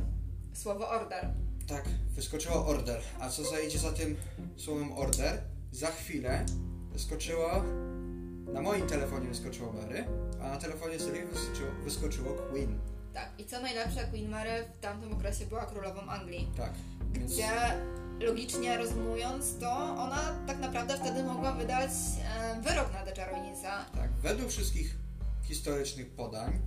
słowo 0.53 0.89
order. 0.89 1.29
Tak, 1.67 1.85
wyskoczyło 2.09 2.67
order. 2.67 3.01
A 3.19 3.29
co 3.29 3.43
zajdzie 3.43 3.79
za 3.79 3.91
tym 3.91 4.17
słowem 4.57 4.93
order? 4.93 5.41
Za 5.71 5.87
chwilę 5.87 6.45
wyskoczyło. 6.91 7.63
Na 8.53 8.61
moim 8.61 8.87
telefonie 8.87 9.27
wyskoczyło 9.27 9.73
Mary, 9.73 10.05
a 10.43 10.49
na 10.49 10.57
telefonie 10.57 10.99
Sylwii 10.99 11.25
wyskoczyło, 11.25 11.71
wyskoczyło 11.83 12.33
Queen. 12.33 12.79
Tak, 13.13 13.29
i 13.37 13.45
co 13.45 13.61
najlepsze, 13.61 14.07
Queen 14.07 14.29
Mary 14.29 14.65
w 14.77 14.79
tamtym 14.81 15.13
okresie 15.13 15.45
była 15.45 15.65
królową 15.65 16.01
Anglii, 16.01 16.51
Tak. 16.57 16.73
Więc 17.11 17.33
gdzie 17.33 17.49
logicznie 18.19 18.77
rozumując 18.77 19.57
to, 19.59 19.71
ona 19.77 20.35
tak 20.47 20.59
naprawdę 20.59 20.97
wtedy 20.97 21.23
mogła 21.23 21.51
wydać 21.51 21.91
e, 22.39 22.61
wyrok 22.61 22.93
na 22.93 23.05
tę 23.05 23.13
czarownicę. 23.13 23.67
tak, 23.95 24.11
według 24.21 24.49
wszystkich 24.49 24.95
historycznych 25.43 26.09
podań, 26.15 26.59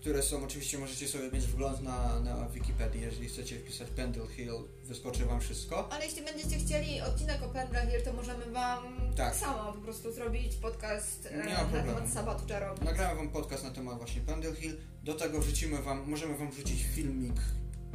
które 0.00 0.22
są, 0.22 0.44
oczywiście 0.44 0.78
możecie 0.78 1.08
sobie 1.08 1.30
mieć 1.30 1.46
wgląd 1.46 1.82
na, 1.82 2.20
na 2.20 2.48
Wikipedii, 2.48 3.00
jeżeli 3.00 3.28
chcecie 3.28 3.58
wpisać 3.58 3.88
Pendle 3.90 4.26
Hill, 4.26 4.52
wyskoczy 4.84 5.24
wam 5.24 5.40
wszystko. 5.40 5.88
Ale 5.92 6.04
jeśli 6.04 6.22
będziecie 6.22 6.58
chcieli 6.58 7.00
odcinek 7.00 7.42
o 7.42 7.48
Pendle 7.48 7.86
Hill, 7.86 8.02
to 8.04 8.12
możemy 8.12 8.44
Wam 8.50 8.96
tak. 9.16 9.16
Tak. 9.16 9.36
samo 9.36 9.72
po 9.72 9.78
prostu 9.78 10.12
zrobić 10.12 10.54
podcast 10.54 11.28
e, 11.30 11.36
na 11.36 11.56
problemu. 11.56 11.86
temat 11.86 12.12
Sabatu 12.12 12.46
Czarownic. 12.46 12.84
Nagrałem 12.84 13.16
wam 13.16 13.28
podcast 13.28 13.64
na 13.64 13.70
temat 13.70 13.98
właśnie 13.98 14.20
Pendle 14.20 14.54
Hill. 14.54 14.76
Do 15.04 15.14
tego 15.14 15.40
wrzucimy 15.40 15.82
wam, 15.82 16.10
możemy 16.10 16.36
wam 16.36 16.50
wrzucić 16.50 16.84
filmik 16.94 17.40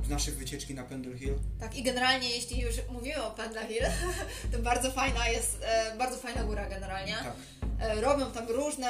z 0.05 0.09
naszej 0.09 0.33
wycieczki 0.33 0.73
na 0.73 0.83
Pendle 0.83 1.17
Hill. 1.17 1.33
Tak, 1.59 1.75
i 1.75 1.83
generalnie 1.83 2.29
jeśli 2.29 2.61
już 2.61 2.75
mówimy 2.89 3.23
o 3.23 3.31
Pendle 3.31 3.67
Hill, 3.67 3.83
to 4.51 4.59
bardzo 4.59 4.91
fajna 4.91 5.27
jest, 5.27 5.61
e, 5.63 5.97
bardzo 5.97 6.17
fajna 6.17 6.43
góra 6.43 6.69
generalnie. 6.69 7.13
Tak. 7.13 7.33
E, 7.79 8.01
robią 8.01 8.31
tam 8.31 8.47
różne, 8.47 8.89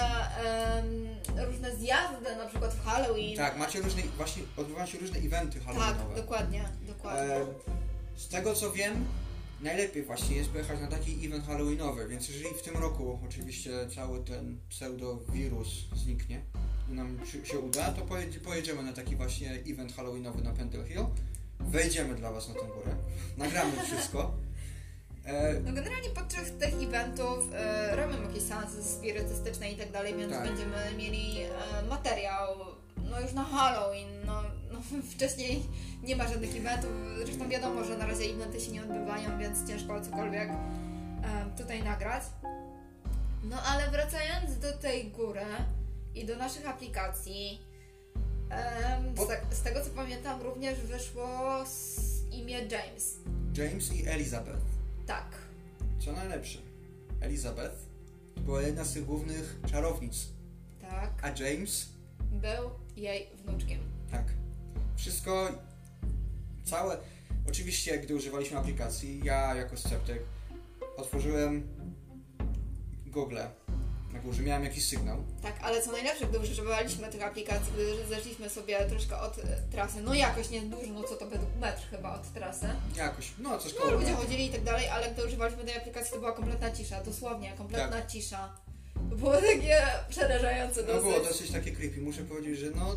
różne 1.47 1.75
zjazdy, 1.75 2.35
na 2.37 2.45
przykład 2.45 2.73
w 2.73 2.85
Halloween. 2.85 3.37
Tak, 3.37 3.57
macie 3.57 3.81
różne, 3.81 4.01
właśnie 4.17 4.43
odbywają 4.57 4.85
się 4.85 4.97
różne 4.97 5.19
eventy 5.19 5.59
Tak, 5.59 5.67
halloweenowe. 5.67 6.15
dokładnie, 6.15 6.65
dokładnie. 6.87 7.35
E, 7.35 7.45
z 8.17 8.27
tego 8.27 8.53
co 8.53 8.71
wiem, 8.71 9.05
najlepiej 9.61 10.03
właśnie 10.03 10.35
jest 10.35 10.49
pojechać 10.49 10.79
na 10.79 10.87
taki 10.87 11.25
event 11.25 11.45
halloweenowy, 11.45 12.07
więc 12.07 12.29
jeżeli 12.29 12.55
w 12.55 12.61
tym 12.61 12.77
roku 12.77 13.19
oczywiście 13.27 13.71
cały 13.95 14.23
ten 14.23 14.57
pseudowirus 14.69 15.67
zniknie 15.95 16.41
i 16.89 16.93
nam 16.93 17.17
się- 17.43 17.59
uda, 17.59 17.91
to 17.91 18.01
pojedzie, 18.01 18.39
pojedziemy 18.39 18.83
na 18.83 18.93
taki 18.93 19.15
właśnie 19.15 19.51
event 19.67 19.95
halloweenowy 19.95 20.41
na 20.41 20.51
Pendle 20.53 20.83
Hill. 20.87 21.05
Wejdziemy 21.59 22.15
dla 22.15 22.31
Was 22.31 22.47
na 22.47 22.53
tę 22.53 22.59
górę, 22.59 22.95
nagramy 23.37 23.71
wszystko. 23.83 24.33
E, 25.25 25.59
No 25.59 25.73
generalnie 25.73 26.09
podczas 26.09 26.51
tych 26.59 26.73
eventów 26.87 27.49
e, 27.53 27.95
robią 27.95 28.21
jakieś 28.27 28.43
seansy 28.43 28.83
spirytystyczne 28.83 29.71
i 29.71 29.75
tak 29.75 29.91
dalej, 29.91 30.15
więc 30.17 30.31
Tak. 30.33 30.47
będziemy 30.47 30.77
mieli 30.97 31.41
e, 31.43 31.49
materiał 31.89 32.55
no 33.09 33.19
już 33.21 33.33
na 33.33 33.43
Halloween. 33.43 34.07
No, 34.25 34.41
no, 34.75 35.01
wcześniej 35.15 35.63
nie 36.03 36.15
ma 36.15 36.27
żadnych 36.27 36.55
eventów. 36.55 36.91
Zresztą 37.25 37.49
wiadomo, 37.49 37.83
że 37.83 37.97
na 37.97 38.05
razie 38.07 38.23
eventy 38.23 38.59
się 38.59 38.71
nie 38.71 38.81
odbywają, 38.81 39.39
więc 39.39 39.67
ciężko 39.67 40.01
cokolwiek 40.01 40.49
e, 40.49 40.57
tutaj 41.57 41.83
nagrać. 41.83 42.23
No 43.43 43.61
ale 43.61 43.91
wracając 43.91 44.59
do 44.59 44.71
tej 44.77 45.11
góry 45.11 45.45
i 46.15 46.25
do 46.25 46.35
naszych 46.35 46.67
aplikacji, 46.69 47.61
z, 49.15 49.27
te, 49.27 49.55
z 49.55 49.61
tego 49.61 49.81
co 49.83 49.89
pamiętam 49.89 50.41
również 50.41 50.79
wyszło 50.79 51.27
z 51.65 51.99
imię 52.31 52.57
James. 52.59 53.15
James 53.57 53.93
i 53.93 54.07
Elizabeth. 54.07 54.65
Tak. 55.07 55.25
Co 55.99 56.11
najlepsze, 56.11 56.59
Elizabeth 57.21 57.75
była 58.37 58.61
jedna 58.61 58.83
z 58.83 58.93
tych 58.93 59.05
głównych 59.05 59.59
czarownic, 59.71 60.27
Tak. 60.81 61.11
a 61.21 61.43
James 61.43 61.89
Był 62.31 62.69
jej 62.95 63.27
wnuczkiem. 63.45 63.79
Tak. 64.11 64.23
Wszystko, 64.97 65.47
całe. 66.65 66.97
Oczywiście, 67.49 67.97
gdy 67.99 68.15
używaliśmy 68.15 68.57
aplikacji, 68.57 69.21
ja 69.23 69.55
jako 69.55 69.77
sceptyk 69.77 70.19
otworzyłem 70.97 71.67
Google. 73.05 73.37
Na 74.13 74.19
górze 74.21 74.41
miałem 74.43 74.63
jakiś 74.63 74.85
sygnał. 74.87 75.23
Tak, 75.41 75.55
ale 75.61 75.81
co 75.81 75.91
najlepsze, 75.91 76.25
gdy 76.27 76.39
używaliśmy 76.39 77.07
tych 77.07 77.23
aplikacji, 77.23 77.73
gdy 77.73 78.05
zeszliśmy 78.15 78.49
sobie 78.49 78.85
troszkę 78.85 79.19
od 79.19 79.35
trasy, 79.71 80.01
no 80.01 80.13
jakoś 80.13 80.49
nie 80.49 80.61
dużo, 80.61 80.93
no 80.93 81.03
co 81.03 81.15
to 81.15 81.27
według 81.27 81.55
metr 81.61 81.81
chyba 81.91 82.15
od 82.15 82.33
trasy. 82.33 82.67
Jakoś, 82.97 83.31
no 83.39 83.57
coś 83.59 83.73
No 83.75 83.79
koło. 83.81 83.91
ludzie 83.91 84.13
chodzili 84.13 84.45
i 84.45 84.49
tak 84.49 84.63
dalej, 84.63 84.87
ale 84.87 85.11
gdy 85.11 85.25
używaliśmy 85.25 85.63
tej 85.63 85.77
aplikacji, 85.77 86.11
to 86.13 86.19
była 86.19 86.31
kompletna 86.31 86.71
cisza, 86.71 87.03
dosłownie, 87.03 87.53
kompletna 87.57 88.05
cisza. 88.05 88.57
To 89.09 89.15
było 89.15 89.33
takie 89.33 89.81
przerażające 90.09 90.83
Tak. 90.83 90.87
No 90.87 90.93
dosyć. 90.93 91.09
było 91.13 91.27
dosyć 91.27 91.51
takie 91.51 91.71
creepy. 91.71 92.01
Muszę 92.01 92.23
powiedzieć, 92.23 92.59
że 92.59 92.69
no. 92.71 92.95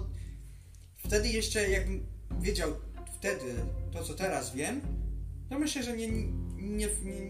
Wtedy 1.09 1.29
jeszcze 1.29 1.69
jakbym 1.71 2.07
wiedział 2.41 2.71
wtedy 3.19 3.55
to, 3.93 4.05
co 4.05 4.15
teraz 4.15 4.55
wiem, 4.55 4.81
to 5.51 5.59
myślę, 5.59 5.83
że 5.83 5.97
nie, 5.97 6.09
nie, 6.57 6.89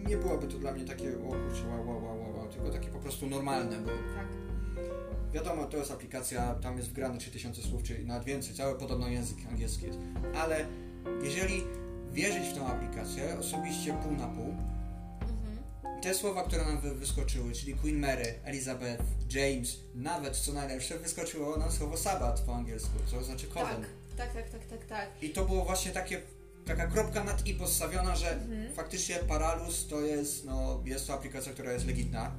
nie, 0.09 0.17
byłoby 0.17 0.47
to 0.47 0.59
dla 0.59 0.73
mnie 0.73 0.85
takie 0.85 1.19
o 1.19 1.29
kurczę, 1.29 1.69
wow, 1.69 1.88
wow, 1.88 2.05
wow, 2.05 2.37
wow, 2.37 2.49
tylko 2.49 2.71
takie 2.71 2.88
po 2.88 2.99
prostu 2.99 3.27
normalne, 3.27 3.77
bo 3.77 3.91
Tak. 3.91 4.27
Wiadomo, 5.33 5.64
to 5.64 5.77
jest 5.77 5.91
aplikacja, 5.91 6.55
tam 6.55 6.77
jest 6.77 6.88
wgrane 6.88 7.19
3000 7.19 7.62
słów, 7.62 7.83
czy 7.83 8.05
nawet 8.05 8.25
więcej, 8.25 8.55
cały 8.55 8.79
podobno 8.79 9.09
język 9.09 9.38
angielski 9.49 9.87
jest. 9.87 9.99
Ale 10.37 10.67
jeżeli 11.23 11.62
wierzyć 12.12 12.49
w 12.49 12.55
tę 12.55 12.67
aplikację, 12.67 13.38
osobiście 13.38 13.95
pół 14.03 14.12
na 14.12 14.27
pół. 14.27 14.55
Te 16.03 16.15
słowa, 16.15 16.43
które 16.43 16.65
nam 16.65 16.81
wy 16.81 16.95
wyskoczyły, 16.95 17.53
czyli 17.53 17.75
Queen 17.75 17.99
Mary, 18.01 18.35
Elizabeth, 18.45 19.03
James, 19.31 19.77
nawet 19.95 20.37
co 20.37 20.53
najlepsze, 20.53 20.99
wyskoczyło 20.99 21.57
nam 21.57 21.73
słowo 21.73 21.97
Sabbath 21.97 22.43
po 22.43 22.55
angielsku, 22.57 22.91
co 23.11 23.25
znaczy 23.25 23.47
Tak, 23.47 23.55
coven. 23.55 23.85
tak, 24.17 24.33
tak, 24.35 24.51
tak, 24.51 24.65
tak, 24.67 24.85
tak. 24.85 25.09
I 25.23 25.31
to 25.31 25.45
było 25.45 25.65
właśnie 25.65 25.91
takie, 25.93 26.21
taka 26.67 26.87
kropka 26.87 27.25
nad 27.25 27.47
i 27.47 27.55
postawiona, 27.55 28.17
że 28.17 28.33
Mhm. 28.33 28.73
faktycznie 28.75 29.17
Paralus 29.17 29.87
to 29.87 30.01
jest, 30.01 30.45
no, 30.45 30.83
jest 30.85 31.07
to 31.07 31.15
aplikacja, 31.15 31.53
która 31.53 31.73
jest 31.73 31.87
legitna. 31.87 32.33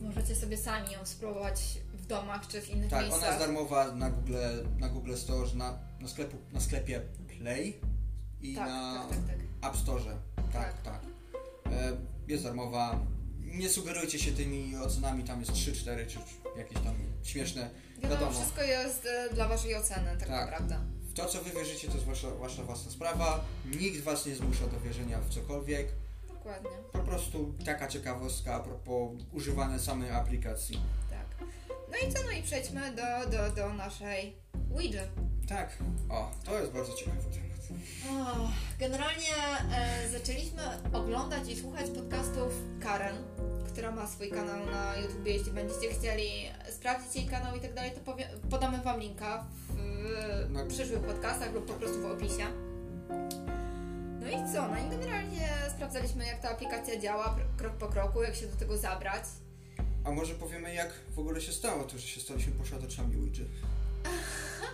Możecie 0.00 0.36
sobie 0.36 0.56
sami 0.58 0.92
ją 0.92 0.98
spróbować 1.06 1.60
w 1.94 2.06
domach 2.06 2.46
czy 2.48 2.60
w 2.62 2.70
innych 2.70 2.90
Tak, 2.90 3.00
miejscach. 3.00 3.22
ona 3.22 3.28
jest 3.28 3.38
darmowa 3.40 3.92
na 3.92 4.10
Google, 4.10 4.34
na 4.78 4.88
Google 4.88 5.14
Store, 5.16 5.48
na, 5.54 5.78
na, 6.00 6.08
sklepu, 6.08 6.36
na 6.52 6.60
sklepie 6.60 7.00
Play 7.38 7.80
i 8.42 8.54
tak, 8.54 8.66
na 8.68 9.04
tak, 9.10 9.16
tak, 9.18 9.26
tak. 9.26 9.70
App 9.70 9.76
Store. 9.76 10.02
Tak, 10.36 10.52
Tak. 10.52 10.82
tak. 10.82 11.00
E, 11.72 11.92
jest 12.30 12.44
darmowa. 12.44 13.00
Nie 13.40 13.68
sugerujcie 13.68 14.18
się 14.18 14.32
tymi 14.32 14.76
ocenami, 14.76 15.24
tam 15.24 15.40
jest 15.40 15.52
3-4 15.52 16.06
czy 16.06 16.18
jakieś 16.58 16.78
tam 16.78 16.94
śmieszne. 17.22 17.70
Wiadomo, 17.96 18.14
Wiadomo. 18.20 18.38
wszystko 18.40 18.62
jest 18.62 19.06
e, 19.06 19.34
dla 19.34 19.48
waszej 19.48 19.76
oceny, 19.76 20.10
tak, 20.18 20.28
Tak. 20.28 20.50
naprawdę. 20.50 20.78
W 21.00 21.12
to, 21.14 21.26
co 21.26 21.42
wy 21.42 21.50
wierzycie, 21.50 21.88
to 21.88 21.94
jest 21.94 22.06
wasza, 22.06 22.30
wasza 22.30 22.62
własna 22.62 22.90
sprawa. 22.90 23.44
Nikt 23.80 24.00
was 24.00 24.26
nie 24.26 24.34
zmusza 24.34 24.66
do 24.66 24.80
wierzenia 24.80 25.20
w 25.20 25.28
cokolwiek. 25.34 25.88
Dokładnie. 26.28 26.70
Po 26.92 26.98
prostu 26.98 27.54
taka 27.64 27.88
ciekawostka 27.88 28.54
a 28.54 28.60
propos 28.60 29.12
używania 29.32 29.78
samej 29.78 30.10
aplikacji. 30.10 30.80
Tak. 31.10 31.48
No 31.68 32.08
i 32.08 32.12
co? 32.12 32.22
No 32.22 32.30
i 32.30 32.42
przejdźmy 32.42 32.80
do, 32.96 33.30
do, 33.30 33.50
do 33.56 33.74
naszej 33.74 34.36
Ouija. 34.74 35.02
Tak. 35.48 35.78
O, 36.08 36.30
to 36.44 36.58
jest 36.60 36.72
bardzo 36.72 36.92
ciekawy 36.94 37.16
temat. 37.16 37.49
Generalnie 38.78 39.34
e, 39.76 40.08
zaczęliśmy 40.18 40.62
oglądać 40.92 41.48
i 41.48 41.56
słuchać 41.60 41.90
podcastów 41.90 42.52
Karen, 42.82 43.16
która 43.68 43.90
ma 43.90 44.06
swój 44.06 44.30
kanał 44.30 44.66
na 44.66 44.96
YouTube. 44.96 45.26
Jeśli 45.26 45.52
będziecie 45.52 45.94
chcieli 45.94 46.30
sprawdzić 46.70 47.16
jej 47.16 47.26
kanał 47.26 47.56
i 47.56 47.60
tak 47.60 47.74
dalej, 47.74 47.90
to 47.92 48.00
powie, 48.00 48.28
podamy 48.50 48.78
Wam 48.78 49.00
linka 49.00 49.44
w 49.68 50.50
Na- 50.50 50.66
przyszłych 50.66 51.00
podcastach 51.00 51.52
lub 51.54 51.66
po 51.66 51.74
prostu 51.74 52.00
w 52.02 52.06
opisie. 52.06 52.46
No 54.20 54.28
i 54.28 54.52
co? 54.54 54.68
No 54.68 54.76
i 54.86 54.90
generalnie 54.90 55.48
sprawdzaliśmy, 55.74 56.26
jak 56.26 56.40
ta 56.42 56.50
aplikacja 56.50 57.00
działa 57.00 57.36
krok 57.56 57.72
po 57.72 57.88
kroku, 57.88 58.22
jak 58.22 58.34
się 58.34 58.46
do 58.46 58.56
tego 58.56 58.78
zabrać. 58.78 59.24
A 60.04 60.10
może 60.10 60.34
powiemy, 60.34 60.74
jak 60.74 60.92
w 61.14 61.18
ogóle 61.18 61.40
się 61.40 61.52
stało 61.52 61.84
to, 61.84 61.98
że 61.98 62.06
się 62.06 62.20
staliśmy 62.20 62.52
posiadaczami 62.52 63.16
Ouija? 63.16 63.44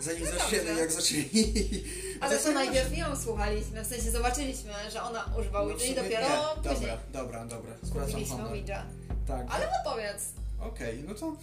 Zanim 0.00 0.24
No 0.66 0.78
jak 0.78 0.92
zaczęli. 0.92 1.30
Ale 2.20 2.38
to 2.38 2.52
najpierw 2.52 2.96
ją 2.98 3.16
słuchaliśmy, 3.16 3.84
w 3.84 3.86
sensie 3.86 4.10
zobaczyliśmy, 4.10 4.72
że 4.92 5.02
ona 5.02 5.24
używa 5.40 5.58
No 5.58 5.64
w 5.66 5.70
Ouija 5.70 5.84
i 5.84 5.88
sumie 5.88 6.02
dopiero 6.02 6.26
nie. 6.28 6.70
później 6.70 6.90
Dobra, 7.12 7.44
dobra, 7.44 7.44
dobra. 7.46 8.44
Ouija. 8.50 8.86
Tak. 9.26 9.46
Ale 9.50 9.68
opowiedz. 9.80 10.22
Okej, 10.60 11.04
no 11.08 11.14
to 11.14 11.36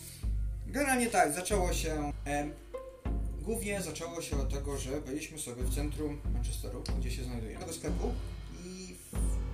generalnie 0.68 1.08
tak, 1.08 1.34
zaczęło 1.34 1.74
się. 1.74 2.12
głównie 3.42 3.82
zaczęło 3.82 4.22
się 4.22 4.42
od 4.42 4.50
tego, 4.54 4.78
że 4.78 5.02
byliśmy 5.02 5.40
sobie 5.40 5.64
w 5.64 5.76
centrum 5.76 6.22
Manchesteru, 6.34 6.84
gdzie 7.00 7.12
się 7.12 7.24
znajdujemy, 7.24 7.60
tego 7.60 7.74
sklepu 7.74 8.14
i 8.66 8.96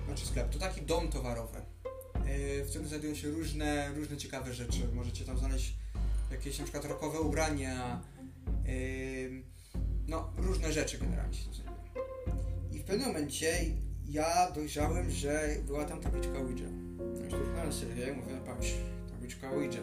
znaczy 0.06 0.26
sklep, 0.26 0.50
to 0.50 0.58
taki 0.58 0.82
dom 0.82 1.08
towarowy, 1.08 1.58
e, 1.58 2.64
w 2.64 2.68
którym 2.68 2.88
znajdują 2.88 3.14
się 3.14 3.28
różne, 3.28 3.88
różne 3.96 4.16
ciekawe 4.16 4.54
rzeczy. 4.54 4.88
Możecie 4.94 5.24
tam 5.24 5.38
znaleźć 5.38 5.74
jakieś 6.30 6.58
na 6.58 6.64
przykład 6.64 6.84
rokowe 6.84 7.20
ubrania, 7.20 8.00
no 10.08 10.32
różne 10.36 10.72
rzeczy 10.72 10.98
generalnie 10.98 11.34
się. 11.34 11.50
I 12.72 12.78
w 12.78 12.84
pewnym 12.84 13.06
momencie 13.06 13.52
ja 14.08 14.50
dojrzałem, 14.50 15.10
że 15.10 15.56
była 15.66 15.84
tam 15.84 16.00
tabliczka 16.00 16.38
Ouija. 16.38 16.68
No 16.98 17.68
i 17.68 17.72
Sylwię 17.72 18.08
i 18.08 18.12
mówię, 18.12 18.32
patrz, 18.46 18.74
tabliczka 19.10 19.50
Ouija. 19.50 19.80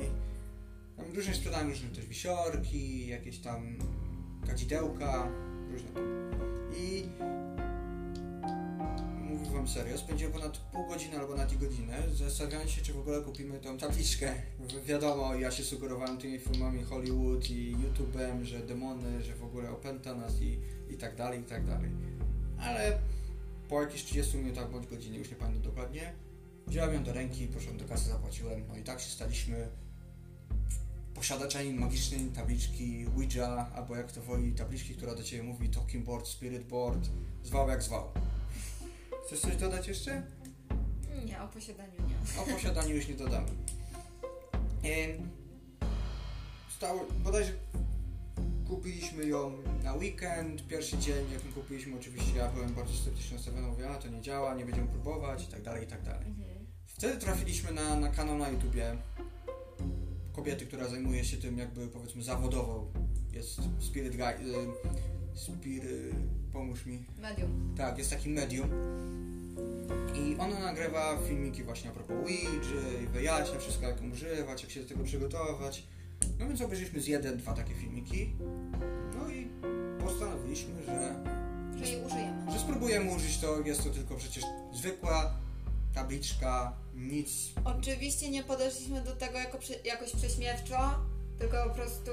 I 0.00 0.06
tam 0.96 1.14
różnie 1.14 1.34
sprzedają 1.34 1.68
różne 1.68 1.88
też 1.88 2.06
wisiorki, 2.06 3.06
jakieś 3.06 3.38
tam 3.38 3.78
kadzidełka, 4.46 5.28
różne 5.70 5.90
tam. 5.90 6.04
I 6.76 7.04
mówię 9.40 9.56
wam 9.56 9.68
serio, 9.68 9.98
spędziłem 9.98 10.32
ponad 10.32 10.58
pół 10.58 10.86
godziny 10.86 11.18
albo 11.18 11.34
i 11.54 11.58
godzinę 11.58 12.02
zastanawiając 12.14 12.70
się, 12.70 12.82
czy 12.82 12.92
w 12.92 12.98
ogóle 12.98 13.20
kupimy 13.22 13.58
tą 13.60 13.78
tabliczkę. 13.78 14.34
Wi- 14.60 14.82
Wiadomo, 14.86 15.34
ja 15.34 15.50
się 15.50 15.64
sugerowałem 15.64 16.18
tymi 16.18 16.38
filmami 16.38 16.82
Hollywood 16.82 17.50
i 17.50 17.76
YouTube'em, 17.76 18.42
że 18.42 18.58
demony, 18.60 19.22
że 19.22 19.34
w 19.34 19.44
ogóle 19.44 19.70
opęta 19.70 20.14
nas 20.14 20.40
i, 20.40 20.58
i 20.90 20.96
tak 20.96 21.16
dalej, 21.16 21.40
i 21.40 21.44
tak 21.44 21.66
dalej. 21.66 21.90
Ale 22.60 22.98
po 23.68 23.82
jakichś 23.82 24.02
30 24.04 24.36
minutach 24.36 24.70
bądź 24.70 24.86
godzinie, 24.86 25.18
już 25.18 25.30
nie 25.30 25.36
pamiętam 25.36 25.62
dokładnie, 25.62 26.12
wziąłem 26.66 26.94
ją 26.94 27.04
do 27.04 27.12
ręki, 27.12 27.46
poszedłem 27.46 27.78
do 27.78 27.84
kasy, 27.84 28.08
zapłaciłem, 28.08 28.64
no 28.68 28.76
i 28.76 28.82
tak 28.82 29.00
się 29.00 29.10
staliśmy 29.10 29.68
posiadaczami 31.14 31.70
magicznej 31.74 32.20
tabliczki 32.20 33.06
Ouija, 33.16 33.70
albo 33.74 33.96
jak 33.96 34.12
to 34.12 34.22
woli, 34.22 34.52
tabliczki, 34.52 34.94
która 34.94 35.14
do 35.14 35.22
Ciebie 35.22 35.42
mówi 35.42 35.68
Talking 35.68 36.04
Board, 36.04 36.26
Spirit 36.28 36.64
Board, 36.64 37.08
zwał 37.42 37.68
jak 37.68 37.82
zwał. 37.82 38.04
Chcesz 39.30 39.40
coś 39.40 39.56
dodać 39.56 39.88
jeszcze? 39.88 40.22
Nie, 41.24 41.42
o 41.42 41.48
posiadaniu 41.48 41.92
nie. 41.92 42.42
O 42.42 42.44
posiadaniu 42.44 42.96
już 42.96 43.08
nie 43.08 43.14
dodamy. 43.14 43.48
Stało, 46.76 47.06
bodajże 47.24 47.52
kupiliśmy 48.68 49.26
ją 49.26 49.52
na 49.84 49.94
weekend, 49.94 50.66
pierwszy 50.68 50.98
dzień, 50.98 51.30
jak 51.32 51.44
ją 51.44 51.52
kupiliśmy, 51.52 51.96
oczywiście 51.96 52.36
ja 52.36 52.48
byłem 52.48 52.74
bardzo 52.74 52.94
sceptycznie 52.94 53.36
nastawiony, 53.36 53.66
mówię, 53.68 53.90
a 53.90 53.94
to 53.94 54.08
nie 54.08 54.20
działa, 54.20 54.54
nie 54.54 54.64
będziemy 54.64 54.88
próbować 54.88 55.44
i 55.44 55.46
tak 55.46 55.62
dalej, 55.62 55.84
i 55.84 55.86
tak 55.86 56.02
dalej. 56.02 56.26
Mhm. 56.26 56.66
Wtedy 56.86 57.18
trafiliśmy 57.18 57.72
na, 57.72 57.96
na 57.96 58.08
kanał 58.08 58.38
na 58.38 58.48
YouTubie 58.48 58.96
kobiety, 60.32 60.66
która 60.66 60.88
zajmuje 60.88 61.24
się 61.24 61.36
tym 61.36 61.58
jakby 61.58 61.88
powiedzmy 61.88 62.22
zawodowo. 62.22 62.86
Jest 63.32 63.60
Spirit 63.80 64.16
Guy, 64.16 64.34
Spirit, 65.40 65.84
pomóż 66.52 66.86
mi. 66.86 67.04
Medium. 67.18 67.74
Tak, 67.76 67.98
jest 67.98 68.10
taki 68.10 68.28
medium. 68.28 68.70
I 70.14 70.36
ona 70.38 70.58
nagrywa 70.60 71.18
filmiki 71.28 71.62
właśnie 71.62 71.90
a 71.90 71.92
propos 71.92 72.16
Ouija 72.16 72.50
i 73.04 73.06
wyjaśnia 73.06 73.58
wszystko 73.58 73.86
jak 73.86 74.02
ją 74.02 74.10
używać, 74.10 74.62
jak 74.62 74.70
się 74.70 74.80
do 74.82 74.88
tego 74.88 75.04
przygotować. 75.04 75.82
No 76.38 76.48
więc 76.48 76.60
obejrzeliśmy 76.60 77.00
z 77.00 77.06
jeden, 77.06 77.38
dwa 77.38 77.52
takie 77.54 77.74
filmiki. 77.74 78.32
No 79.18 79.28
i 79.28 79.48
postanowiliśmy, 80.04 80.82
że 80.86 81.14
Że 81.78 81.90
jej 81.92 82.04
użyjemy. 82.04 82.52
że 82.52 82.58
spróbujemy 82.58 83.10
użyć 83.14 83.38
to, 83.38 83.60
jest 83.60 83.84
to 83.84 83.90
tylko 83.90 84.16
przecież 84.16 84.44
zwykła 84.74 85.34
tabliczka, 85.94 86.72
nic. 86.94 87.30
Oczywiście 87.64 88.30
nie 88.30 88.44
podeszliśmy 88.44 89.00
do 89.00 89.16
tego 89.16 89.38
jako 89.38 89.58
jakoś 89.84 90.12
prześmiewczo, 90.12 90.94
tylko 91.38 91.56
po 91.68 91.74
prostu 91.74 92.10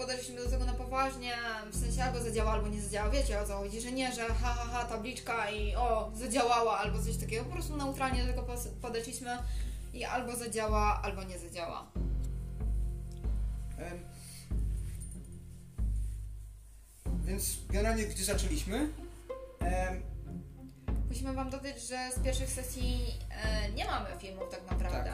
podeszliśmy 0.00 0.44
do 0.44 0.50
tego 0.50 0.64
na 0.64 0.72
poważnie, 0.72 1.32
w 1.70 1.76
sensie 1.76 2.04
albo 2.04 2.20
zadziała, 2.20 2.52
albo 2.52 2.68
nie 2.68 2.82
zadziała. 2.82 3.10
Wiecie 3.10 3.40
o 3.40 3.46
co 3.46 3.58
chodzi, 3.58 3.80
że 3.80 3.92
nie, 3.92 4.12
że 4.12 4.26
ha, 4.26 4.54
ha, 4.54 4.66
ha, 4.72 4.84
tabliczka 4.84 5.50
i 5.50 5.74
o, 5.76 6.10
zadziałała, 6.14 6.78
albo 6.78 7.02
coś 7.02 7.16
takiego. 7.16 7.44
Po 7.44 7.52
prostu 7.52 7.76
neutralnie 7.76 8.26
do 8.26 8.32
tego 8.32 8.46
podeszliśmy 8.82 9.38
i 9.94 10.04
albo 10.04 10.36
zadziała, 10.36 11.00
albo 11.02 11.22
nie 11.22 11.38
zadziała. 11.38 11.86
Em, 13.78 14.04
Więc 17.24 17.58
generalnie 17.68 18.04
gdy 18.06 18.24
zaczęliśmy, 18.24 18.88
em, 19.60 20.02
Musimy 21.08 21.32
Wam 21.32 21.50
dodać, 21.50 21.82
że 21.82 22.10
z 22.16 22.24
pierwszych 22.24 22.50
sesji 22.50 23.00
e, 23.30 23.70
nie 23.72 23.84
mamy 23.84 24.08
filmów 24.18 24.50
tak 24.50 24.70
naprawdę. 24.70 25.12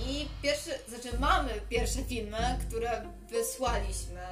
I 0.00 0.28
pierwszy, 0.42 0.70
znaczy 0.88 1.18
mamy 1.18 1.50
pierwsze 1.68 2.02
filmy, 2.02 2.58
które 2.68 3.02
wysłaliśmy 3.30 4.26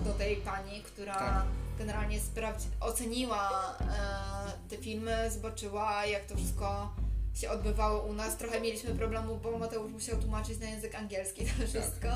do 0.00 0.12
tej 0.12 0.36
pani, 0.36 0.82
która 0.82 1.14
Tak. 1.14 1.44
generalnie 1.78 2.20
sprawdzi, 2.20 2.66
oceniła 2.80 3.76
e, 3.80 4.68
te 4.68 4.76
filmy, 4.76 5.30
zobaczyła 5.30 6.06
jak 6.06 6.24
to 6.24 6.36
wszystko 6.36 6.94
się 7.34 7.50
odbywało 7.50 8.02
u 8.02 8.12
nas. 8.12 8.36
Trochę 8.36 8.60
mieliśmy 8.60 8.94
problemu, 8.94 9.36
bo 9.36 9.58
Mateusz 9.58 9.92
musiał 9.92 10.18
tłumaczyć 10.18 10.58
na 10.58 10.66
język 10.66 10.94
angielski 10.94 11.44
to 11.44 11.66
wszystko. 11.66 12.08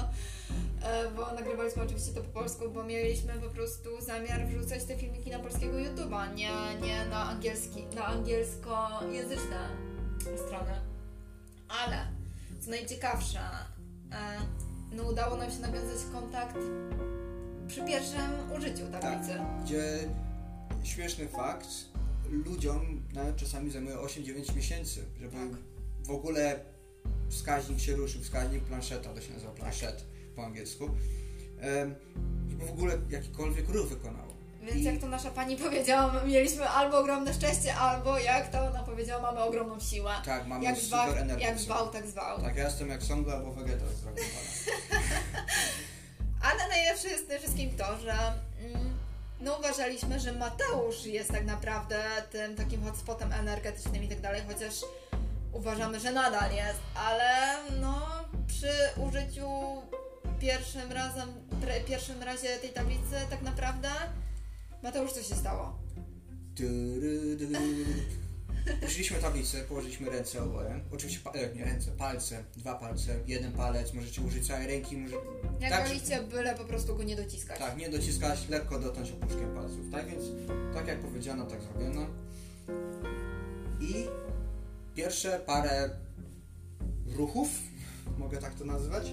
E, 0.83 1.11
bo 1.17 1.33
nagrywaliśmy 1.33 1.83
oczywiście 1.83 2.13
to 2.13 2.21
po 2.21 2.41
polsku, 2.41 2.71
bo 2.71 2.85
mieliśmy 2.85 3.33
po 3.33 3.49
prostu 3.49 3.89
zamiar 4.01 4.47
wrzucać 4.47 4.85
te 4.85 4.97
filmiki 4.97 5.31
na 5.31 5.39
polskiego 5.39 5.77
YouTube'a, 5.79 6.35
nie, 6.35 6.51
nie 6.83 7.05
na 7.05 7.31
angielski, 7.31 7.87
na 7.95 8.05
angielskojęzyczne 8.07 9.69
strony. 10.47 10.81
Ale 11.69 12.07
co 12.65 12.71
najciekawsze, 12.71 13.41
e, 14.13 14.39
no 14.93 15.03
udało 15.03 15.37
nam 15.37 15.51
się 15.51 15.59
nawiązać 15.59 15.99
kontakt 16.13 16.57
przy 17.69 17.85
pierwszym 17.85 18.53
użyciu 18.57 18.87
tablicy. 18.87 19.33
gdzie 19.65 19.99
śmieszny 20.83 21.29
fakt, 21.29 21.69
ludziom 22.31 23.03
nawet 23.15 23.37
czasami 23.37 23.71
zajmuje 23.71 23.97
8-9 23.97 24.57
miesięcy, 24.57 25.05
żeby 25.21 25.33
Tak. 25.37 25.49
w 26.03 26.11
ogóle 26.11 26.61
wskaźnik 27.29 27.81
się 27.81 27.97
ruszył, 27.97 28.23
wskaźnik 28.23 28.65
planszeta, 28.65 29.15
to 29.15 29.21
się 29.21 29.33
nazywa 29.33 29.53
planshet 29.53 30.05
po 30.37 30.45
angielsku, 30.45 30.91
żeby 32.49 32.67
w 32.67 32.71
ogóle 32.71 32.99
jakikolwiek 33.11 33.69
ruch 33.69 33.89
wykonało. 33.89 34.24
Więc 34.65 34.77
I- 34.77 34.83
jak 34.85 34.99
to 35.01 35.07
nasza 35.07 35.31
pani 35.31 35.57
powiedziała, 35.57 36.13
my 36.13 36.29
mieliśmy 36.29 36.69
albo 36.69 36.99
ogromne 36.99 37.35
szczęście, 37.35 37.75
albo 37.75 38.19
jak 38.19 38.49
to 38.51 38.67
ona 38.67 38.83
powiedziała, 38.83 39.23
mamy 39.23 39.41
ogromną 39.41 39.81
siłę. 39.81 40.15
Tak, 40.25 40.47
mamy 40.47 40.65
Jak 40.65 40.77
super 40.77 40.89
zwał, 40.89 41.13
energię. 41.17 41.47
jak 41.47 41.59
zwał, 41.59 41.89
tak 41.89 42.07
zwał. 42.07 42.41
Tak, 42.43 42.57
ja 42.57 42.65
jestem 42.65 42.89
jak 42.91 43.03
Songla 43.03 43.35
albo 43.35 43.53
Vegeta 43.53 43.85
z 43.87 44.01
Dragon 44.01 44.25
Balla. 44.25 45.05
Ale 46.51 46.69
najlepsze 46.69 47.09
jest 47.09 47.29
tym 47.29 47.39
wszystkim 47.39 47.77
to, 47.77 47.99
że 47.99 48.13
mm, 48.61 48.99
no 49.41 49.57
uważaliśmy, 49.59 50.21
że 50.21 50.33
Mateusz 50.33 51.07
jest 51.07 51.31
tak 51.33 51.45
naprawdę 51.45 52.05
tym 52.31 52.57
takim 52.57 52.85
hotspotem 52.85 53.33
energetycznym 53.33 54.05
i 54.05 54.09
tak 54.09 54.21
dalej, 54.21 54.43
chociaż 54.49 54.75
uważamy, 55.53 56.01
że 56.01 56.13
nadal 56.13 56.53
jest, 56.53 56.79
ale 56.95 57.57
no 57.81 58.07
przy 58.47 58.71
użyciu 58.97 59.49
pierwszym 60.41 60.93
razem, 60.93 61.29
pierwszym 61.87 62.23
razie 62.23 62.57
tej 62.59 62.71
tablicy 62.71 63.17
tak 63.31 63.43
naprawdę 63.43 63.89
Mateusz 64.85 65.13
co 65.13 65.23
się 65.23 65.35
stało? 65.35 65.79
Tyrydy. 66.57 67.49
Użyliśmy 68.87 69.19
tablicę, 69.19 69.61
położyliśmy 69.61 70.11
ręce 70.11 70.43
oboje. 70.43 70.81
Oczywiście, 70.93 71.21
pa- 71.25 71.31
e, 71.31 71.55
nie 71.55 71.65
ręce, 71.65 71.91
palce, 71.91 72.45
dwa 72.57 72.75
palce, 72.75 73.15
jeden 73.27 73.53
palec, 73.53 73.95
możecie 73.95 74.23
użyć 74.23 74.47
całej 74.47 74.67
ręki, 74.67 74.97
może... 74.97 75.17
Jak 75.61 75.71
Tak, 75.71 75.89
wolicie, 75.89 76.23
byle 76.23 76.55
po 76.55 76.65
prostu 76.65 76.97
go 76.97 77.03
nie 77.03 77.17
dociskać. 77.17 77.59
Tak, 77.59 77.77
nie 77.77 77.89
dociskać, 77.91 78.49
lekko 78.49 78.79
dotknąć 78.79 79.11
opuszkiem 79.11 79.55
palców, 79.55 79.91
tak? 79.93 80.07
Więc 80.11 80.23
tak 80.75 80.87
jak 80.89 81.01
powiedziano, 81.01 81.47
tak 81.47 81.63
zrobiono. 81.63 82.07
I 83.81 83.95
pierwsze 84.95 85.41
parę 85.47 85.91
ruchów, 87.17 87.49
mogę 88.19 88.39
tak 88.39 88.55
to 88.55 88.65
nazwać, 88.65 89.13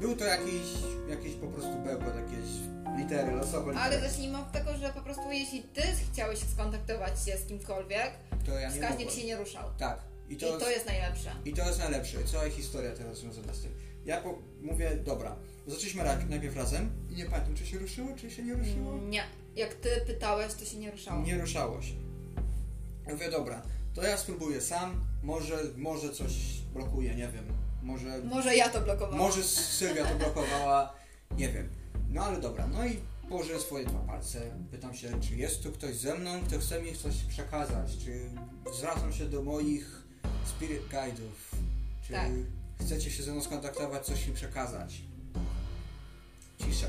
był 0.00 0.16
to 0.16 0.24
jakiś, 0.24 0.62
jakiś 1.08 1.34
po 1.34 1.46
prostu 1.46 1.78
bełkot, 1.78 2.14
jakieś 2.16 2.50
litery, 2.98 3.32
losowe 3.32 3.72
litery. 3.72 3.78
Ale 3.78 4.00
zacznijmy 4.00 4.38
od 4.38 4.52
tego, 4.52 4.76
że 4.76 4.92
po 4.92 5.00
prostu 5.00 5.32
jeśli 5.32 5.62
ty 5.62 5.82
chciałeś 6.12 6.38
skontaktować 6.38 7.24
się 7.24 7.36
z 7.38 7.46
kimkolwiek, 7.46 8.10
to 8.46 8.58
ja 8.58 8.70
wskaźnik 8.70 9.10
się 9.10 9.24
nie 9.24 9.36
ruszał. 9.36 9.64
Tak. 9.78 10.00
I 10.28 10.34
I 10.34 10.36
to 10.36 10.70
jest 10.70 10.86
najlepsze. 10.86 11.30
I 11.44 11.52
to 11.52 11.66
jest 11.66 11.78
najlepsze. 11.78 12.18
Cała 12.24 12.50
historia 12.50 12.90
teraz 12.90 13.18
związana 13.18 13.54
z 13.54 13.60
tym. 13.62 13.72
Ja 14.04 14.20
po, 14.20 14.38
mówię, 14.62 14.96
dobra, 15.04 15.36
zaczęliśmy 15.66 16.04
najpierw 16.28 16.56
razem 16.56 16.90
i 17.10 17.14
nie 17.14 17.24
pamiętam, 17.24 17.54
czy 17.54 17.66
się 17.66 17.78
ruszyło, 17.78 18.08
czy 18.16 18.30
się 18.30 18.42
nie 18.42 18.54
ruszyło. 18.54 18.98
Nie. 18.98 19.22
Jak 19.56 19.74
ty 19.74 19.88
pytałeś, 20.06 20.54
to 20.54 20.64
się 20.64 20.78
nie 20.78 20.90
ruszało. 20.90 21.22
Nie 21.22 21.38
ruszało 21.38 21.82
się. 21.82 21.94
Mówię, 23.10 23.30
dobra, 23.30 23.62
to 23.94 24.02
ja 24.02 24.16
spróbuję 24.16 24.60
sam, 24.60 25.04
może, 25.22 25.58
może 25.76 26.10
coś 26.10 26.32
blokuje, 26.74 27.14
nie 27.14 27.28
wiem. 27.28 27.44
Może, 27.82 28.18
Może 28.24 28.56
ja 28.56 28.68
to 28.68 28.80
blokowałam. 28.80 29.18
może 29.18 29.42
Sylwia 29.44 30.04
to 30.06 30.14
blokowała 30.14 30.92
Nie 31.38 31.48
wiem. 31.48 31.68
No 32.08 32.24
ale 32.24 32.40
dobra, 32.40 32.66
no 32.66 32.86
i 32.86 33.00
położyłem 33.28 33.60
swoje 33.60 33.84
dwa 33.84 33.98
palce. 33.98 34.40
Pytam 34.70 34.94
się, 34.94 35.20
czy 35.20 35.36
jest 35.36 35.62
tu 35.62 35.72
ktoś 35.72 35.96
ze 35.96 36.14
mną, 36.14 36.40
kto 36.46 36.58
chce 36.58 36.82
mi 36.82 36.96
coś 36.96 37.14
przekazać, 37.16 37.96
czy 38.04 38.30
zwracam 38.74 39.12
się 39.12 39.26
do 39.26 39.42
moich 39.42 40.02
spirit 40.44 40.82
guide'ów, 40.88 41.56
czy 42.06 42.12
Tak. 42.12 42.30
chcecie 42.84 43.10
się 43.10 43.22
ze 43.22 43.32
mną 43.32 43.40
skontaktować, 43.42 44.06
coś 44.06 44.26
mi 44.26 44.34
przekazać. 44.34 45.02
Cisza. 46.58 46.86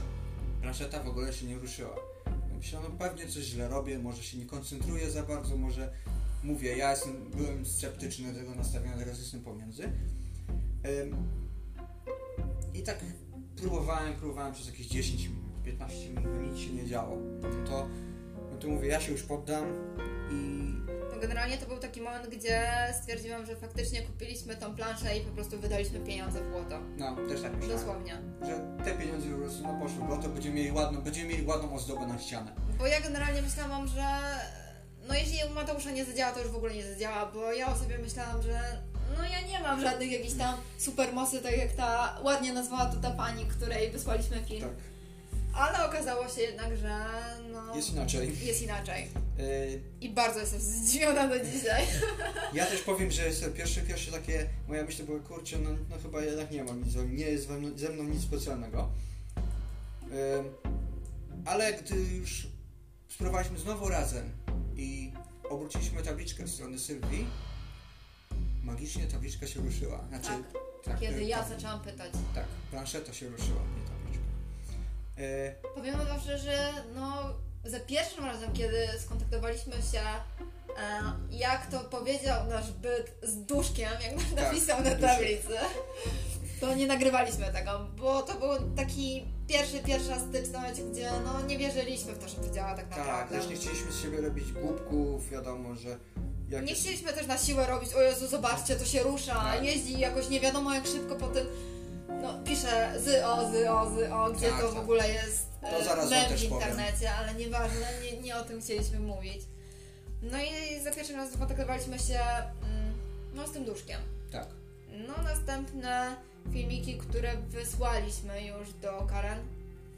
Planszeta 0.62 1.04
w 1.04 1.08
ogóle 1.08 1.34
się 1.34 1.46
nie 1.46 1.56
ruszyła. 1.58 1.96
Myślałem, 2.58 2.92
no 2.92 2.98
pewnie 2.98 3.28
coś 3.28 3.44
źle 3.44 3.68
robię, 3.70 4.00
może 4.00 4.24
się 4.24 4.38
nie 4.38 4.46
koncentruję 4.46 5.12
za 5.12 5.24
bardzo, 5.24 5.58
może 5.58 5.94
mówię, 6.44 6.78
ja 6.78 6.92
jestem, 6.92 7.30
byłem 7.36 7.66
sceptyczny 7.66 8.34
do 8.34 8.40
tego 8.40 8.56
nastawiony, 8.56 8.98
teraz 8.98 9.20
jestem 9.20 9.42
pomiędzy. 9.42 9.92
I 12.74 12.84
tak 12.84 12.98
próbowałem, 13.58 14.14
próbowałem 14.16 14.54
przez 14.54 14.68
jakieś 14.68 14.88
10 14.88 15.28
minut, 15.28 15.64
15 15.66 16.10
minut, 16.10 16.52
nic 16.52 16.60
się 16.60 16.74
nie 16.74 16.86
działo. 16.86 17.18
No 17.42 17.70
to, 17.70 17.88
no 18.52 18.58
to 18.58 18.68
mówię, 18.68 18.88
ja 18.88 19.02
się 19.02 19.12
już 19.12 19.24
poddam 19.24 19.64
i 20.32 20.72
No 21.14 21.20
generalnie 21.22 21.58
to 21.58 21.66
był 21.68 21.78
taki 21.78 22.02
moment, 22.02 22.28
gdzie 22.30 22.62
stwierdziłam, 23.02 23.46
że 23.46 23.56
faktycznie 23.56 24.02
kupiliśmy 24.02 24.56
tą 24.56 24.76
planszę 24.76 25.18
i 25.18 25.22
po 25.22 25.32
prostu 25.32 25.60
wydaliśmy 25.60 26.00
pieniądze 26.00 26.44
w 26.44 26.52
błoto. 26.52 26.80
no, 26.98 27.16
też 27.16 27.42
tak 27.42 27.58
myślałem, 27.58 27.78
Dosłownie. 27.80 28.18
że 28.46 28.84
te 28.86 28.92
pieniądze 28.98 29.30
po 29.30 29.38
prostu 29.38 29.64
no, 29.64 29.80
poszły, 29.80 30.04
bo 30.10 30.18
to 30.18 30.30
będziemy 30.30 30.56
mieli 30.56 30.72
ładną, 30.72 31.02
będziemy 31.02 31.30
mieli 31.30 31.46
ładną 31.48 31.74
ozdobę 31.74 32.08
na 32.08 32.20
ścianę. 32.20 32.52
Bo 32.80 32.88
ja 32.88 33.02
generalnie 33.02 33.42
myślałam, 33.42 33.88
że 33.88 34.06
no 35.08 35.14
jeśli 35.14 35.38
u 35.52 35.54
Mateusza 35.54 35.92
nie 35.92 36.06
zadziała, 36.06 36.32
to 36.34 36.40
już 36.42 36.50
w 36.52 36.56
ogóle 36.56 36.74
nie 36.74 36.94
zadziała, 36.94 37.32
bo 37.32 37.54
ja 37.54 37.68
o 37.74 37.76
sobie 37.76 37.98
myślałam, 37.98 38.42
że 38.42 38.60
no 39.18 39.24
ja 39.24 39.48
nie 39.48 39.60
mam 39.60 39.82
żadnych 39.82 40.12
jakichś 40.12 40.34
tam 40.34 40.56
supermocy, 40.78 41.42
tak 41.42 41.58
jak 41.58 41.72
ta 41.74 42.20
ładnie 42.24 42.54
nazwała 42.54 42.86
to 42.86 42.98
ta 42.98 43.12
pani, 43.12 43.46
której 43.46 43.92
wysłaliśmy 43.92 44.44
film. 44.46 44.62
Tak. 44.62 44.92
Ale 45.54 45.86
okazało 45.86 46.30
się 46.30 46.42
jednak, 46.42 46.78
że 46.78 47.06
no 47.52 47.76
Jest 47.76 47.90
inaczej. 47.90 48.38
jest 48.46 48.62
inaczej. 48.62 49.08
Yy, 49.38 49.82
I 50.02 50.10
bardzo 50.10 50.40
jestem 50.40 50.60
zdziwiona 50.62 51.28
do 51.28 51.46
dzisiaj. 51.46 51.84
Ja 52.54 52.66
też 52.66 52.82
powiem, 52.82 53.12
że 53.12 53.26
jest 53.26 53.54
pierwsze, 53.54 53.82
pierwsze 53.82 54.12
takie 54.12 54.50
moja 54.68 54.84
myśl 54.84 55.04
była, 55.04 55.20
kurczę, 55.20 55.58
no, 55.60 55.70
no 55.90 55.96
chyba 56.04 56.22
jednak 56.22 56.52
nie 56.52 56.64
mam 56.64 56.84
nic, 56.84 56.96
nie 56.96 57.26
jest 57.26 57.48
ze 57.48 57.54
mną, 57.58 57.78
ze 57.78 57.90
mną 57.90 58.04
nic 58.04 58.24
specjalnego. 58.24 58.90
Ym, 60.04 60.72
ale 61.46 61.74
gdy 61.74 61.96
już 61.96 62.48
spróbowaliśmy 63.10 63.60
znowu 63.60 63.90
razem 63.90 64.32
i 64.76 65.12
obróciliśmy 65.50 66.04
tabliczkę 66.04 66.44
w 66.44 66.50
stronę 66.50 66.80
Sylwii, 66.80 67.26
magicznie 68.64 69.06
tabliczka 69.08 69.48
się 69.48 69.60
ruszyła. 69.62 70.00
Znaczy, 70.10 70.44
tak, 70.84 71.00
Kiedy 71.00 71.16
y, 71.20 71.24
ja 71.24 71.40
tak, 71.40 71.50
zaczęłam 71.50 71.80
pytać. 71.82 72.12
Tak, 72.36 72.46
planszeta 72.72 73.14
się 73.14 73.28
ruszyła, 73.30 73.62
nie 73.62 73.88
tabliczka. 73.90 74.24
Y, 75.20 75.56
Powiem 75.76 75.98
wam 75.98 76.20
szczerze, 76.20 76.38
że 76.38 76.74
no 76.96 77.34
za 77.64 77.80
pierwszym 77.80 78.26
razem, 78.26 78.54
kiedy 78.54 78.88
skontaktowaliśmy 79.00 79.74
się, 79.74 80.02
e, 80.78 81.02
jak 81.32 81.68
to 81.72 81.80
powiedział 81.80 82.48
nasz 82.48 82.72
byt 82.72 83.14
z 83.24 83.46
duszkiem, 83.46 83.90
jak 84.04 84.14
Tak, 84.36 84.46
napisał 84.46 84.84
na 84.84 84.96
tablicy, 84.96 85.54
to 86.60 86.76
nie 86.76 86.88
nagrywaliśmy 86.88 87.54
tego, 87.54 87.88
bo 87.98 88.22
to 88.22 88.40
był 88.40 88.76
taki 88.76 89.26
pierwszy, 89.48 89.80
pierwsza 89.80 90.20
styczność, 90.20 90.82
gdzie 90.82 91.12
no 91.26 91.42
nie 91.42 91.58
wierzyliśmy 91.58 92.14
w 92.14 92.20
to, 92.20 92.28
że 92.30 92.36
to 92.36 92.50
działa 92.54 92.76
tak 92.76 92.90
tak, 92.90 92.98
naprawdę. 92.98 93.38
też 93.38 93.48
nie 93.50 93.56
chcieliśmy 93.56 93.92
z 93.92 94.02
siebie 94.02 94.22
robić 94.22 94.52
głupków, 94.52 95.30
wiadomo, 95.30 95.76
że... 95.76 95.98
Jak 96.52 96.66
Nie 96.66 96.76
chcieliśmy 96.76 97.14
też 97.14 97.28
na 97.28 97.38
siłę 97.38 97.68
robić, 97.68 97.94
o 97.94 98.02
Jezu, 98.02 98.28
zobaczcie, 98.28 98.76
to 98.76 98.86
się 98.86 99.04
rusza, 99.04 99.34
Tak. 99.36 99.64
jeździ 99.64 100.00
jakoś 100.00 100.30
nie 100.30 100.40
wiadomo 100.40 100.74
jak 100.74 100.88
szybko 100.88 101.16
po 101.16 101.28
tym, 101.28 101.48
no 102.22 102.40
pisze 102.44 102.94
z 103.00 103.24
o, 103.26 103.52
z 103.52 103.68
o, 103.68 103.92
z 103.96 104.12
o, 104.12 104.32
gdzie 104.32 104.50
Tak, 104.50 104.62
to 104.62 104.70
w 104.72 104.74
tak. 104.74 104.84
ogóle 104.84 105.10
jest 105.10 105.48
To 105.62 105.80
e, 105.80 105.84
zaraz 105.84 106.10
wam 106.10 106.20
mem 106.20 106.30
też 106.30 106.46
w 106.46 106.50
powiem. 106.50 106.68
internecie, 106.70 107.14
ale 107.14 107.34
nieważne, 107.36 107.88
nie, 108.04 108.18
nie 108.22 108.36
o 108.38 108.44
tym 108.44 108.62
chcieliśmy 108.62 109.00
mówić. 109.00 109.42
No 110.22 110.38
i 110.42 110.80
za 110.84 110.92
pierwszym 110.92 111.16
razem 111.16 111.40
kontaktowaliśmy 111.40 112.00
się 112.00 112.20
mm, 112.20 112.94
no, 113.34 113.48
z 113.48 113.52
tym 113.52 113.66
duszkiem. 113.66 114.02
Tak, 114.32 114.48
No 115.08 115.24
następne 115.24 116.16
filmiki, 116.54 116.98
które 116.98 117.38
wysłaliśmy 117.38 118.46
już 118.46 118.74
do 118.82 119.08
Karen, 119.10 119.40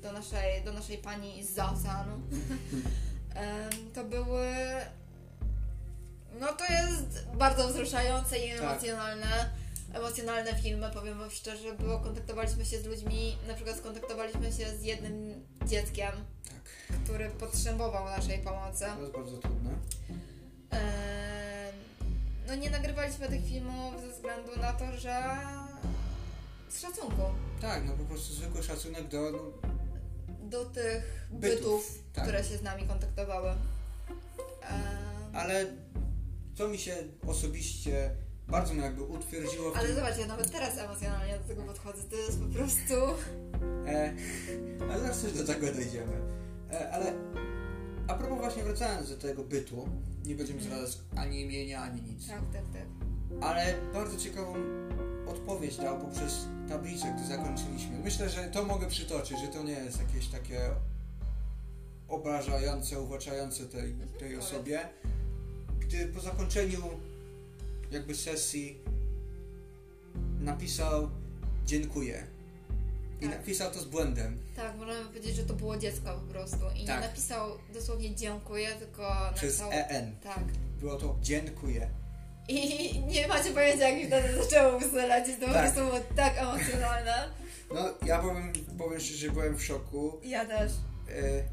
do 0.01 0.11
naszej, 0.11 0.63
do 0.65 0.73
naszej 0.73 0.97
pani 0.97 1.43
z 1.43 1.59
em, 1.59 1.71
to 3.95 4.03
były... 4.03 4.47
No 6.39 6.47
to 6.53 6.63
jest 6.73 7.27
bardzo 7.33 7.67
wzruszające 7.67 8.37
i 8.39 8.51
Tak. 8.51 8.59
emocjonalne. 8.61 9.49
Emocjonalne 9.93 10.55
filmy, 10.55 10.89
powiem 10.93 11.19
wam 11.19 11.31
szczerze, 11.31 11.73
bo 11.73 11.99
kontaktowaliśmy 11.99 12.65
się 12.65 12.79
z 12.81 12.85
ludźmi, 12.85 13.37
na 13.47 13.53
przykład 13.53 13.77
skontaktowaliśmy 13.77 14.51
się 14.51 14.77
z 14.77 14.83
jednym 14.83 15.45
dzieckiem, 15.65 16.11
tak. 16.49 16.97
który 17.05 17.29
potrzebował 17.29 18.05
naszej 18.05 18.39
pomocy. 18.39 18.85
To 18.95 19.01
jest 19.01 19.13
bardzo 19.13 19.37
trudne. 19.37 19.71
No 22.47 22.55
nie 22.55 22.69
nagrywaliśmy 22.69 23.27
tych 23.29 23.45
filmów 23.45 24.01
ze 24.01 24.07
względu 24.09 24.51
na 24.61 24.73
to, 24.73 24.97
że 24.97 25.37
z 26.69 26.81
szacunku 26.81 27.21
Tak, 27.61 27.85
no 27.85 27.91
po 27.93 28.03
prostu 28.03 28.33
zwykły 28.33 28.63
szacunek 28.63 29.07
do... 29.07 29.31
No, 29.31 29.39
do 30.49 30.65
tych 30.65 31.27
Bytów, 31.31 31.57
bytów, 31.57 31.99
tak. 32.13 32.23
które 32.23 32.43
się 32.43 32.57
z 32.57 32.61
nami 32.61 32.87
kontaktowały. 32.87 33.49
Ale 35.33 35.65
co 36.55 36.67
mi 36.67 36.77
się 36.77 36.95
osobiście 37.27 38.11
bardzo 38.47 38.73
mnie 38.73 38.83
jakby 38.83 39.03
utwierdziło 39.03 39.71
w 39.71 39.77
Ale 39.77 39.87
tym... 39.87 39.95
zobacz, 39.95 40.17
ja 40.17 40.27
nawet 40.27 40.51
teraz 40.51 40.77
emocjonalnie 40.77 41.37
do 41.39 41.43
tego 41.47 41.61
podchodzę. 41.63 42.03
To 42.03 42.15
jest 42.15 42.39
po 42.39 42.45
prostu. 42.45 42.93
E, 43.87 44.13
ale 44.91 44.99
zaraz 44.99 45.21
też 45.21 45.33
do 45.33 45.43
tego 45.43 45.65
dojdziemy. 45.73 46.13
E, 46.71 46.91
ale 46.91 47.13
a 48.07 48.13
propos 48.13 48.37
właśnie 48.39 48.63
wracając 48.63 49.09
do 49.09 49.17
tego 49.17 49.43
bytu, 49.43 49.89
nie 50.25 50.35
będziemy 50.35 50.59
Mhm. 50.61 50.77
zdradzać 50.87 50.97
ani 51.15 51.41
imienia, 51.41 51.81
ani 51.81 52.01
nic. 52.01 52.27
Tak, 52.27 52.41
tak, 52.53 52.63
tak. 52.73 52.85
Ale 53.41 53.73
bardzo 53.93 54.17
ciekawą 54.17 54.53
odpowiedź 55.27 55.77
dał 55.77 55.99
poprzez 55.99 56.45
tablicę, 56.69 57.13
gdy 57.17 57.27
zakończyliśmy. 57.27 57.99
Myślę, 57.99 58.29
że 58.29 58.43
to 58.43 58.63
mogę 58.65 58.87
przytoczyć, 58.87 59.39
że 59.39 59.47
to 59.47 59.63
nie 59.63 59.71
jest 59.71 59.99
jakieś 59.99 60.27
takie 60.27 60.59
obrażające, 62.07 63.01
uwłaczające 63.01 63.65
tej, 63.65 63.93
tej 63.93 64.29
powiedz. 64.29 64.39
osobie. 64.39 64.79
Gdy 65.93 66.05
po 66.07 66.21
zakończeniu 66.21 66.81
jakby 67.91 68.15
sesji 68.15 68.77
napisał 70.39 71.09
dziękuję. 71.65 72.23
I 73.21 73.25
Tak. 73.27 73.37
napisał 73.39 73.71
to 73.71 73.79
z 73.79 73.85
błędem. 73.85 74.37
Tak, 74.55 74.77
możemy 74.77 75.05
powiedzieć, 75.05 75.35
że 75.35 75.43
to 75.43 75.53
było 75.53 75.77
dziecko 75.77 76.19
po 76.27 76.33
prostu. 76.33 76.57
I 76.75 76.85
Tak. 76.85 77.01
nie 77.01 77.07
napisał 77.07 77.49
dosłownie 77.73 78.15
dziękuję, 78.15 78.67
tylko 78.79 79.15
Przez 79.35 79.59
napisał. 79.59 79.79
EN. 79.89 80.15
Tak. 80.23 80.43
Było 80.79 80.95
to 80.95 81.15
dziękuję. 81.21 81.89
I 82.47 82.55
nie 83.13 83.27
macie 83.27 83.51
pojęcia, 83.51 83.89
jak 83.89 83.97
mi 83.97 84.07
wtedy 84.07 84.37
zaczęło 84.43 84.79
lecieć. 84.93 85.39
To 85.39 85.47
po 85.47 85.53
Tak. 85.53 85.61
prostu 85.63 85.79
było 85.79 85.99
tak 86.15 86.37
emocjonalne. 86.37 87.29
No, 87.73 87.93
ja 88.05 88.19
powiem, 88.19 88.53
powiem 88.77 88.99
szczerze, 88.99 89.17
że 89.27 89.29
byłem 89.31 89.57
w 89.57 89.63
szoku. 89.63 90.19
Ja 90.23 90.45
też. 90.45 90.71
E, 91.09 91.43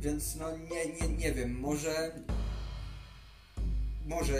więc 0.00 0.36
no 0.36 0.56
nie, 0.56 0.86
nie, 1.08 1.16
nie 1.16 1.32
wiem, 1.32 1.60
może 1.60 2.10
może 4.06 4.34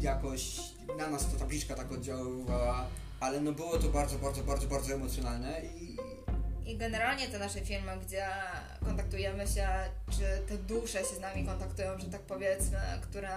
jakoś 0.00 0.60
na 0.98 1.10
nas 1.10 1.32
ta 1.32 1.38
tabliczka 1.38 1.74
tak 1.74 1.92
oddziaływała, 1.92 2.86
ale 3.20 3.40
no 3.40 3.52
było 3.52 3.78
to 3.78 3.88
bardzo, 3.88 4.18
bardzo, 4.18 4.42
bardzo, 4.42 4.66
bardzo 4.66 4.94
emocjonalne 4.94 5.62
i 5.80 5.96
I 6.66 6.76
generalnie 6.76 7.28
te 7.28 7.38
nasze 7.38 7.60
filmy, 7.60 7.92
gdzie 8.06 8.26
kontaktujemy 8.84 9.46
się, 9.46 9.68
czy 10.10 10.48
te 10.48 10.58
dusze 10.58 10.98
się 10.98 11.14
z 11.16 11.20
nami 11.20 11.46
kontaktują, 11.46 11.98
że 11.98 12.06
tak 12.06 12.20
powiedzmy, 12.20 12.78
które 13.02 13.30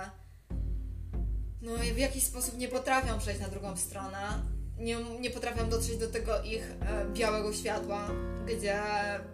no 1.62 1.72
w 1.96 1.98
jakiś 1.98 2.24
sposób 2.24 2.58
nie 2.58 2.68
potrafią 2.68 3.20
przejść 3.20 3.42
na 3.42 3.48
drugą 3.48 3.78
stronę, 3.78 4.44
nie, 4.80 4.98
nie 5.20 5.30
potrafią 5.30 5.70
dotrzeć 5.70 5.98
do 5.98 6.08
tego 6.08 6.42
ich 6.42 6.72
e, 6.82 7.06
białego 7.14 7.54
światła, 7.54 8.10
gdzie 8.46 8.80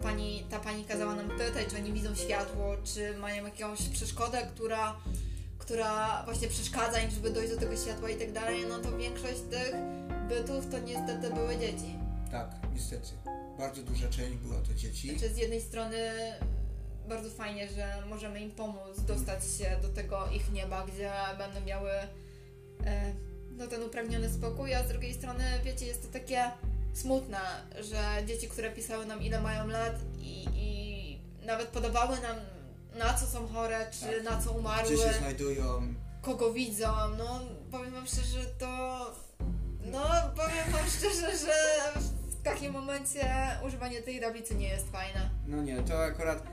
pani, 0.01 0.45
ta 0.49 0.59
pani 0.59 0.85
kazała 0.85 1.15
nam 1.15 1.29
pytać, 1.29 1.67
czy 1.69 1.75
oni 1.75 1.93
widzą 1.93 2.15
światło, 2.15 2.75
czy 2.83 3.17
mają 3.17 3.45
jakąś 3.45 3.89
przeszkodę, 3.89 4.47
która, 4.55 4.95
która 5.59 6.23
właśnie 6.25 6.47
przeszkadza 6.47 6.99
im, 6.99 7.11
żeby 7.11 7.29
dojść 7.29 7.53
do 7.53 7.59
tego 7.59 7.77
światła 7.77 8.09
i 8.09 8.15
tak 8.15 8.31
dalej, 8.31 8.65
no 8.69 8.79
to 8.79 8.97
większość 8.97 9.39
tych 9.49 9.75
bytów 10.29 10.69
to 10.71 10.79
niestety 10.79 11.33
były 11.33 11.57
dzieci. 11.57 11.95
tak, 12.31 12.49
niestety, 12.73 13.07
bardzo 13.57 13.81
duża 13.81 14.07
część 14.07 14.35
była 14.37 14.61
to 14.61 14.73
dzieci. 14.73 15.09
Znaczy 15.09 15.33
z 15.33 15.37
jednej 15.37 15.61
strony 15.61 15.97
bardzo 17.09 17.29
fajnie, 17.29 17.67
że 17.67 18.03
możemy 18.09 18.41
im 18.41 18.51
pomóc 18.51 19.01
dostać 19.07 19.43
się 19.57 19.77
do 19.81 19.89
tego 19.89 20.27
ich 20.35 20.51
nieba, 20.51 20.85
gdzie 20.85 21.11
będą 21.37 21.61
miały 21.61 21.91
e, 21.91 23.13
no, 23.51 23.67
ten 23.67 23.83
upragniony 23.83 24.29
spokój, 24.29 24.73
a 24.73 24.83
z 24.83 24.87
drugiej 24.87 25.13
strony, 25.13 25.43
wiecie, 25.63 25.85
jest 25.85 26.01
to 26.01 26.19
takie 26.19 26.51
smutne, 26.93 27.39
że 27.81 28.27
dzieci, 28.27 28.47
które 28.47 28.71
pisały 28.71 29.05
nam 29.05 29.21
ile 29.21 29.41
mają 29.41 29.67
lat 29.67 29.95
i, 30.19 30.47
i 30.53 31.45
nawet 31.45 31.67
podawały 31.67 32.21
nam 32.21 32.37
na 32.95 33.13
co 33.13 33.25
są 33.25 33.47
chore, 33.47 33.87
czy 33.91 34.05
Tak. 34.15 34.23
na 34.23 34.41
co 34.41 34.51
umarły, 34.51 34.93
Gdzie 34.93 35.03
się 35.03 35.13
znajdują, 35.13 35.93
kogo 36.21 36.53
widzą, 36.53 36.87
no 37.17 37.39
powiem 37.71 37.91
wam 37.93 38.07
szczerze, 38.07 38.45
to 38.59 38.67
no 39.85 40.01
powiem 40.35 40.71
wam 40.71 40.85
szczerze, 40.97 41.37
że 41.37 41.53
w 42.29 42.43
takim 42.43 42.73
momencie 42.73 43.25
używanie 43.65 44.01
tej 44.01 44.21
tablicy 44.21 44.55
nie 44.55 44.67
jest 44.69 44.89
fajne. 44.91 45.29
No 45.47 45.61
nie, 45.61 45.81
to 45.81 46.03
akurat 46.03 46.43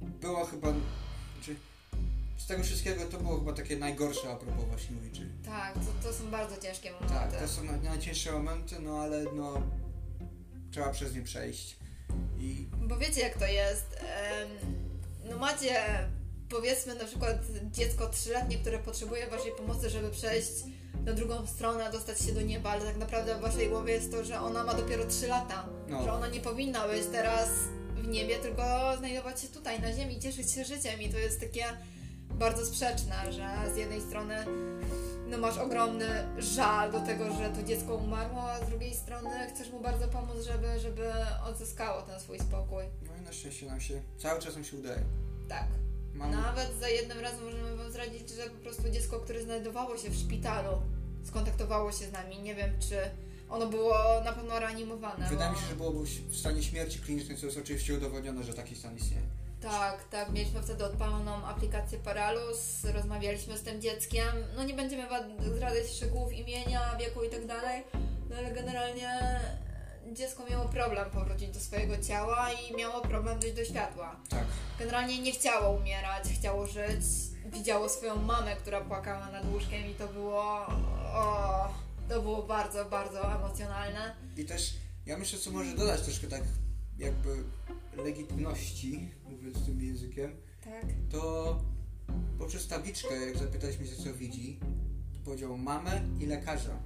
było 0.00 0.44
chyba... 0.44 0.68
Znaczy, 1.36 1.56
z 2.38 2.46
tego 2.46 2.62
wszystkiego 2.62 3.04
to 3.04 3.18
było 3.18 3.38
chyba 3.38 3.52
takie 3.52 3.76
najgorsze 3.76 4.32
a 4.32 4.36
propos 4.36 4.64
właśnie 4.64 4.96
Ouija. 4.96 5.26
Tak, 5.44 5.74
to, 5.74 6.08
to 6.08 6.14
są 6.14 6.30
bardzo 6.30 6.56
ciężkie 6.56 6.92
momenty. 6.92 7.14
Tak, 7.14 7.36
to 7.36 7.48
są 7.48 7.62
naj- 7.62 7.82
najcięższe 7.82 8.32
momenty, 8.32 8.76
no 8.80 8.98
ale 8.98 9.24
no... 9.24 9.62
Trzeba 10.70 10.90
przez 10.92 11.14
nie 11.14 11.22
przejść. 11.22 11.76
I 12.38 12.66
Bo 12.88 12.96
wiecie 12.96 13.20
jak 13.20 13.38
to 13.38 13.46
jest. 13.46 14.00
No 15.30 15.38
macie 15.38 15.74
powiedzmy 16.48 16.94
na 16.94 17.04
przykład 17.04 17.36
dziecko 17.70 18.06
trzyletnie, 18.08 18.58
które 18.58 18.78
potrzebuje 18.78 19.26
waszej 19.26 19.52
pomocy, 19.52 19.90
żeby 19.90 20.10
przejść 20.10 20.52
na 21.04 21.12
drugą 21.12 21.46
stronę, 21.46 21.92
dostać 21.92 22.18
się 22.18 22.32
do 22.32 22.42
nieba, 22.42 22.70
ale 22.70 22.84
tak 22.84 22.96
naprawdę 22.96 23.38
w 23.38 23.40
waszej 23.40 23.68
głowie 23.68 23.92
jest 23.92 24.12
to, 24.12 24.24
że 24.24 24.40
ona 24.40 24.64
ma 24.64 24.74
dopiero 24.74 25.06
3 25.06 25.26
lata. 25.26 25.66
No. 25.88 26.02
Że 26.02 26.12
ona 26.12 26.28
nie 26.28 26.40
powinna 26.40 26.88
być 26.88 27.02
teraz 27.12 27.48
w 27.94 28.08
niebie, 28.08 28.36
tylko 28.36 28.62
znajdować 28.98 29.40
się 29.40 29.48
tutaj 29.48 29.80
na 29.80 29.92
ziemi, 29.92 30.20
cieszyć 30.20 30.52
się 30.52 30.64
życiem 30.64 31.02
i 31.02 31.08
to 31.08 31.18
jest 31.18 31.40
takie 31.40 31.64
bardzo 32.30 32.66
sprzeczne, 32.66 33.32
że 33.32 33.72
z 33.74 33.76
jednej 33.76 34.00
strony 34.00 34.44
no 35.26 35.38
masz 35.38 35.58
ogromny 35.58 36.08
żal 36.38 36.92
do 36.92 37.00
tego, 37.00 37.24
że 37.24 37.50
to 37.50 37.62
dziecko 37.62 37.94
umarło, 37.94 38.42
a 38.42 38.58
z 38.58 38.68
drugiej 38.68 38.94
strony 38.94 39.30
chcesz 39.54 39.70
mu 39.70 39.80
bardzo 39.80 40.08
pomóc, 40.08 40.36
żeby, 40.44 40.80
żeby 40.80 41.12
odzyskało 41.46 42.02
ten 42.02 42.20
swój 42.20 42.38
spokój. 42.38 42.84
No 43.20 43.26
na 43.26 43.32
szczęście 43.32 43.66
nam 43.66 43.80
się... 43.80 44.02
Cały 44.18 44.40
czas 44.40 44.54
nam 44.54 44.64
się 44.64 44.76
udaje. 44.76 45.02
Tak. 45.48 45.66
Mamy... 46.14 46.36
Nawet 46.36 46.74
za 46.80 46.88
jednym 46.88 47.20
razem 47.20 47.44
możemy 47.44 47.76
Wam 47.76 47.90
zdradzić, 47.90 48.30
że 48.30 48.50
po 48.50 48.58
prostu 48.62 48.90
dziecko, 48.90 49.20
które 49.20 49.42
znajdowało 49.42 49.98
się 49.98 50.10
w 50.10 50.16
szpitalu, 50.16 50.82
skontaktowało 51.24 51.92
się 51.92 52.06
z 52.06 52.12
nami. 52.12 52.38
Nie 52.38 52.54
wiem, 52.54 52.70
czy 52.88 52.96
ono 53.50 53.66
było 53.66 53.94
na 54.24 54.32
pewno 54.32 54.60
reanimowane. 54.60 55.28
Wydaje 55.28 55.50
mi 55.50 55.58
się, 55.58 55.66
że 55.66 55.74
byłoby 55.74 56.04
w 56.28 56.36
stanie 56.36 56.62
śmierci 56.62 56.98
klinicznej, 56.98 57.38
co 57.38 57.46
jest 57.46 57.58
oczywiście 57.58 57.94
udowodnione, 57.94 58.44
że 58.44 58.54
taki 58.54 58.76
stan 58.76 58.96
istnieje. 58.96 59.22
Tak, 59.60 60.08
tak. 60.08 60.30
Mieliśmy 60.32 60.62
wtedy 60.62 60.84
odpaloną 60.84 61.46
aplikację 61.46 61.98
Paralus, 61.98 62.84
rozmawialiśmy 62.84 63.58
z 63.58 63.62
tym 63.62 63.80
dzieckiem. 63.80 64.28
No 64.56 64.64
nie 64.64 64.74
będziemy 64.74 65.08
wam 65.08 65.22
zdradzać 65.56 65.90
szczegółów 65.90 66.32
imienia, 66.32 66.96
wieku 66.96 67.24
i 67.24 67.30
tak 67.30 67.46
dalej, 67.46 67.84
no 68.30 68.36
ale 68.36 68.52
generalnie 68.52 69.40
dziecko 70.12 70.44
miało 70.50 70.68
problem 70.68 71.10
powrócić 71.10 71.50
do 71.50 71.60
swojego 71.60 71.98
ciała 71.98 72.48
i 72.52 72.76
miało 72.76 73.00
problem 73.00 73.40
dojść 73.40 73.56
do 73.56 73.64
światła. 73.64 74.16
Tak. 74.28 74.44
Generalnie 74.78 75.18
nie 75.22 75.32
chciało 75.32 75.76
umierać, 75.76 76.24
chciało 76.38 76.66
żyć. 76.66 77.04
Widziało 77.52 77.88
swoją 77.88 78.16
mamę, 78.16 78.56
która 78.56 78.80
płakała 78.80 79.30
nad 79.30 79.44
łóżkiem 79.52 79.86
i 79.90 79.94
to 79.94 80.08
było. 80.08 80.42
O, 81.14 81.68
to 82.08 82.22
było 82.22 82.42
bardzo, 82.42 82.84
bardzo 82.84 83.34
emocjonalne. 83.34 84.14
I 84.36 84.44
też 84.44 84.74
ja 85.06 85.18
myślę, 85.18 85.38
co 85.38 85.50
może 85.50 85.76
dodać 85.76 86.02
troszkę 86.02 86.26
tak 86.26 86.42
jakby 86.98 87.44
legitymności, 87.96 89.10
mówiąc 89.30 89.66
tym 89.66 89.80
językiem, 89.82 90.36
Tak. 90.64 90.84
to 91.10 91.58
poprzez 92.38 92.68
tabliczkę, 92.68 93.14
jak 93.26 93.36
zapytaliśmy 93.38 93.86
się, 93.86 93.96
co 93.96 94.14
widzi, 94.14 94.60
to 95.12 95.18
powiedział 95.24 95.58
mamę 95.58 96.02
i 96.20 96.26
lekarza. 96.26 96.76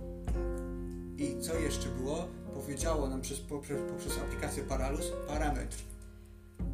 I 1.16 1.40
co 1.42 1.54
jeszcze 1.58 1.88
było? 1.88 2.28
Powiedziało 2.54 3.08
nam 3.08 3.20
przez, 3.20 3.40
poprzez, 3.40 3.78
poprzez 3.90 4.18
aplikację 4.18 4.62
Paralus 4.62 5.06
parametr. 5.28 5.76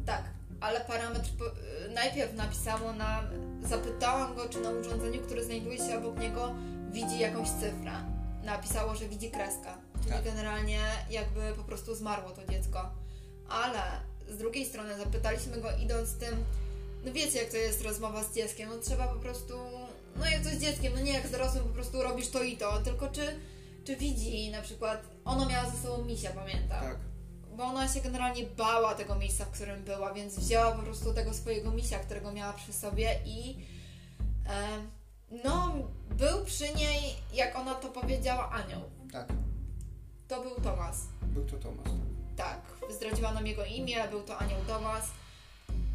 Tak, 0.05 0.23
ale 0.59 0.81
parametr 0.81 1.29
y, 1.29 1.93
najpierw 1.93 2.33
napisało 2.33 2.93
nam, 2.93 3.25
zapytałam 3.63 4.35
go, 4.35 4.49
czy 4.49 4.61
na 4.61 4.69
urządzeniu, 4.69 5.21
które 5.21 5.43
znajduje 5.45 5.77
się 5.77 5.97
obok 5.97 6.19
niego, 6.19 6.53
widzi 6.91 7.19
jakąś 7.19 7.49
cyfrę. 7.49 7.91
Napisało, 8.43 8.95
że 8.95 9.07
widzi 9.07 9.31
kreskę. 9.31 9.69
Czyli 9.99 10.13
Tak. 10.13 10.23
generalnie 10.23 10.79
jakby 11.09 11.53
po 11.57 11.63
prostu 11.63 11.95
zmarło 11.95 12.29
to 12.29 12.41
dziecko. 12.51 12.89
Ale 13.49 13.81
z 14.29 14.37
drugiej 14.37 14.65
strony 14.65 14.97
zapytaliśmy 14.97 15.61
go 15.61 15.67
idąc 15.83 16.13
tym, 16.15 16.35
no 17.05 17.13
wiecie 17.13 17.39
jak 17.41 17.51
to 17.51 17.57
jest 17.57 17.81
rozmowa 17.81 18.23
z 18.23 18.35
dzieckiem, 18.35 18.69
no 18.69 18.77
trzeba 18.77 19.07
po 19.07 19.19
prostu, 19.19 19.53
no 20.19 20.25
jak 20.25 20.43
to 20.43 20.49
z 20.49 20.57
dzieckiem, 20.57 20.93
no 20.95 21.01
nie 21.01 21.13
jak 21.13 21.27
z 21.27 21.31
dorosłym 21.31 21.63
po 21.63 21.69
prostu 21.69 22.03
robisz 22.03 22.29
to 22.29 22.43
i 22.43 22.57
to, 22.57 22.79
tylko 22.79 23.07
czy, 23.07 23.35
czy 23.85 23.95
widzi 23.95 24.51
na 24.51 24.61
przykład, 24.61 25.01
ono 25.25 25.45
miała 25.45 25.69
ze 25.69 25.77
sobą 25.77 26.03
misia, 26.05 26.31
pamiętam 26.31 26.81
Tak. 26.83 26.97
bo 27.57 27.63
ona 27.63 27.87
się 27.87 28.01
generalnie 28.01 28.43
bała 28.45 28.95
tego 28.95 29.15
miejsca, 29.15 29.45
w 29.45 29.51
którym 29.51 29.83
była, 29.83 30.13
więc 30.13 30.39
wzięła 30.39 30.71
po 30.71 30.83
prostu 30.83 31.13
tego 31.13 31.33
swojego 31.33 31.71
misia, 31.71 31.99
którego 31.99 32.31
miała 32.31 32.53
przy 32.53 32.73
sobie 32.73 33.19
i 33.25 33.65
e, 34.49 34.67
no, 35.43 35.73
był 36.09 36.45
przy 36.45 36.73
niej, 36.75 37.15
jak 37.33 37.55
ona 37.55 37.75
to 37.75 37.87
powiedziała, 37.89 38.49
anioł. 38.51 38.81
Tak. 39.11 39.27
To 40.27 40.41
był 40.41 40.55
Tomas. 40.55 40.97
Był 41.21 41.45
to 41.45 41.57
Tomas. 41.57 41.87
Tak, 42.37 42.61
zdradziła 42.89 43.31
nam 43.33 43.47
jego 43.47 43.65
imię, 43.65 44.07
był 44.09 44.21
to 44.23 44.37
anioł 44.37 44.59
Tomas. 44.67 45.03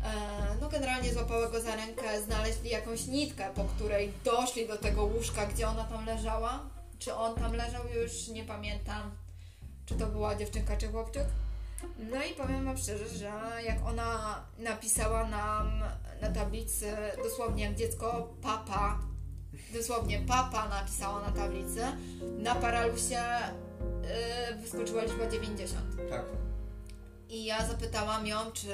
E, 0.05 0.57
no 0.61 0.69
generalnie 0.69 1.13
złapały 1.13 1.51
go 1.51 1.61
za 1.61 1.77
rękę, 1.77 2.23
znaleźli 2.23 2.71
jakąś 2.71 3.07
nitkę, 3.07 3.51
po 3.55 3.65
której 3.65 4.13
doszli 4.25 4.69
do 4.69 4.77
tego 4.77 5.05
łóżka, 5.05 5.47
gdzie 5.47 5.69
ona 5.69 5.85
tam 5.85 6.07
leżała. 6.07 6.76
Czy 6.99 7.15
on 7.15 7.35
tam 7.35 7.53
leżał, 7.53 7.83
już 8.03 8.29
nie 8.29 8.45
pamiętam, 8.45 9.11
czy 9.87 9.95
to 9.95 10.07
była 10.07 10.37
dziewczynka 10.37 10.77
czy 10.77 10.89
chłopczyk. 10.89 11.27
No 11.99 12.25
i 12.25 12.35
powiem 12.35 12.65
Wam 12.65 12.79
szczerze, 12.79 13.09
że 13.09 13.33
jak 13.67 13.87
ona 13.87 14.43
napisała 14.59 15.29
nam 15.29 15.83
na 16.21 16.31
tablicy, 16.31 16.97
dosłownie 17.25 17.65
jak 17.65 17.75
dziecko, 17.75 18.35
papa, 18.43 18.99
dosłownie 19.75 20.19
papa 20.19 20.69
napisała 20.69 21.21
na 21.21 21.33
tablicy, 21.33 21.81
na 22.39 22.55
paralusie 22.55 23.23
yy, 24.51 24.57
wyskoczyła 24.57 25.03
liczba 25.03 25.27
90. 25.27 26.11
Tak. 26.11 26.25
I 27.29 27.45
ja 27.45 27.67
zapytałam 27.67 28.27
ją, 28.27 28.53
czy 28.53 28.69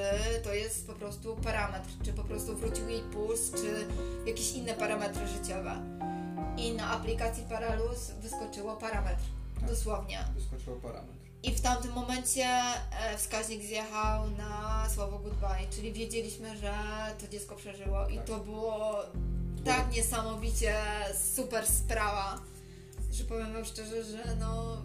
to 0.45 0.55
jest 0.55 0.87
po 0.87 0.93
prostu 0.93 1.37
parametr, 1.37 1.89
czy 2.05 2.13
po 2.13 2.25
prostu 2.25 2.57
wrócił 2.57 2.89
jej 2.89 3.01
puls, 3.01 3.51
czy 3.51 3.87
jakieś 4.27 4.53
inne 4.53 4.75
parametry 4.75 5.29
życiowe. 5.29 5.77
I 6.57 6.73
na 6.73 6.91
aplikacji 6.91 7.45
Paralus 7.49 8.11
wyskoczyło 8.11 8.77
parametr, 8.77 9.23
Tak. 9.61 9.69
dosłownie. 9.69 10.19
Wyskoczył 10.35 10.81
parametr. 10.81 11.13
I 11.43 11.55
w 11.55 11.61
tamtym 11.61 11.93
momencie 11.93 12.45
e, 12.47 13.17
wskaźnik 13.19 13.63
zjechał 13.63 14.31
na 14.31 14.87
słowo 14.95 15.19
goodbye, 15.19 15.67
czyli 15.71 15.93
wiedzieliśmy, 15.93 16.57
że 16.59 16.75
to 17.21 17.29
dziecko 17.29 17.57
przeżyło 17.57 18.09
i 18.09 18.17
Tak. 18.17 18.27
to 18.27 18.39
było 18.39 18.95
tak 19.65 19.93
niesamowicie 19.93 20.75
super 21.35 21.67
sprawa, 21.67 22.39
że 23.13 23.25
powiem 23.25 23.53
wam 23.53 23.65
szczerze, 23.65 24.05
że 24.05 24.37
no 24.41 24.83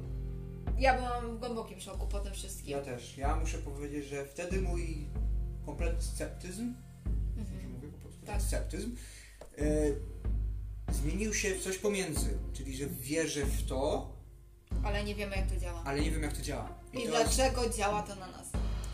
ja 0.80 0.94
byłam 0.98 1.36
w 1.36 1.40
głębokim 1.40 1.80
szoku 1.82 2.08
po 2.08 2.20
tym 2.20 2.34
wszystkim. 2.34 2.72
Ja 2.72 2.82
też. 2.82 3.18
Ja 3.18 3.36
muszę 3.36 3.58
powiedzieć, 3.58 4.06
że 4.06 4.26
wtedy 4.26 4.62
mój 4.62 5.08
kompletny 5.66 6.02
sceptyzm, 6.02 6.74
Mhm. 7.38 7.62
że 7.62 7.68
mówię 7.68 7.88
po 7.88 7.98
polsku, 7.98 8.26
Tak. 8.26 8.42
sceptyzm, 8.42 8.96
e, 9.58 9.64
zmienił 10.92 11.34
się 11.34 11.56
w 11.56 11.64
coś 11.64 11.78
pomiędzy. 11.78 12.38
Czyli, 12.54 12.78
że 12.78 12.88
wierzę 12.88 13.46
w 13.46 13.68
to, 13.68 14.12
Ale 14.84 15.04
nie 15.04 15.16
wiemy 15.16 15.36
jak 15.36 15.50
to 15.50 15.58
działa. 15.58 15.82
ale 15.86 16.02
nie 16.02 16.12
wiem 16.12 16.24
jak 16.24 16.34
to 16.34 16.42
działa. 16.42 16.70
I, 16.94 17.02
to 17.04 17.08
dlaczego 17.08 17.70
działa 17.70 18.04
to 18.04 18.16
na 18.16 18.28
nas? 18.28 18.48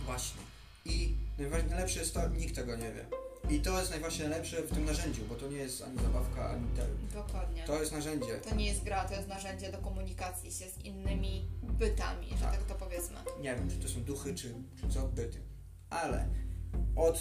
Właśnie. 0.05 0.41
I 0.85 1.15
najwa- 1.39 1.69
najlepsze 1.69 1.99
jest 1.99 2.13
to, 2.13 2.29
nikt 2.29 2.55
tego 2.55 2.75
nie 2.75 2.91
wie. 2.91 3.05
I 3.49 3.59
to 3.61 3.79
jest 3.79 3.91
najważniejsze 3.91 4.29
najlepsze 4.29 4.61
w 4.61 4.73
tym 4.73 4.85
narzędziu, 4.85 5.25
bo 5.29 5.35
to 5.35 5.47
nie 5.47 5.57
jest 5.57 5.81
ani 5.81 5.97
zabawka, 5.97 6.49
ani 6.49 6.67
te, 6.67 6.87
Dokładnie. 7.13 7.63
To 7.67 7.79
jest 7.79 7.91
narzędzie. 7.91 8.37
To 8.49 8.55
nie 8.55 8.65
jest 8.65 8.83
gra, 8.83 9.05
to 9.05 9.13
jest 9.15 9.27
narzędzie 9.27 9.71
do 9.71 9.77
komunikacji 9.77 10.51
się 10.51 10.69
z 10.69 10.77
innymi 10.85 11.45
bytami, 11.63 12.27
że 12.29 12.35
Tak. 12.45 12.51
tak 12.57 12.63
to 12.63 12.75
powiedzmy. 12.75 13.15
Nie 13.41 13.55
wiem, 13.55 13.69
czy 13.69 13.75
to 13.77 13.87
są 13.89 14.03
duchy, 14.03 14.35
czy, 14.35 14.53
czy 14.81 14.89
co, 14.89 15.07
byty. 15.07 15.41
Ale 15.89 16.27
od, 16.95 17.19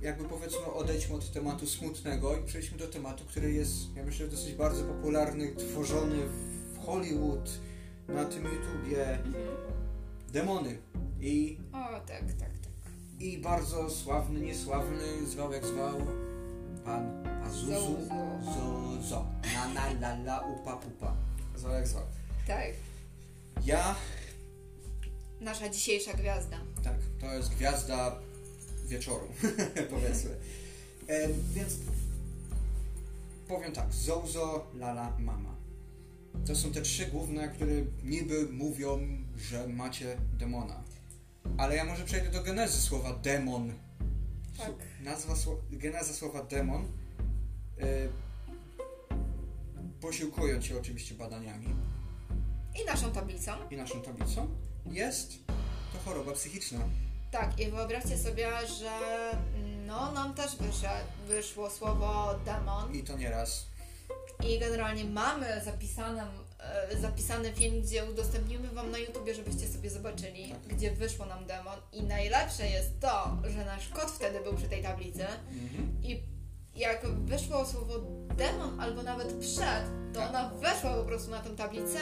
jakby 0.00 0.24
powiedzmy, 0.28 0.64
odejdźmy 0.74 1.14
od 1.16 1.32
tematu 1.32 1.66
smutnego 1.66 2.36
i 2.36 2.44
przejdźmy 2.44 2.78
do 2.78 2.86
tematu, 2.86 3.24
który 3.24 3.52
jest, 3.52 3.96
ja 3.96 4.04
myślę, 4.04 4.28
dosyć 4.28 4.54
bardzo 4.54 4.84
popularny, 4.84 5.54
tworzony 5.54 6.16
w 6.74 6.78
Hollywood, 6.86 7.50
na 8.08 8.24
tym 8.24 8.44
YouTubie. 8.44 9.18
Demony. 10.32 10.78
I, 11.20 11.58
O, 11.72 12.00
tak, 12.00 12.20
tak, 12.20 12.38
tak. 12.38 12.92
i 13.20 13.38
bardzo 13.38 13.90
sławny, 13.90 14.40
niesławny, 14.40 15.26
zwał 15.26 15.52
jak 15.52 15.66
zwał, 15.66 15.94
pan 16.84 17.24
Pazuzu 17.42 17.72
Zozo. 17.72 19.00
Zozo. 19.02 19.26
Na 19.54 19.68
na 19.74 19.90
la 19.90 20.12
la 20.14 20.40
upa 20.40 20.76
pupa. 20.76 21.16
Zwał 21.56 21.72
jak 21.72 21.88
zwał. 21.88 22.02
Tak. 22.46 22.66
Ja 23.64 23.94
Nasza 25.40 25.68
dzisiejsza 25.68 26.12
gwiazda. 26.14 26.56
Tak, 26.84 26.96
to 27.20 27.34
jest 27.34 27.54
gwiazda 27.54 28.18
wieczoru, 28.88 29.28
powiedzmy. 29.90 30.30
E, 31.08 31.28
więc 31.54 31.76
powiem 33.48 33.72
tak, 33.72 33.92
Zozo, 33.92 34.66
Lala, 34.74 35.16
Mama. 35.18 35.54
To 36.46 36.56
są 36.56 36.72
te 36.72 36.82
trzy 36.82 37.06
główne, 37.06 37.48
które 37.48 37.72
niby 38.04 38.46
mówią, 38.52 38.98
że 39.38 39.68
macie 39.68 40.16
demona. 40.38 40.82
Ale 41.58 41.76
ja 41.76 41.84
może 41.84 42.04
przejdę 42.04 42.30
do 42.30 42.42
genezy 42.42 42.80
słowa 42.82 43.12
demon. 43.14 43.72
Tak. 44.58 44.72
Nazwa, 45.02 45.34
geneza 45.70 46.12
słowa 46.12 46.42
demon, 46.44 46.88
e, 47.80 48.08
posiłkując 50.00 50.64
się 50.64 50.78
oczywiście 50.78 51.14
badaniami 51.14 51.66
I 52.82 52.84
naszą 52.86 53.12
tablicą. 53.12 53.52
i 53.70 53.76
naszą 53.76 54.02
tablicą, 54.02 54.48
jest 54.86 55.38
to 55.92 55.98
choroba 56.04 56.32
psychiczna. 56.32 56.78
Tak, 57.34 57.60
i 57.60 57.70
wyobraźcie 57.70 58.18
sobie, 58.18 58.48
że 58.80 58.90
no 59.86 60.12
nam 60.12 60.34
też 60.34 60.56
wyszło, 60.56 60.88
wyszło 61.26 61.70
słowo 61.70 62.34
demon 62.44 62.94
I 62.94 63.02
to 63.04 63.16
nieraz. 63.18 63.66
i 64.48 64.58
generalnie 64.58 65.04
mamy 65.04 65.60
zapisaną, 65.64 66.22
e, 66.92 66.96
zapisany 66.98 67.52
film, 67.52 67.82
gdzie 67.82 68.04
udostępnimy 68.04 68.68
Wam 68.68 68.90
na 68.90 68.98
YouTubie, 68.98 69.34
żebyście 69.34 69.68
sobie 69.68 69.90
zobaczyli, 69.90 70.48
Tak. 70.50 70.76
gdzie 70.76 70.90
wyszło 70.90 71.26
nam 71.26 71.46
demon 71.46 71.78
i 71.92 72.02
najlepsze 72.02 72.66
jest 72.66 73.00
to, 73.00 73.36
że 73.48 73.64
nasz 73.64 73.88
kot 73.88 74.10
wtedy 74.10 74.40
był 74.40 74.54
przy 74.54 74.68
tej 74.68 74.82
tablicy 74.82 75.26
Mhm. 75.26 75.96
i 76.02 76.22
jak 76.76 77.06
wyszło 77.06 77.66
słowo 77.66 77.94
demon 78.36 78.80
albo 78.80 79.02
nawet 79.02 79.28
przed, 79.40 79.84
to 80.14 80.20
Tak. 80.20 80.28
ona 80.28 80.48
weszła 80.48 80.94
po 80.94 81.04
prostu 81.04 81.30
na 81.30 81.40
tę 81.40 81.50
tablicę 81.56 81.98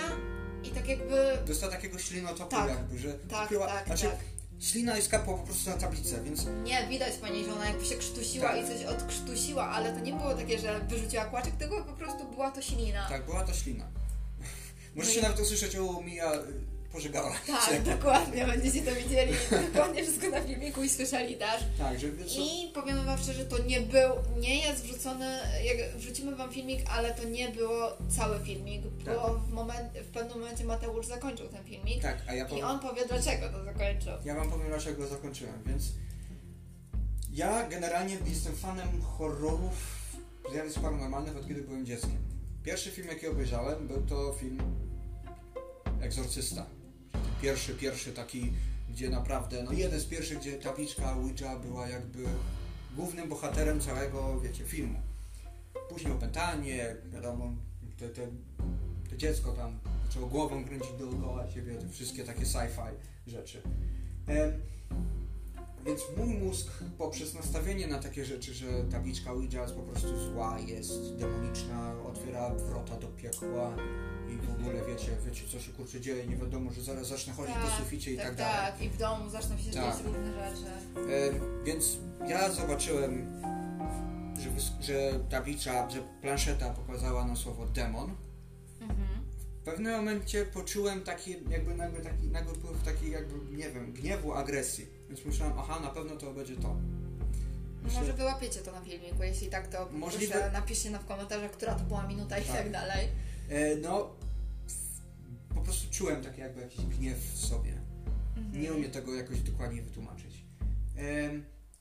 i 0.65 0.69
tak 0.71 0.89
jakby 0.89 1.39
Dostała 1.47 1.73
takiego 1.73 1.99
ślinotoku 1.99 2.51
Tak. 2.51 2.69
jakby, 2.69 2.99
że 2.99 3.13
Tak, 3.15 3.49
wkryła- 3.49 3.67
tak, 3.67 3.87
znaczy, 3.87 4.07
tak. 4.07 4.32
Ślina 4.63 4.99
i 4.99 5.03
skapła 5.03 5.35
po 5.39 5.43
prostu 5.45 5.71
na 5.71 5.77
tablicę, 5.77 6.23
więc 6.25 6.47
Nie, 6.65 6.87
widać 6.89 7.13
po 7.17 7.29
niej, 7.29 7.45
że 7.45 7.53
ona 7.55 7.67
jakby 7.69 7.85
się 7.85 7.95
krztusiła 7.97 8.49
Tak. 8.49 8.59
i 8.65 8.69
coś 8.69 8.85
odkrztusiła, 8.85 9.69
ale 9.69 9.93
to 9.93 10.01
nie 10.01 10.13
było 10.13 10.35
takie, 10.35 10.59
że 10.59 10.81
wyrzuciła 10.81 11.25
kłaczek, 11.25 11.55
tylko 11.57 11.85
po 11.85 11.93
prostu 11.93 12.31
była 12.31 12.51
to 12.51 12.63
ślina. 12.63 13.09
tak, 13.09 13.25
była 13.27 13.45
to 13.45 13.53
ślina. 13.55 13.85
Możecie 14.97 15.15
No 15.21 15.21
i- 15.21 15.31
nawet 15.31 15.41
usłyszeć, 15.47 15.77
o 15.77 16.01
Mija 16.03 16.35
y, 16.35 16.39
pożegała 16.93 17.33
Tak, 17.47 17.83
dokładnie, 17.97 18.47
będziecie 18.47 18.83
to 18.83 18.95
widzieli 18.95 19.33
dokładnie 19.73 20.03
wszystko 20.03 20.29
na 20.31 20.41
filmiku 20.43 20.83
i 20.83 20.89
słyszeli 20.89 21.37
też. 21.37 21.63
Tak, 21.79 22.01
że 22.01 22.11
wiesz, 22.13 22.37
I 22.39 22.71
powiem 22.75 23.05
wam 23.07 23.19
szczerze, 23.19 23.45
to 23.45 23.59
nie 23.63 23.81
był, 23.81 24.11
nie 24.41 24.59
jest 24.67 24.85
wrzucony, 24.85 25.27
jak 25.65 25.97
wrzucimy 25.97 26.37
wam 26.37 26.53
filmik, 26.53 26.81
ale 26.91 27.15
to 27.15 27.25
nie 27.25 27.49
było 27.49 27.97
cały 28.09 28.41
filmik, 28.41 28.83
Tak. 29.05 29.15
bo 29.17 29.35
w, 29.35 29.53
moment, 29.53 29.93
w 29.99 30.07
pewnym 30.07 30.39
momencie 30.41 30.65
Mateusz 30.65 31.07
zakończył 31.07 31.49
ten 31.49 31.65
filmik 31.65 32.03
tak, 32.03 32.19
a 32.29 32.35
ja 32.35 32.45
i 32.47 32.49
powiem, 32.49 32.65
on 32.65 32.81
powie 32.81 33.07
dlaczego 33.07 33.49
to 33.49 33.65
zakończył. 33.65 34.13
ja 34.25 34.35
wam 34.35 34.51
powiem 34.51 34.67
dlaczego 34.69 35.07
zakończyłem, 35.07 35.63
więc 35.67 35.85
ja 37.33 37.69
generalnie 37.69 38.17
jestem 38.27 38.57
fanem 38.57 39.03
horrorów, 39.03 39.73
zjawisk 40.53 40.81
paranormalnych 40.81 41.37
od 41.37 41.49
kiedy 41.49 41.63
byłem 41.63 41.87
dzieckiem. 41.87 42.17
Pierwszy 42.65 42.91
film 42.91 43.09
jaki 43.09 43.27
obejrzałem 43.27 43.89
był 43.89 44.03
to 44.03 44.33
film 44.33 44.59
Egzorcysta. 46.01 46.67
Pierwszy, 47.43 47.75
pierwszy 47.75 48.13
taki, 48.13 48.53
gdzie 48.91 49.11
naprawdę, 49.11 49.63
no 49.63 49.73
jeden 49.73 50.01
z 50.01 50.05
pierwszych, 50.05 50.39
gdzie 50.39 50.53
tabliczka 50.53 51.13
Ouija 51.13 51.57
była 51.57 51.89
jakby 51.89 52.25
głównym 52.97 53.29
bohaterem 53.29 53.81
całego, 53.81 54.41
wiecie, 54.41 54.65
filmu. 54.65 54.99
Później 55.89 56.13
opętanie, 56.13 56.97
wiadomo, 57.13 57.53
te, 57.99 58.09
te, 58.09 58.27
te 59.11 59.17
dziecko 59.17 59.53
tam 59.53 59.79
zaczęło 60.07 60.27
głową 60.27 60.65
kręcić 60.65 60.93
dookoła 60.99 61.51
siebie, 61.51 61.75
te 61.75 61.89
wszystkie 61.89 62.25
takie 62.25 62.43
sci-fi 62.43 62.93
rzeczy. 63.27 63.63
Em, 64.27 64.53
więc 65.87 66.01
mój 66.17 66.35
mózg 66.35 66.69
poprzez 66.99 67.35
nastawienie 67.35 67.87
na 67.87 67.99
takie 67.99 68.25
rzeczy, 68.25 68.55
że 68.55 68.67
tabliczka 68.91 69.31
Ouija 69.31 69.63
jest 69.63 69.75
po 69.75 69.83
prostu 69.83 70.31
zła, 70.31 70.59
jest 70.61 71.17
demoniczna, 71.17 71.95
otwiera 72.07 72.51
wrota 72.51 72.97
do 72.97 73.09
piekła 73.09 73.77
i 74.33 74.37
w 74.47 74.51
ogóle 74.51 74.85
wiecie, 74.87 75.09
wiecie 75.27 75.43
co 75.53 75.61
się 75.61 75.73
kurczę 75.73 76.01
dzieje, 76.01 76.27
nie 76.27 76.37
wiadomo, 76.37 76.73
że 76.73 76.83
zaraz 76.83 77.07
zacznę 77.09 77.33
chodzić 77.33 77.55
po 77.57 77.85
suficie 77.85 78.13
i 78.13 78.17
tak, 78.17 78.27
tak, 78.27 78.37
dalej. 78.37 78.73
tak, 78.73 78.83
i 78.83 78.89
w 78.89 78.97
domu 78.97 79.31
zaczną 79.31 79.59
się 79.59 79.71
Tak. 79.71 79.75
dziać 79.75 80.05
różne 80.05 80.33
rzeczy. 80.33 80.67
E, 81.13 81.65
więc 81.65 81.97
ja 82.29 82.51
zobaczyłem, 82.53 83.43
że, 84.41 84.51
że 84.87 85.21
tablica, 85.31 85.91
że 85.91 86.03
planszeta 86.23 86.71
pokazała 86.71 87.25
nam 87.25 87.37
słowo 87.37 87.67
demon. 87.67 88.15
Mhm. 88.81 89.09
W 89.61 89.65
pewnym 89.65 89.93
momencie 89.97 90.45
poczułem 90.45 91.03
taki 91.03 91.37
jakby 91.49 91.75
nagły, 91.75 92.01
taki, 92.01 92.27
nagły 92.29 92.55
wpływ 92.55 92.83
taki 92.83 93.11
jakby, 93.11 93.57
nie 93.57 93.71
wiem, 93.71 93.93
gniewu, 93.93 94.33
agresji. 94.33 94.87
Więc 95.09 95.25
myślałem, 95.25 95.59
aha, 95.59 95.81
na 95.81 95.89
pewno 95.89 96.17
to 96.17 96.33
będzie 96.33 96.57
to. 96.57 96.77
Myślę- 97.83 98.01
Może 98.01 98.13
wyłapiecie 98.13 98.61
to 98.61 98.73
na 98.73 98.81
filmiku, 98.81 99.23
jeśli 99.23 99.49
tak 99.49 99.69
to 99.69 99.89
Możliwe. 99.93 100.51
napiszcie 100.53 100.91
na 100.91 100.99
w 100.99 101.07
komentarzach, 101.07 101.51
która 101.51 101.75
to 101.75 101.85
była 101.85 102.07
minuta 102.07 102.39
i 102.39 102.45
Tak. 102.45 102.57
tak 102.57 102.71
dalej. 102.71 103.09
E, 103.49 103.77
no, 103.77 104.11
prostu 105.63 105.91
czułem 105.91 106.25
taki 106.25 106.41
jakby 106.41 106.61
jakiś 106.61 106.81
gniew 106.87 107.19
w 107.35 107.47
sobie. 107.47 107.73
Mhm. 108.37 108.63
Nie 108.63 108.73
umiem 108.73 108.91
tego 108.91 109.15
jakoś 109.15 109.41
dokładnie 109.41 109.83
wytłumaczyć. 109.83 110.45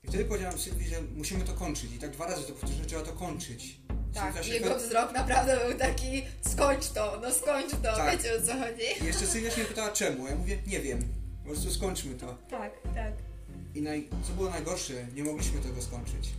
I 0.03 0.07
wtedy 0.07 0.25
powiedziałem 0.25 0.59
Sylwii, 0.59 0.87
że 0.87 1.01
musimy 1.01 1.43
to 1.45 1.53
kończyć. 1.53 1.93
I 1.93 1.99
tak 1.99 2.11
dwa 2.11 2.27
razy 2.27 2.43
to 2.43 2.49
powtórzyłem, 2.51 2.83
że 2.83 2.89
trzeba 2.89 3.01
to 3.05 3.11
kończyć. 3.13 3.77
Tak, 4.13 4.47
jego 4.47 4.69
ko- 4.69 4.79
wzrok 4.79 5.13
naprawdę 5.13 5.57
był 5.67 5.77
taki 5.79 6.23
skończ 6.53 6.87
to, 6.87 7.19
no 7.21 7.31
skończ 7.31 7.71
to, 7.71 7.95
Tak. 7.95 8.17
wiecie 8.17 8.33
o 8.37 8.41
co 8.47 8.53
chodzi? 8.53 9.03
I 9.03 9.05
jeszcze 9.05 9.27
Sylwia 9.27 9.49
się 9.51 9.57
mnie 9.57 9.65
pytała 9.65 9.91
czemu. 9.91 10.27
Ja 10.27 10.35
mówię, 10.35 10.57
nie 10.67 10.79
wiem. 10.79 11.07
Po 11.43 11.49
prostu 11.49 11.71
skończmy 11.73 12.15
to. 12.15 12.37
Tak, 12.49 12.71
tak. 12.95 13.13
I 13.75 13.81
naj... 13.81 14.09
co 14.27 14.33
było 14.33 14.49
najgorsze, 14.49 14.93
nie 15.15 15.23
mogliśmy 15.23 15.61
tego 15.61 15.81
skończyć. 15.81 16.29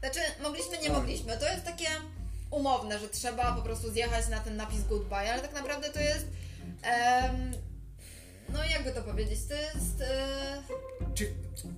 Znaczy, 0.00 0.20
mogliśmy, 0.42 0.78
nie 0.78 0.88
Tak. 0.88 0.96
mogliśmy. 0.96 1.38
To 1.38 1.52
jest 1.52 1.64
takie 1.64 1.86
umowne, 2.50 2.98
że 2.98 3.08
trzeba 3.08 3.52
po 3.56 3.62
prostu 3.62 3.90
zjechać 3.90 4.28
na 4.28 4.40
ten 4.40 4.56
napis 4.56 4.82
goodbye, 4.88 5.32
ale 5.32 5.42
tak 5.42 5.52
naprawdę 5.54 5.88
to 5.90 6.00
jest. 6.00 6.26
Em, 6.82 7.52
no 8.48 8.64
jakby 8.64 8.90
to 8.92 9.02
powiedzieć, 9.02 9.38
to 9.48 9.54
jest. 9.54 10.00
E, 10.00 10.62
Czy 11.14 11.34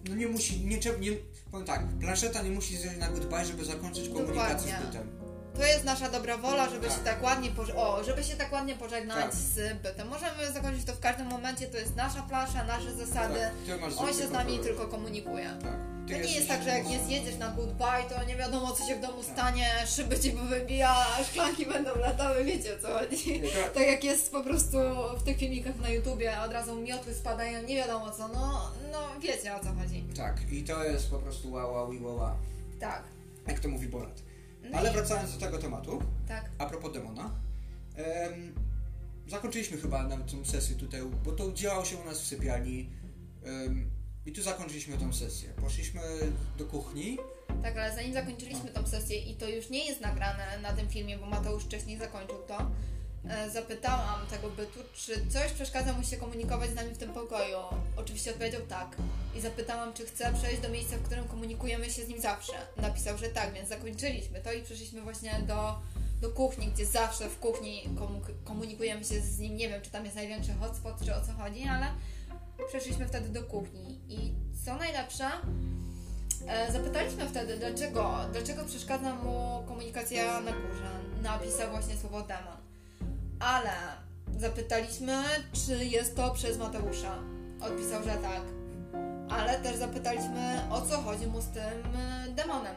no 0.08 0.14
nie 0.14 0.26
musi, 0.28 0.60
nie 0.66 0.78
trzeba, 0.78 0.98
nie, 0.98 1.10
powiem 1.50 1.66
tak, 1.66 1.82
planszeta 2.00 2.42
nie 2.42 2.50
musi 2.50 2.76
zjeść 2.76 2.96
na 2.96 3.08
goodbye, 3.10 3.44
żeby 3.44 3.64
zakończyć 3.64 4.08
komunikację 4.08 4.72
Dokładnie. 4.72 4.72
z 4.72 4.86
bytem. 4.86 5.20
to 5.54 5.64
jest 5.66 5.84
nasza 5.84 6.10
dobra 6.10 6.36
wola, 6.36 6.70
żeby 6.70 6.86
Tak. 6.88 6.96
się 6.96 7.04
tak 7.04 7.22
ładnie 7.22 7.50
o, 7.76 8.04
żeby 8.04 8.24
się 8.24 8.36
tak 8.36 8.52
ładnie 8.52 8.74
pożegnać 8.76 9.24
Tak. 9.24 9.34
z 9.34 9.82
bytem. 9.82 10.08
Możemy 10.08 10.52
zakończyć 10.52 10.84
to 10.84 10.92
w 10.94 11.00
każdym 11.00 11.26
momencie, 11.26 11.66
to 11.66 11.78
jest 11.78 11.96
nasza 11.96 12.22
plansza, 12.22 12.64
nasze 12.64 12.94
zasady. 12.94 13.40
Tak, 13.40 13.52
ty 13.66 13.76
masz 13.80 13.92
On 13.98 14.08
się 14.14 14.26
z 14.28 14.30
nami 14.30 14.58
tylko 14.58 14.88
komunikuje. 14.88 15.50
To 16.10 16.16
nie 16.26 16.34
jest 16.34 16.48
tak, 16.48 16.62
że 16.62 16.68
jak 16.68 16.86
nie 16.86 16.98
zjedziesz 17.00 17.36
na 17.38 17.50
goodbye, 17.50 18.04
to 18.08 18.24
nie 18.24 18.36
wiadomo 18.36 18.72
co 18.72 18.86
się 18.86 18.96
w 18.96 19.00
domu 19.00 19.22
stanie, 19.22 19.66
szyby 19.86 20.18
ci 20.20 20.32
wybija, 20.32 21.06
szklanki 21.30 21.66
będą 21.66 21.90
latały, 21.98 22.44
wiecie 22.44 22.76
o 22.76 22.82
co 22.82 22.88
chodzi. 22.98 23.42
Tak. 23.74 23.86
Jak 23.86 24.04
jest 24.04 24.32
po 24.32 24.42
prostu 24.44 24.78
w 25.18 25.22
tych 25.22 25.36
filmikach 25.38 25.76
na 25.76 25.88
YouTubie, 25.88 26.40
od 26.40 26.52
razu 26.52 26.80
miotły 26.82 27.14
spadają, 27.14 27.62
nie 27.62 27.76
wiadomo 27.76 28.10
co, 28.10 28.28
no, 28.28 28.70
no 28.92 28.98
wiecie 29.20 29.56
o 29.56 29.60
co 29.60 29.72
chodzi. 29.72 30.04
Tak, 30.16 30.52
i 30.52 30.62
to 30.64 30.84
jest 30.84 31.10
po 31.10 31.18
prostu 31.18 31.52
wow, 31.52 31.72
wow, 31.72 31.90
wow, 32.02 32.16
wow. 32.16 32.36
Tak. 32.80 33.02
Jak 33.46 33.60
to 33.60 33.68
mówi 33.68 33.88
Borat. 33.88 34.22
No 34.62 34.78
Ale 34.78 34.90
i- 34.90 34.92
wracając 34.92 35.32
do 35.34 35.40
tego 35.46 35.58
tematu, 35.58 36.02
Tak. 36.28 36.50
a 36.58 36.66
propos 36.66 36.92
demona, 36.92 37.30
em, 37.96 38.54
zakończyliśmy 39.28 39.78
chyba 39.78 40.08
tą 40.08 40.44
sesję 40.44 40.76
tutaj, 40.76 41.00
bo 41.24 41.32
to 41.32 41.52
działo 41.52 41.84
się 41.84 41.96
u 41.96 42.04
nas 42.04 42.20
w 42.20 42.26
sypialni 42.26 42.90
em, 43.44 43.90
i 44.30 44.32
tu 44.32 44.42
zakończyliśmy 44.42 44.98
tą 44.98 45.12
sesję. 45.12 45.48
Poszliśmy 45.60 46.00
do 46.58 46.64
kuchni, 46.64 47.18
Tak, 47.62 47.76
ale 47.76 47.94
zanim 47.94 48.12
zakończyliśmy 48.14 48.70
tą 48.70 48.86
sesję 48.86 49.18
i 49.18 49.34
to 49.34 49.48
już 49.48 49.70
nie 49.70 49.84
jest 49.86 50.00
nagrane 50.00 50.58
na 50.62 50.72
tym 50.72 50.88
filmie, 50.88 51.18
bo 51.18 51.26
Mateusz 51.26 51.64
wcześniej 51.64 51.98
zakończył 51.98 52.36
to, 52.48 52.70
e, 53.28 53.50
zapytałam 53.50 54.26
tego 54.26 54.50
bytu, 54.50 54.78
czy 54.94 55.26
coś 55.30 55.52
przeszkadza 55.52 55.92
mu 55.92 56.02
się 56.04 56.16
komunikować 56.16 56.70
z 56.70 56.74
nami 56.74 56.94
w 56.94 56.98
tym 56.98 57.12
pokoju. 57.12 57.56
Oczywiście 57.96 58.30
odpowiedział 58.30 58.60
tak. 58.68 58.96
I 59.36 59.40
zapytałam, 59.40 59.92
czy 59.94 60.06
chce 60.06 60.32
przejść 60.34 60.62
do 60.62 60.68
miejsca, 60.68 60.96
w 60.96 61.02
którym 61.02 61.24
komunikujemy 61.28 61.90
się 61.90 62.04
z 62.04 62.08
nim 62.08 62.20
zawsze. 62.20 62.52
Napisał, 62.76 63.18
że 63.18 63.26
tak, 63.28 63.54
więc 63.54 63.68
zakończyliśmy 63.68 64.40
to 64.40 64.52
i 64.52 64.62
przeszliśmy 64.62 65.02
właśnie 65.02 65.42
do, 65.46 65.78
do 66.20 66.30
kuchni, 66.30 66.66
gdzie 66.68 66.86
zawsze 66.86 67.28
w 67.30 67.38
kuchni 67.38 67.82
komu- 67.98 68.20
komunikujemy 68.44 69.04
się 69.04 69.20
z 69.20 69.38
nim. 69.38 69.56
Nie 69.56 69.68
wiem, 69.68 69.82
czy 69.82 69.90
tam 69.90 70.04
jest 70.04 70.16
największy 70.16 70.52
hotspot, 70.54 70.94
czy 71.04 71.14
o 71.14 71.20
co 71.26 71.32
chodzi, 71.32 71.62
ale 71.64 71.86
przeszliśmy 72.68 73.06
wtedy 73.06 73.28
do 73.28 73.42
kuchni. 73.42 74.00
I 74.08 74.34
co 74.64 74.76
najlepsze, 74.76 75.24
E, 76.46 76.72
Zapytaliśmy 76.72 77.28
wtedy, 77.28 77.56
dlaczego, 77.56 78.14
dlaczego 78.32 78.64
przeszkadza 78.64 79.14
mu 79.14 79.64
komunikacja 79.68 80.40
na 80.40 80.52
górze. 80.52 80.90
Napisał 81.22 81.70
właśnie 81.70 81.96
słowo 81.96 82.22
demon. 82.22 82.56
Ale 83.40 83.72
zapytaliśmy, 84.38 85.22
czy 85.52 85.84
jest 85.84 86.16
to 86.16 86.30
przez 86.30 86.58
Mateusza. 86.58 87.18
Odpisał, 87.60 88.02
że 88.04 88.14
tak. 88.14 88.42
Ale 89.30 89.58
też 89.60 89.76
zapytaliśmy, 89.76 90.60
o 90.70 90.80
co 90.82 91.02
chodzi 91.02 91.26
mu 91.26 91.40
z 91.40 91.46
tym 91.46 91.96
e, 91.96 92.28
demonem. 92.28 92.74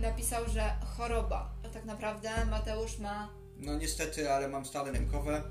Napisał, 0.00 0.48
że 0.48 0.70
choroba. 0.96 1.50
A 1.64 1.68
tak 1.68 1.84
naprawdę 1.84 2.30
Mateusz 2.50 2.98
ma 2.98 3.28
no 3.58 3.78
niestety, 3.78 4.30
ale 4.32 4.48
mam 4.48 4.66
stany 4.66 4.92
rękowe, 4.92 5.42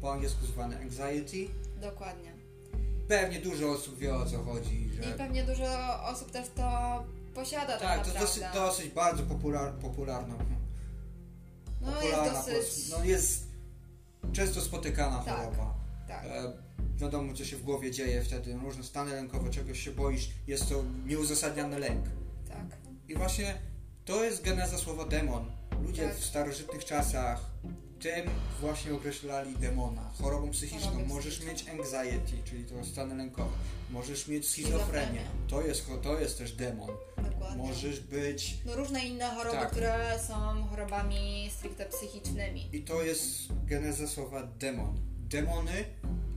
po 0.00 0.12
angielsku 0.12 0.46
zwane 0.46 0.78
anxiety. 0.78 1.48
dokładnie. 1.80 2.32
Pewnie 3.20 3.40
dużo 3.40 3.70
osób 3.70 3.98
wie 3.98 4.14
o 4.14 4.26
co 4.26 4.42
chodzi, 4.44 4.82
I 4.86 4.92
że... 4.92 5.02
pewnie 5.02 5.44
dużo 5.44 5.64
osób 6.04 6.30
też 6.30 6.48
to 6.56 6.62
posiada 7.34 7.78
tak, 7.78 7.80
Tak, 8.04 8.06
to 8.12 8.20
dosyć, 8.20 8.42
dosyć 8.54 8.88
bardzo 8.90 9.22
popular, 9.22 9.72
popularna. 9.74 10.34
no 11.80 11.90
jest 11.90 12.02
popularna 12.02 12.32
dosyć... 12.32 12.54
pos- 12.56 12.90
no 12.98 13.04
jest 13.04 13.46
często 14.32 14.60
spotykana 14.60 15.22
Tak. 15.24 15.36
choroba. 15.36 15.74
Tak. 16.08 16.24
E, 16.24 16.52
wiadomo, 16.96 17.34
co 17.34 17.44
się 17.44 17.56
w 17.56 17.62
głowie 17.62 17.90
dzieje 17.90 18.22
wtedy, 18.24 18.58
różne 18.64 18.84
stany 18.84 19.10
lękowe, 19.12 19.50
czegoś 19.50 19.80
się 19.80 19.90
boisz, 19.90 20.28
jest 20.46 20.68
to 20.68 20.84
nieuzasadniony 21.06 21.78
lęk. 21.78 22.04
Tak. 22.48 22.66
I 23.08 23.14
właśnie 23.14 23.54
to 24.04 24.24
jest 24.24 24.42
geneza 24.44 24.78
słowa 24.78 25.04
demon. 25.04 25.44
Ludzie 25.82 26.08
Tak. 26.08 26.16
w 26.16 26.24
starożytnych 26.24 26.84
czasach 26.84 27.40
tym 28.02 28.30
właśnie 28.60 28.94
określali 28.94 29.56
demona. 29.56 30.10
Chorobą 30.22 30.50
psychiczną. 30.50 31.04
Możesz 31.08 31.44
mieć 31.44 31.68
anxiety, 31.68 32.32
czyli 32.44 32.64
to 32.64 32.84
stan 32.84 33.18
lękowy. 33.18 33.50
Możesz 33.90 34.28
mieć 34.28 34.48
schizofrenię. 34.48 35.20
To 35.48 35.62
jest, 35.62 35.86
to 36.02 36.20
jest 36.20 36.38
też 36.38 36.52
demon. 36.52 36.90
Dokładnie. 37.16 37.62
Możesz 37.62 38.00
być... 38.00 38.58
No 38.66 38.76
różne 38.76 39.04
inne 39.04 39.30
choroby, 39.30 39.56
Tak. 39.56 39.70
które 39.70 40.18
są 40.28 40.64
chorobami 40.70 41.50
stricte 41.58 41.86
psychicznymi. 41.86 42.68
I 42.72 42.82
to 42.82 43.02
jest 43.02 43.28
geneza 43.66 44.08
słowa 44.08 44.42
demon. 44.42 45.00
Demony 45.18 45.84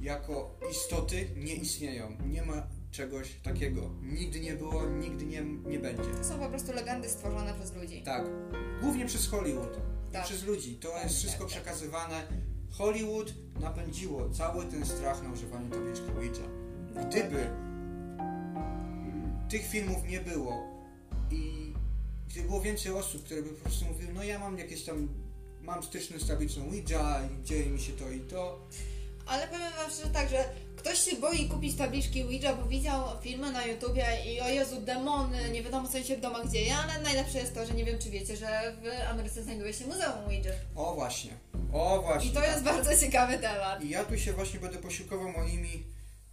jako 0.01 0.59
istoty 0.71 1.27
nie 1.35 1.55
istnieją. 1.55 2.17
Nie 2.25 2.41
ma 2.41 2.67
czegoś 2.91 3.35
takiego. 3.43 3.89
Nigdy 4.01 4.39
nie 4.39 4.53
było, 4.53 4.85
nigdy 4.89 5.25
nie, 5.25 5.41
nie 5.43 5.79
będzie. 5.79 6.03
To 6.17 6.23
są 6.23 6.39
po 6.39 6.49
prostu 6.49 6.73
legendy 6.73 7.09
stworzone 7.09 7.53
przez 7.53 7.73
ludzi. 7.75 8.01
Tak. 8.01 8.23
Głównie 8.81 9.05
przez 9.05 9.27
Hollywood. 9.27 9.94
Tak. 10.15 10.25
Przez 10.25 10.43
ludzi. 10.43 10.75
To 10.75 10.89
Tak, 10.89 11.03
jest 11.03 11.15
tak, 11.15 11.19
wszystko 11.19 11.43
tak. 11.45 11.51
przekazywane. 11.53 12.27
Hollywood 12.71 13.33
napędziło 13.59 14.29
cały 14.29 14.65
ten 14.65 14.85
strach 14.85 15.23
na 15.23 15.29
używanie 15.31 15.69
tabliczki 15.69 16.05
Ouija. 16.17 16.47
Gdyby 17.09 17.49
tych 19.49 19.67
filmów 19.67 20.03
nie 20.07 20.21
było 20.21 20.63
i 21.31 21.73
gdyby 22.29 22.47
było 22.47 22.61
więcej 22.61 22.91
osób, 22.91 23.23
które 23.23 23.41
by 23.41 23.49
po 23.49 23.63
prostu 23.63 23.85
mówiły, 23.85 24.13
no 24.13 24.23
ja 24.23 24.39
mam 24.39 24.57
jakieś 24.57 24.83
tam, 24.83 25.07
mam 25.61 25.83
styczność 25.83 26.23
z 26.23 26.27
tablicą 26.27 26.61
Ouija 26.61 27.21
i 27.25 27.43
dzieje 27.43 27.65
mi 27.65 27.79
się 27.81 27.93
to 27.93 28.11
i 28.11 28.19
to. 28.19 28.67
Ale 29.25 29.47
powiem 29.47 29.71
wam 29.77 29.91
szczerze 29.91 30.09
tak, 30.09 30.29
że 30.29 30.49
ktoś 30.85 30.99
się 30.99 31.15
boi 31.15 31.49
kupić 31.49 31.75
tabliczki 31.77 32.23
Ouija, 32.23 32.55
bo 32.55 32.65
widział 32.65 33.03
filmy 33.21 33.51
na 33.51 33.65
YouTubie 33.65 34.05
i 34.25 34.41
o 34.41 34.49
Jezu, 34.49 34.81
demony, 34.81 35.49
nie 35.49 35.63
wiadomo 35.63 35.87
co 35.87 36.03
się 36.03 36.17
w 36.17 36.21
domach 36.21 36.49
dzieje, 36.49 36.75
ale 36.75 37.01
najlepsze 37.03 37.37
jest 37.37 37.55
to, 37.55 37.65
że 37.65 37.73
nie 37.73 37.85
wiem 37.85 37.99
czy 37.99 38.09
wiecie, 38.09 38.37
że 38.37 38.75
w 38.81 39.09
Ameryce 39.11 39.43
znajduje 39.43 39.73
się 39.73 39.85
Muzeum 39.85 40.25
Ouija. 40.25 40.51
O 40.75 40.95
właśnie, 40.95 41.31
o 41.73 42.01
właśnie. 42.01 42.29
I 42.29 42.33
to 42.33 42.43
jest 42.43 42.63
bardzo 42.63 42.97
ciekawy 42.97 43.37
temat. 43.37 43.83
I 43.83 43.89
ja 43.89 44.03
tu 44.03 44.17
się 44.17 44.33
właśnie 44.33 44.59
będę 44.59 44.77
posiłkował 44.77 45.31
moimi, 45.31 45.83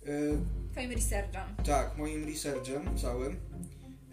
y, 0.07 0.39
Twoim 0.73 0.91
researchem. 0.93 1.57
tak, 1.67 1.99
moim 1.99 2.25
researchem 2.29 2.99
całym. 2.99 3.33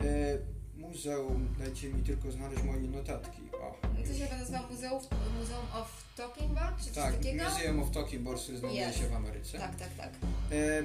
Y, 0.02 0.42
muzeum, 0.76 1.56
dajcie 1.60 1.90
mi 1.90 2.04
tylko 2.04 2.32
znaleźć 2.32 2.64
moje 2.64 2.82
notatki. 2.82 3.42
O. 3.54 3.76
To 4.08 4.14
się 4.14 4.36
nazywa 4.38 4.68
Muzeum, 4.72 5.02
Muzeum 5.40 5.66
of 5.82 6.09
Talking 6.20 6.54
Board, 6.54 6.84
czy 6.86 6.92
Tak, 6.92 7.16
takiego? 7.18 7.44
Museum 7.44 7.80
of 7.80 7.92
Talking 7.92 8.22
Boards 8.24 8.44
który 8.44 8.58
znajduje 8.58 8.82
Jest. 8.86 8.98
się 9.00 9.08
w 9.08 9.14
Ameryce. 9.14 9.58
Tak, 9.60 9.76
tak, 9.76 9.90
tak. 9.98 10.10
E, 10.52 10.84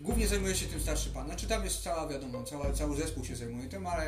głównie 0.00 0.28
zajmuje 0.28 0.54
się 0.54 0.66
tym 0.66 0.80
starszy 0.80 1.10
pan. 1.10 1.26
Znaczy 1.26 1.46
tam 1.48 1.64
jest 1.64 1.82
cała, 1.82 2.08
wiadomo, 2.08 2.42
cała, 2.44 2.72
cały 2.72 2.96
zespół 2.96 3.24
się 3.24 3.36
zajmuje 3.36 3.68
tym, 3.68 3.86
ale 3.86 4.06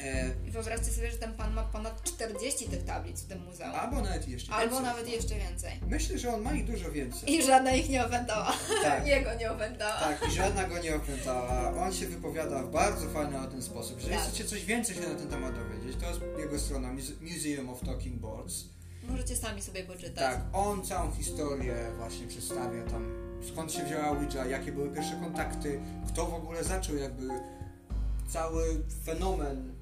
e, 0.00 0.34
I 0.46 0.50
wyobraźcie 0.50 0.84
sobie, 0.92 1.10
że 1.10 1.18
ten 1.18 1.34
pan 1.34 1.54
ma 1.54 1.62
ponad 1.62 2.02
40 2.04 2.68
tych 2.68 2.84
tablic 2.84 3.22
w 3.22 3.26
tym 3.28 3.44
muzeum. 3.44 3.70
albo 3.74 4.00
nawet 4.00 4.28
jeszcze 4.28 4.52
Albo 4.52 4.74
więcej. 4.76 4.84
nawet 4.92 5.08
jeszcze 5.08 5.34
więcej. 5.34 5.72
Myślę, 5.88 6.18
że 6.18 6.34
on 6.34 6.42
ma 6.42 6.52
ich 6.54 6.64
dużo 6.66 6.92
więcej. 6.92 7.32
I 7.32 7.42
żadna 7.46 7.72
ich 7.74 7.88
nie 7.88 8.06
opętała. 8.06 8.52
Tak. 8.82 9.06
Jego 9.16 9.34
nie 9.34 9.52
opętała. 9.52 10.00
Tak, 10.00 10.28
i 10.28 10.32
żadna 10.32 10.64
go 10.64 10.78
nie 10.78 10.96
opętała. 10.96 11.74
On 11.84 11.94
się 11.94 12.06
wypowiada 12.08 12.62
w 12.62 12.70
bardzo 12.70 13.08
fajny 13.08 13.32
na 13.32 13.46
ten 13.46 13.62
sposób. 13.62 13.96
Jeżeli 13.98 14.16
Tak. 14.16 14.24
chcecie 14.24 14.44
coś 14.44 14.64
więcej 14.64 14.94
się 14.96 15.02
na 15.02 15.14
ten 15.14 15.28
temat 15.28 15.54
dowiedzieć, 15.54 16.00
to 16.00 16.08
jest 16.08 16.20
jego 16.38 16.58
strona 16.58 16.88
Muse- 16.88 17.20
Museum 17.34 17.68
of 17.70 17.80
Talking 17.80 18.16
Boards. 18.20 18.64
Możecie 19.08 19.36
sami 19.36 19.62
sobie 19.62 19.84
poczytać. 19.84 20.14
Tak, 20.14 20.40
on 20.52 20.84
całą 20.84 21.12
historię 21.12 21.76
właśnie 21.96 22.26
przedstawia 22.26 22.82
tam, 22.82 23.12
skąd 23.48 23.72
się 23.72 23.84
wzięła 23.84 24.04
Ouija, 24.08 24.46
jakie 24.46 24.72
były 24.72 24.90
pierwsze 24.90 25.20
kontakty, 25.20 25.80
kto 26.08 26.26
w 26.26 26.34
ogóle 26.34 26.64
zaczął 26.64 26.96
jakby 26.96 27.28
cały 28.28 28.64
fenomen 29.04 29.74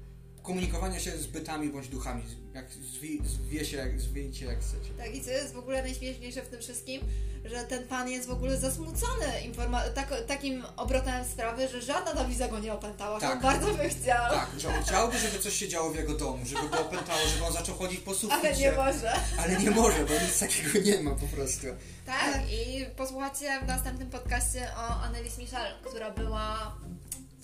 komunikowania 0.43 0.99
się 0.99 1.11
z 1.11 1.27
bytami 1.27 1.69
bądź 1.69 1.87
duchami, 1.87 2.23
jak 2.55 2.71
zwi, 2.71 3.21
zwie 3.25 3.65
się, 3.65 3.77
jak, 3.77 4.01
zwijcie 4.01 4.45
jak 4.45 4.59
chcecie. 4.59 4.93
Tak, 4.97 5.15
i 5.15 5.21
co 5.23 5.29
jest 5.29 5.53
w 5.53 5.57
ogóle 5.57 5.81
najśmieszniejsze 5.81 6.41
w 6.41 6.47
tym 6.47 6.59
wszystkim, 6.61 7.01
że 7.45 7.63
ten 7.63 7.87
pan 7.87 8.09
jest 8.09 8.27
w 8.27 8.31
ogóle 8.31 8.57
zasmucony 8.57 9.25
informa- 9.51 9.89
tak, 9.95 10.13
takim 10.27 10.63
obrotem 10.77 11.25
sprawy, 11.25 11.67
że 11.67 11.81
żadna 11.81 12.13
tablica 12.13 12.47
go 12.47 12.59
nie 12.59 12.73
opętała, 12.73 13.19
Tak. 13.19 13.31
on 13.31 13.39
bardzo 13.41 13.73
by 13.73 13.89
chciał, 13.89 14.29
Tak, 14.31 14.49
że 14.57 14.67
on 14.69 14.83
chciałby, 14.83 15.17
żeby 15.19 15.39
coś 15.39 15.53
się 15.53 15.67
działo 15.67 15.89
w 15.91 15.95
jego 15.95 16.13
domu, 16.13 16.45
żeby 16.45 16.69
go 16.69 16.81
opętało, 16.81 17.19
żeby 17.33 17.45
on 17.45 17.53
zaczął 17.53 17.75
chodzić 17.75 17.99
po 17.99 18.13
suficie. 18.13 18.35
ale 18.35 18.53
nie 18.57 18.71
może. 18.71 19.13
Ale 19.37 19.57
nie 19.57 19.71
może, 19.71 20.05
bo 20.05 20.13
nic 20.13 20.39
takiego 20.39 20.79
nie 20.85 20.99
ma 21.03 21.11
po 21.11 21.27
prostu. 21.27 21.67
Tak, 22.05 22.41
i 22.51 22.85
posłuchajcie 22.97 23.59
w 23.63 23.67
następnym 23.67 24.09
podcaście 24.09 24.67
o 24.77 25.01
Annelies 25.01 25.37
Michel, 25.37 25.73
która 25.83 26.11
była 26.11 26.75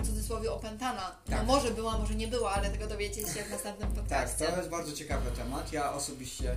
w 0.02 0.06
cudzysłowie 0.08 0.52
opętana. 0.52 1.16
No 1.30 1.38
Tak. 1.38 1.46
może 1.48 1.72
była, 1.72 1.98
może 1.98 2.16
nie 2.16 2.28
była, 2.28 2.52
ale 2.52 2.70
tego 2.70 2.88
dowiecie 2.88 3.22
się 3.22 3.44
w 3.44 3.50
następnym 3.52 3.90
Tak, 3.94 3.98
podcaście. 4.04 4.46
to 4.46 4.58
jest 4.58 4.70
bardzo 4.70 4.92
ciekawy 4.94 5.32
temat. 5.32 5.74
Ja 5.74 5.94
osobiście 5.94 6.56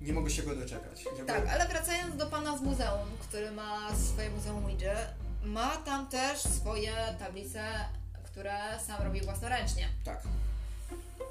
nie 0.00 0.12
mogę 0.12 0.30
się 0.30 0.42
go 0.42 0.56
doczekać. 0.56 1.04
Żeby... 1.16 1.26
Tak, 1.32 1.46
ale 1.48 1.68
wracając 1.68 2.16
do 2.16 2.26
pana 2.26 2.58
z 2.58 2.60
muzeum, 2.62 3.08
który 3.28 3.50
ma 3.50 3.88
swoje 4.12 4.30
muzeum 4.30 4.64
Ouija, 4.64 4.94
ma 5.44 5.76
tam 5.76 6.06
też 6.06 6.38
swoje 6.40 6.92
tablice, 7.18 7.64
które 8.24 8.54
sam 8.86 9.02
robi 9.02 9.20
własnoręcznie. 9.20 9.88
tak. 10.04 10.22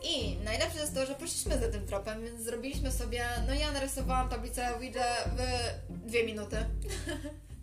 I 0.05 0.35
najlepsze 0.43 0.79
jest 0.79 0.95
to, 0.95 1.05
że 1.05 1.15
poszliśmy 1.15 1.59
za 1.59 1.67
tym 1.71 1.87
tropem, 1.87 2.23
więc 2.23 2.41
zrobiliśmy 2.43 2.91
sobie, 2.91 3.25
no 3.47 3.53
ja 3.53 3.71
narysowałam 3.71 4.29
tablicę 4.29 4.75
Ouija 4.75 5.05
w 5.25 5.39
dwie 6.07 6.25
minuty. 6.25 6.57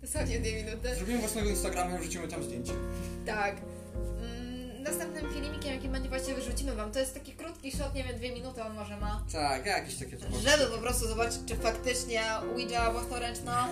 Dosłownie 0.02 0.40
dwie 0.40 0.64
minuty. 0.64 0.94
Zrobimy 0.94 1.18
własnego 1.18 1.48
Instagrama 1.50 1.96
i 1.96 1.98
wrzucimy 2.00 2.28
tam 2.28 2.42
zdjęcie. 2.44 2.72
Tak. 3.26 3.56
Mm, 4.20 4.82
Następnym 4.82 5.32
filmikiem, 5.34 5.74
jaki 5.74 5.88
będzie 5.88 6.08
właśnie 6.08 6.34
wyrzucimy 6.34 6.74
wam, 6.74 6.92
to 6.92 6.98
jest 6.98 7.14
taki 7.14 7.32
krótki 7.32 7.72
shot, 7.72 7.94
nie 7.94 8.04
wiem, 8.04 8.16
dwie 8.16 8.32
minuty 8.32 8.62
on 8.62 8.74
może 8.74 8.96
ma. 8.96 9.24
Tak, 9.32 9.66
jakieś 9.66 9.94
takie 9.96 10.16
to 10.16 10.26
Żeby 10.40 10.66
po 10.72 10.78
prostu 10.78 11.08
zobaczyć, 11.08 11.38
czy 11.46 11.56
faktycznie 11.56 12.22
Ouija 12.52 12.90
własnoręczna 12.92 13.68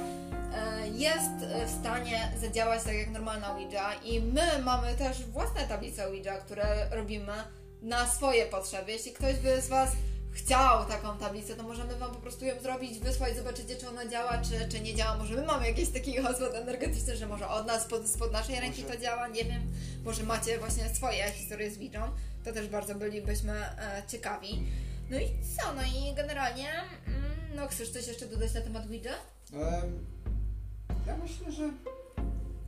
e, 0.54 0.88
jest 0.88 1.30
w 1.66 1.80
stanie 1.80 2.32
zadziałać 2.40 2.82
tak 2.84 2.94
jak 2.94 3.10
normalna 3.10 3.52
Ouija 3.54 3.94
i 3.94 4.20
my 4.20 4.42
mamy 4.64 4.94
też 4.94 5.24
własne 5.24 5.60
tablice 5.68 6.06
Ouija, 6.06 6.38
które 6.38 6.88
robimy 6.90 7.32
na 7.82 8.06
swoje 8.10 8.46
potrzeby. 8.46 8.92
Jeśli 8.92 9.12
ktoś 9.12 9.34
by 9.36 9.62
z 9.62 9.68
Was 9.68 9.90
chciał 10.32 10.84
taką 10.84 11.18
tablicę, 11.18 11.56
to 11.56 11.62
możemy 11.62 11.96
Wam 11.96 12.10
po 12.10 12.20
prostu 12.20 12.44
ją 12.44 12.60
zrobić, 12.62 12.98
wysłać, 12.98 13.36
zobaczycie 13.36 13.76
czy 13.76 13.88
ona 13.88 14.06
działa, 14.06 14.38
czy, 14.38 14.68
czy 14.68 14.80
nie 14.80 14.94
działa. 14.94 15.16
Może 15.18 15.34
my 15.34 15.46
mamy 15.46 15.66
jakiś 15.66 15.88
taki 15.88 16.20
rozwód 16.20 16.54
energetyczny, 16.62 17.16
że 17.16 17.26
może 17.26 17.48
od 17.48 17.66
nas, 17.66 17.82
spod, 17.82 18.08
spod 18.08 18.32
naszej 18.32 18.60
ręki 18.60 18.82
Może. 18.82 18.94
to 18.94 19.00
działa, 19.00 19.28
nie 19.28 19.44
wiem. 19.44 19.62
Może 20.04 20.22
macie 20.22 20.58
właśnie 20.58 20.94
swoje 20.94 21.30
historie 21.32 21.70
z 21.70 21.76
Ouija, 21.76 22.12
to 22.44 22.52
też 22.52 22.68
bardzo 22.68 22.94
bylibyśmy 22.94 23.52
e, 23.52 24.02
ciekawi. 24.08 24.62
No 25.10 25.18
i 25.18 25.24
co? 25.56 25.74
No 25.74 25.82
i 25.82 26.14
generalnie, 26.14 26.68
mm, 27.06 27.22
no 27.54 27.68
chcesz 27.68 27.90
coś 27.90 28.06
jeszcze 28.06 28.26
dodać 28.26 28.54
na 28.54 28.60
temat 28.60 28.86
Ouija? 28.86 29.12
Ja 31.06 31.16
myślę, 31.16 31.52
że 31.52 31.70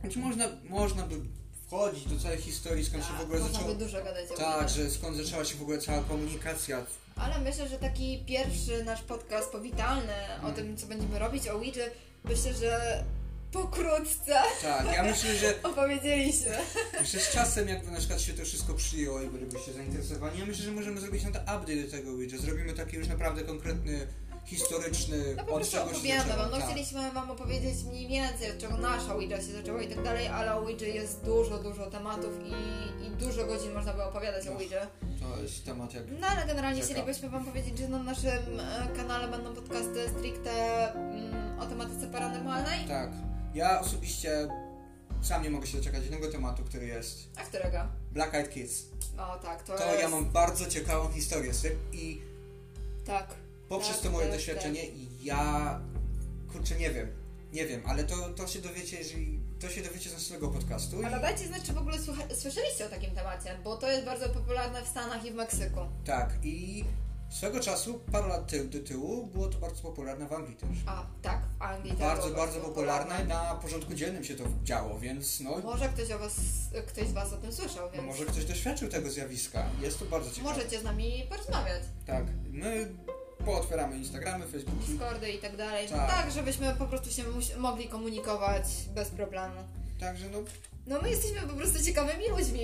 znaczy 0.01 0.19
można, 0.19 0.45
można 0.69 1.03
by 1.07 1.15
wchodzić 1.67 2.05
do 2.05 2.19
całej 2.19 2.37
historii, 2.41 2.85
skąd 2.85 3.05
się 3.05 3.13
w 3.13 3.21
ogóle 3.21 3.39
Tak, 3.39 3.47
Można 3.47 3.59
zaczęło. 3.59 3.75
dużo 3.79 3.97
gadać 4.03 4.25
Tak, 4.37 4.69
że 4.69 4.89
skąd 4.89 5.17
zaczęła 5.17 5.45
się 5.45 5.55
w 5.57 5.61
ogóle 5.61 5.77
cała 5.77 6.03
komunikacja. 6.03 6.85
Ale 7.21 7.39
myślę, 7.39 7.67
że 7.67 7.77
taki 7.77 8.23
pierwszy 8.27 8.83
nasz 8.83 9.01
podcast 9.01 9.51
powitalny 9.51 10.13
o 10.39 10.43
Mm. 10.43 10.53
tym, 10.53 10.77
co 10.77 10.87
będziemy 10.87 11.19
robić 11.19 11.47
o 11.47 11.51
Ouija, 11.51 11.85
myślę, 12.23 12.53
że 12.53 13.03
pokrótce 13.51 14.33
Tak, 14.61 14.85
ja 14.95 15.03
myślę, 15.03 15.35
że 15.35 15.53
opowiedzieliśmy. 15.69 16.51
Jeszcze 16.99 17.19
z 17.19 17.29
czasem, 17.31 17.67
jakby 17.67 17.91
na 17.91 17.97
przykład 17.97 18.21
się 18.21 18.33
to 18.33 18.45
wszystko 18.45 18.73
przyjęło 18.73 19.21
i 19.21 19.27
bylibyście 19.27 19.73
zainteresowani, 19.73 20.39
ja 20.39 20.45
myślę, 20.45 20.65
że 20.65 20.71
możemy 20.71 21.01
zrobić 21.01 21.23
na 21.23 21.31
to 21.31 21.39
update 21.39 21.75
do 21.85 21.91
tego 21.91 22.09
Ouija. 22.11 22.37
Zrobimy 22.37 22.73
taki 22.73 22.97
już 22.97 23.07
naprawdę 23.07 23.41
konkretny, 23.41 24.07
historyczny, 24.45 25.17
No 25.37 25.43
po 25.43 25.49
od 25.51 25.55
prostu 25.55 25.71
czego 25.77 25.85
się 25.89 25.95
opowiemy 25.95 26.19
zaczęło. 26.19 26.37
wam. 26.37 26.51
No 26.51 26.57
tak. 26.57 26.65
chcieliśmy 26.65 27.11
wam 27.11 27.31
opowiedzieć 27.31 27.83
mniej 27.83 28.07
więcej, 28.07 28.51
od 28.51 28.57
czego 28.57 28.77
nasza 28.77 29.13
Ouija 29.13 29.37
się 29.37 29.51
zaczęła 29.51 29.81
i 29.81 29.87
tak 29.95 30.03
dalej, 30.03 30.27
ale 30.27 30.55
o 30.55 30.57
Ouija 30.57 30.87
jest 30.87 31.23
dużo, 31.25 31.57
dużo 31.63 31.85
tematów 31.85 32.33
i, 32.45 32.51
i 33.05 33.09
dużo 33.09 33.45
godzin 33.45 33.73
można 33.73 33.93
by 33.93 34.03
opowiadać 34.03 34.47
o. 34.47 34.51
Ouija. 34.53 34.87
To 35.19 35.41
jest 35.41 35.65
temat 35.65 35.93
jak... 35.93 36.03
No 36.19 36.27
ale 36.27 36.45
generalnie 36.47 36.81
Czekam. 36.81 36.95
chcielibyśmy 36.95 37.29
Wam 37.29 37.45
powiedzieć, 37.45 37.77
że 37.77 37.87
na 37.87 38.03
naszym 38.03 38.59
e, 38.59 38.87
kanale 38.95 39.27
będą 39.27 39.53
podcasty 39.55 40.09
stricte 40.09 40.51
mm, 40.93 41.59
o 41.59 41.65
tematyce 41.65 42.07
paranormalnej. 42.07 42.87
Tak. 42.87 43.09
Ja 43.53 43.79
osobiście 43.81 44.47
sam 45.21 45.43
nie 45.43 45.49
mogę 45.49 45.67
się 45.67 45.77
doczekać 45.77 46.01
jednego 46.01 46.31
tematu, 46.31 46.63
który 46.63 46.85
jest 46.87 47.29
A 47.37 47.41
którego? 47.43 47.77
Black 48.11 48.33
Eyed 48.33 48.49
Kids. 48.49 48.85
O 49.17 49.35
tak, 49.39 49.63
to, 49.63 49.77
To 49.77 49.85
jest... 49.91 50.01
ja 50.01 50.09
mam 50.09 50.25
bardzo 50.25 50.65
ciekawą 50.65 51.11
historię 51.11 51.53
z 51.53 51.61
tym 51.61 51.71
i 51.93 52.21
Tak. 53.05 53.27
Poprzez 53.71 53.95
Tak, 53.95 54.03
to 54.03 54.11
moje 54.11 54.25
jest 54.27 54.37
doświadczenie 54.37 54.81
ja... 55.21 55.79
Kurczę, 56.51 56.75
nie 56.75 56.91
wiem. 56.91 57.07
Nie 57.53 57.65
wiem, 57.65 57.81
ale 57.85 58.03
to, 58.03 58.15
to 58.29 58.47
się 58.47 58.59
dowiecie, 58.59 58.97
jeżeli... 58.97 59.39
To 59.59 59.69
się 59.69 59.81
dowiecie 59.81 60.09
z 60.09 60.13
naszego 60.13 60.47
podcastu. 60.47 60.97
Ale 61.05 61.17
i... 61.17 61.21
dajcie 61.21 61.47
znać, 61.47 61.63
czy 61.63 61.73
w 61.73 61.77
ogóle 61.77 61.97
słucha- 61.97 62.35
słyszeliście 62.35 62.85
o 62.85 62.89
takim 62.89 63.11
temacie, 63.15 63.57
bo 63.63 63.77
to 63.77 63.91
jest 63.91 64.05
bardzo 64.05 64.29
popularne 64.29 64.81
w 64.81 64.87
Stanach 64.87 65.25
i 65.25 65.31
w 65.31 65.35
Meksyku. 65.35 65.79
Tak, 66.05 66.29
i 66.43 66.85
swego 67.29 67.59
czasu, 67.59 68.01
parę 68.11 68.27
lat 68.27 68.47
tył, 68.47 68.69
do 68.69 68.79
tyłu, 68.79 69.27
było 69.27 69.47
to 69.47 69.59
bardzo 69.59 69.81
popularne 69.81 70.27
w 70.27 70.33
Anglii 70.33 70.55
też. 70.55 70.69
A, 70.85 71.05
tak, 71.21 71.41
w 71.59 71.61
Anglii 71.61 71.93
to 71.93 71.99
Bardzo, 71.99 72.27
było 72.27 72.37
bardzo 72.37 72.59
popularne, 72.59 73.25
na 73.25 73.55
porządku 73.55 73.93
dziennym 73.93 74.23
się 74.23 74.35
to 74.35 74.43
działo, 74.63 74.99
więc 74.99 75.39
no, 75.39 75.57
Może 75.63 75.89
ktoś, 75.89 76.11
o 76.11 76.19
was, 76.19 76.35
ktoś 76.87 77.07
z 77.07 77.11
Was 77.11 77.33
o 77.33 77.37
tym 77.37 77.53
słyszał, 77.53 77.85
no 77.85 77.91
więc 77.91 78.05
może 78.05 78.25
ktoś 78.25 78.45
doświadczył 78.45 78.89
tego 78.89 79.09
zjawiska. 79.09 79.65
Jest 79.81 79.99
to 79.99 80.05
bardzo 80.05 80.31
ciekawe. 80.31 80.55
możecie 80.55 80.79
z 80.79 80.83
nami 80.83 81.25
porozmawiać. 81.29 81.83
Tak, 82.05 82.25
my 82.49 82.95
pootwieramy 83.45 83.97
Instagramy, 83.97 84.47
Facebooki. 84.47 84.85
Discordy 84.87 85.31
i 85.31 85.37
tak 85.37 85.55
dalej. 85.55 85.89
Tak. 85.89 86.09
Tak, 86.09 86.31
żebyśmy 86.31 86.75
po 86.79 86.85
prostu 86.85 87.11
się 87.11 87.23
mogli 87.57 87.87
komunikować 87.87 88.63
bez 88.95 89.09
problemu. 89.09 89.55
Także 89.99 90.29
no, 90.29 90.37
No 90.87 91.01
my 91.01 91.09
jesteśmy 91.09 91.41
po 91.41 91.53
prostu 91.53 91.83
ciekawymi 91.83 92.29
ludźmi. 92.29 92.61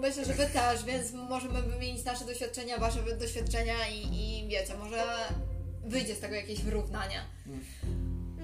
Myślę, 0.00 0.24
że 0.24 0.34
wy 0.34 0.46
też, 0.46 0.84
więc 0.84 1.12
możemy 1.12 1.62
wymienić 1.62 2.04
nasze 2.04 2.24
doświadczenia, 2.24 2.78
wasze 2.78 3.16
doświadczenia 3.16 3.88
i, 3.88 4.00
i 4.00 4.48
wiecie, 4.48 4.74
może 4.74 5.04
wyjdzie 5.84 6.14
z 6.14 6.20
tego 6.20 6.34
jakieś 6.34 6.60
wyrównanie. 6.60 7.20
Mm. 7.46 7.60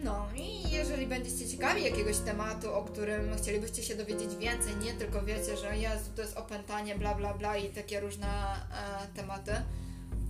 No 0.04 0.28
i 0.36 0.70
jeżeli 0.70 1.06
będziecie 1.06 1.48
ciekawi 1.48 1.84
jakiegoś 1.84 2.18
tematu, 2.18 2.74
o 2.74 2.84
którym 2.84 3.36
chcielibyście 3.36 3.82
się 3.82 3.94
dowiedzieć 3.94 4.36
więcej, 4.36 4.76
nie 4.76 4.92
tylko 4.92 5.22
wiecie, 5.22 5.56
że 5.56 5.78
Jezu, 5.78 6.10
to 6.16 6.22
jest 6.22 6.36
opętanie, 6.36 6.94
bla 6.94 7.14
bla 7.14 7.34
bla 7.34 7.56
i 7.56 7.68
takie 7.68 8.00
różne 8.00 8.26
e, 8.26 9.16
tematy, 9.16 9.52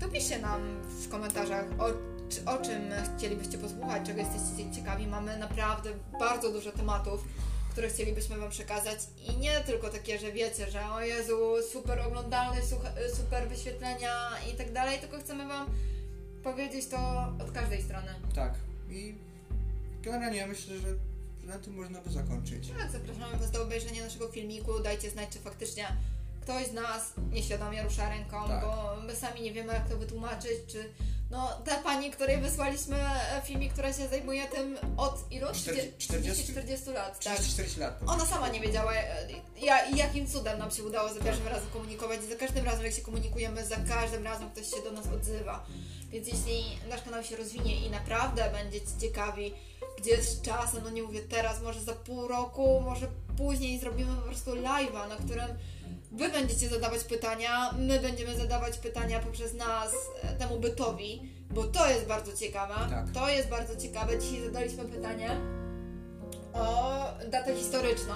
to 0.01 0.09
piszcie 0.09 0.39
nam 0.39 0.61
w 0.83 1.09
komentarzach 1.09 1.65
o, 1.79 1.87
czy, 2.29 2.45
o 2.45 2.59
czym 2.59 2.83
chcielibyście 3.17 3.59
posłuchać, 3.59 4.07
czego 4.07 4.21
jesteście 4.21 4.75
ciekawi. 4.75 5.07
Mamy 5.07 5.39
naprawdę 5.39 5.91
bardzo 6.21 6.53
dużo 6.53 6.73
tematów, 6.73 7.25
które 7.73 7.89
chcielibyśmy 7.89 8.39
Wam 8.39 8.51
przekazać 8.51 8.99
i 9.29 9.37
nie 9.37 9.61
tylko 9.61 9.89
takie, 9.89 10.19
że 10.19 10.33
wiecie, 10.33 10.71
że 10.71 10.91
o 10.91 11.01
Jezu, 11.01 11.39
super 11.73 12.01
oglądalny, 12.01 12.61
super 13.17 13.49
wyświetlenia 13.49 14.31
i 14.53 14.57
tak 14.57 14.73
dalej, 14.73 14.99
tylko 14.99 15.19
chcemy 15.19 15.49
Wam 15.49 15.67
powiedzieć 16.43 16.87
to 16.87 16.99
od 17.43 17.51
każdej 17.53 17.83
strony. 17.83 18.15
tak. 18.35 18.55
I 18.91 19.15
generalnie 20.03 20.47
myślę, 20.47 20.79
że 20.79 20.89
na 21.43 21.59
tym 21.59 21.75
można 21.75 22.01
by 22.01 22.11
zakończyć. 22.11 22.69
Tak, 22.79 22.91
zapraszamy 22.91 23.37
Was 23.37 23.51
do 23.51 23.63
obejrzenia 23.63 24.05
naszego 24.05 24.29
filmiku. 24.29 24.79
Dajcie 24.81 25.11
znać, 25.11 25.29
czy 25.29 25.39
faktycznie 25.39 25.87
ktoś 26.49 26.67
z 26.67 26.73
nas 26.73 27.13
nieświadomie 27.33 27.83
rusza 27.83 28.09
ręką, 28.09 28.49
Tak. 28.49 28.61
bo 28.65 28.97
my 29.07 29.17
sami 29.17 29.43
nie 29.43 29.53
wiemy, 29.53 29.73
jak 29.73 29.89
to 29.89 29.97
wytłumaczyć, 29.97 30.53
czy 30.73 30.93
no 31.31 31.49
ta 31.65 31.77
pani, 31.77 32.11
której 32.11 32.39
wysłaliśmy 32.41 32.97
e, 32.97 33.43
filmik, 33.45 33.73
która 33.73 33.93
się 33.93 34.09
zajmuje 34.09 34.47
tym 34.47 34.79
od 34.97 35.33
ilu? 35.33 35.47
Czterdzie- 35.49 35.93
40, 35.99 36.53
40 36.53 36.91
lat, 36.91 37.25
tak. 37.25 37.39
34 37.39 37.81
lat. 37.81 38.01
Ona 38.07 38.27
sama 38.27 38.49
nie 38.49 38.61
wiedziała, 38.61 38.95
e, 38.95 39.27
ja, 39.61 39.87
jakim 39.89 40.27
cudem 40.27 40.59
nam 40.59 40.71
się 40.71 40.85
udało 40.85 41.15
za 41.15 41.21
pierwszym 41.21 41.47
razem 41.49 41.69
komunikować. 41.71 42.21
I 42.21 42.29
za 42.29 42.37
każdym 42.37 42.65
razem, 42.65 42.85
jak 42.85 42.95
się 42.95 43.03
komunikujemy, 43.03 43.67
za 43.67 43.77
każdym 43.77 44.25
razem 44.25 44.51
ktoś 44.51 44.71
się 44.71 44.83
do 44.85 44.93
nas 44.93 45.07
odzywa. 45.07 45.67
Więc 46.11 46.29
jeśli 46.29 46.79
nasz 46.91 47.03
kanał 47.03 47.25
się 47.25 47.37
rozwinie 47.37 47.87
i 47.87 47.91
naprawdę 47.91 48.51
będziecie 48.53 48.87
ciekawi, 49.01 49.55
gdzie 49.99 50.23
z 50.23 50.43
czasem, 50.43 50.81
no 50.85 50.91
nie 50.91 51.03
mówię 51.03 51.21
teraz, 51.21 51.63
może 51.63 51.81
za 51.81 51.93
pół 51.93 52.29
roku, 52.29 52.81
może 52.81 53.07
później 53.37 53.79
zrobimy 53.81 54.17
po 54.17 54.23
prostu 54.23 54.51
live'a, 54.53 55.09
na 55.09 55.17
którym 55.17 55.49
Wy 56.13 56.29
będziecie 56.29 56.69
zadawać 56.69 57.05
pytania, 57.05 57.73
my 57.79 58.01
będziemy 58.01 58.37
zadawać 58.37 58.79
pytania 58.79 59.21
poprzez 59.21 59.55
nas 59.55 59.93
e, 60.23 60.35
temu 60.35 60.61
bytowi, 60.61 61.33
bo 61.51 61.65
to 61.65 61.89
jest 61.89 62.07
bardzo 62.07 62.33
ciekawe. 62.37 62.75
Tak. 62.91 63.11
To 63.15 63.29
jest 63.29 63.49
bardzo 63.49 63.77
ciekawe. 63.77 64.19
Dzisiaj 64.19 64.45
zadaliśmy 64.45 64.85
pytanie 64.85 65.41
o 66.53 67.05
datę 67.31 67.57
historyczną. 67.57 68.15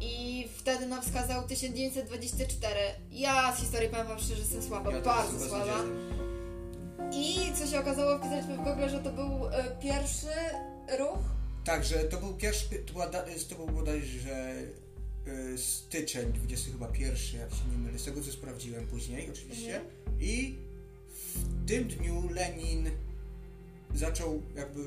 I 0.00 0.48
wtedy 0.56 0.86
nam 0.86 1.02
wskazał 1.02 1.42
1924. 1.42 2.78
Ja 3.10 3.56
z 3.56 3.60
historii 3.60 3.88
powiem 3.88 4.06
wam 4.06 4.18
szczerze, 4.18 4.34
że 4.34 4.40
jestem 4.40 4.62
słaba, 4.62 4.90
Ja 4.90 5.00
bardzo 5.00 5.48
słaba. 5.48 5.74
I 7.12 7.52
co 7.54 7.66
się 7.66 7.80
okazało, 7.80 8.18
wpisaliśmy 8.18 8.56
w 8.56 8.60
Google, 8.60 8.88
że 8.88 8.98
to 8.98 9.12
był 9.12 9.48
e, 9.48 9.76
pierwszy 9.82 10.26
ruch. 10.98 11.18
Także 11.64 11.98
to 11.98 12.16
był 12.16 12.34
pierwszy, 12.34 12.64
to, 12.86 12.92
była, 12.92 13.06
to 13.48 13.54
był 13.56 13.66
bodajże 13.66 14.54
styczeń 15.56 16.32
20 16.32 16.72
chyba 16.72 16.86
pierwszy, 16.88 17.36
jak 17.36 17.50
się 17.50 17.68
nie 17.72 17.78
mylę, 17.78 17.98
z 17.98 18.04
tego 18.04 18.20
co 18.22 18.32
sprawdziłem 18.32 18.86
później 18.86 19.30
oczywiście. 19.30 19.76
Mhm. 19.76 20.16
I 20.20 20.58
w 21.08 21.66
tym 21.66 21.88
dniu 21.88 22.28
Lenin 22.30 22.90
zaczął 23.94 24.42
jakby 24.56 24.80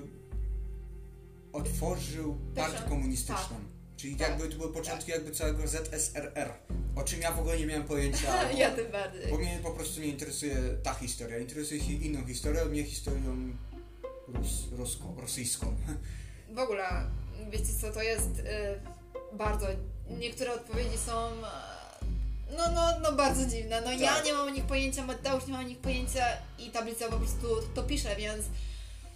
otworzył 1.53 2.37
partię 2.55 2.89
komunistyczną. 2.89 3.55
Czyli 3.97 4.15
Tak. 4.15 4.29
jakby 4.29 4.49
to 4.49 4.57
były 4.57 4.73
początki 4.73 5.11
jakby 5.11 5.31
całego 5.31 5.67
ZSRR. 5.67 6.53
O 6.95 7.03
czym 7.03 7.21
ja 7.21 7.31
w 7.31 7.39
ogóle 7.39 7.59
nie 7.59 7.65
miałem 7.65 7.83
pojęcia. 7.83 8.51
ja 8.57 8.71
tym 8.71 8.91
bardziej. 8.91 9.31
Bo 9.31 9.37
mnie 9.37 9.59
po 9.63 9.71
prostu 9.71 10.01
nie 10.01 10.07
interesuje 10.07 10.55
ta 10.83 10.93
historia. 10.93 11.37
Interesuje 11.37 11.81
się 11.81 11.93
inną 11.93 12.25
historią, 12.27 12.69
nie 12.69 12.83
historią 12.83 13.53
rus, 14.27 14.67
ruską, 14.71 15.15
rosyjską. 15.21 15.75
W 16.55 16.59
ogóle, 16.59 17.11
wiecie 17.51 17.73
co, 17.81 17.91
to 17.91 18.01
jest 18.03 18.39
y, 18.39 18.43
bardzo. 19.37 19.67
Niektóre 20.19 20.53
odpowiedzi 20.53 20.97
są. 21.05 21.27
e, 21.27 21.73
No, 22.57 22.71
no, 22.71 22.99
no 22.99 23.11
bardzo 23.11 23.45
dziwne. 23.45 23.81
No 23.81 23.91
ja 23.91 24.15
Tak. 24.15 24.25
nie 24.25 24.33
mam 24.33 24.47
o 24.47 24.49
nich 24.49 24.63
pojęcia, 24.65 25.05
Mateusz 25.05 25.45
nie 25.47 25.53
ma 25.53 25.59
o 25.59 25.63
nich 25.63 25.77
pojęcia 25.77 26.25
i 26.59 26.69
tablica 26.71 27.09
po 27.09 27.17
prostu 27.17 27.47
to 27.75 27.83
pisze, 27.83 28.15
więc 28.15 28.45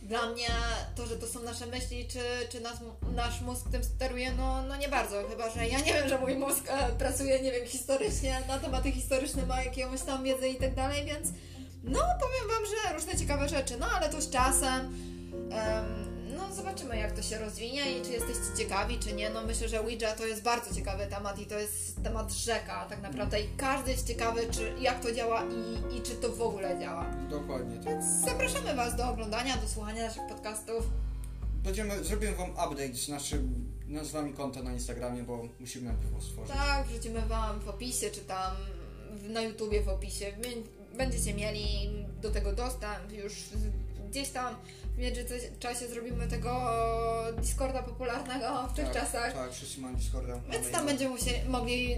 dla 0.01 0.25
mnie 0.29 0.47
to, 0.95 1.05
że 1.05 1.15
to 1.17 1.27
są 1.27 1.43
nasze 1.43 1.65
myśli, 1.65 2.07
czy, 2.07 2.19
czy 2.49 2.59
nas, 2.61 2.77
nasz 3.15 3.41
mózg 3.41 3.69
tym 3.71 3.83
steruje, 3.83 4.31
no, 4.31 4.61
no 4.63 4.75
nie 4.77 4.89
bardzo. 4.89 5.27
Chyba, 5.29 5.49
że 5.49 5.67
ja 5.67 5.79
nie 5.79 5.93
wiem, 5.93 6.09
że 6.09 6.17
mój 6.19 6.35
mózg 6.35 6.63
e, 6.69 6.89
pracuje, 6.89 7.39
nie 7.41 7.51
wiem, 7.51 7.67
historycznie, 7.67 8.41
na 8.47 8.59
tematy 8.59 8.91
historyczne 8.91 9.45
ma 9.45 9.63
jakąś 9.63 10.01
tam 10.01 10.23
wiedzę 10.23 10.49
i 10.49 10.55
tak 10.55 10.75
dalej, 10.75 11.05
więc 11.05 11.27
no 11.83 11.99
powiem 11.99 12.47
Wam, 12.55 12.63
że 12.65 12.93
różne 12.93 13.15
ciekawe 13.17 13.49
rzeczy, 13.49 13.77
no 13.79 13.85
ale 13.95 14.09
to 14.09 14.21
z 14.21 14.29
czasem. 14.29 14.79
Em, 15.51 16.06
no 16.37 16.53
zobaczymy 16.53 16.97
jak 16.97 17.11
to 17.11 17.21
się 17.21 17.37
rozwinie 17.37 17.97
i 17.97 18.01
czy 18.01 18.11
jesteście 18.11 18.57
ciekawi, 18.57 18.99
czy 18.99 19.13
nie. 19.13 19.29
No 19.29 19.45
myślę, 19.45 19.69
że 19.69 19.79
Ouija 19.79 20.15
to 20.15 20.25
jest 20.25 20.43
bardzo 20.43 20.75
ciekawy 20.75 21.07
temat 21.07 21.39
i 21.39 21.45
to 21.45 21.59
jest 21.59 22.03
temat 22.03 22.31
rzeka 22.31 22.85
tak 22.89 23.01
naprawdę 23.01 23.41
i 23.41 23.47
każdy 23.57 23.91
jest 23.91 24.07
ciekawy, 24.07 24.41
czy 24.51 24.73
jak 24.81 24.99
to 24.99 25.11
działa 25.11 25.43
i, 25.43 25.97
i 25.97 26.01
czy 26.01 26.15
to 26.15 26.29
w 26.31 26.41
ogóle 26.41 26.79
działa. 26.79 27.05
Dokładnie 27.29 27.75
tak. 27.75 27.85
Więc 27.85 28.05
zapraszamy 28.05 28.75
Was 28.75 28.95
do 28.95 29.09
oglądania, 29.09 29.57
do 29.57 29.67
słuchania 29.67 30.07
naszych 30.07 30.27
podcastów. 30.29 30.83
Będziemy, 31.63 32.03
zrobimy 32.03 32.35
wam 32.35 32.49
update 32.49 32.93
z 32.93 33.09
naszym 33.09 33.71
nazwami 33.87 34.33
konta 34.33 34.63
na 34.63 34.73
Instagramie, 34.73 35.23
bo 35.23 35.49
musimy 35.59 35.93
go 36.13 36.21
stworzyć. 36.21 36.55
Tak, 36.55 36.87
wrzucimy 36.87 37.21
Wam 37.21 37.59
w 37.59 37.69
opisie, 37.69 38.09
czy 38.09 38.21
tam 38.21 38.55
na 39.29 39.41
YouTubie 39.41 39.81
w 39.81 39.89
opisie. 39.89 40.31
Bę- 40.97 41.07
Będziecie 41.07 41.33
mieli 41.33 41.89
do 42.21 42.31
tego 42.31 42.53
dostęp 42.53 43.11
już 43.11 43.33
gdzieś 44.09 44.29
tam 44.29 44.55
w 44.95 44.97
międzyczasie 44.97 45.87
zrobimy 45.87 46.27
tego 46.27 46.71
Discorda 47.41 47.83
popularnego 47.83 48.67
w 48.67 48.73
tych 48.73 48.85
tak, 48.85 48.93
czasach. 48.93 49.33
Tak, 49.33 49.51
wszyscy 49.51 49.81
mają 49.81 49.95
Discorda. 49.95 50.39
Więc 50.51 50.71
tam 50.71 50.85
będziemy 50.85 51.15
mogli 51.47 51.97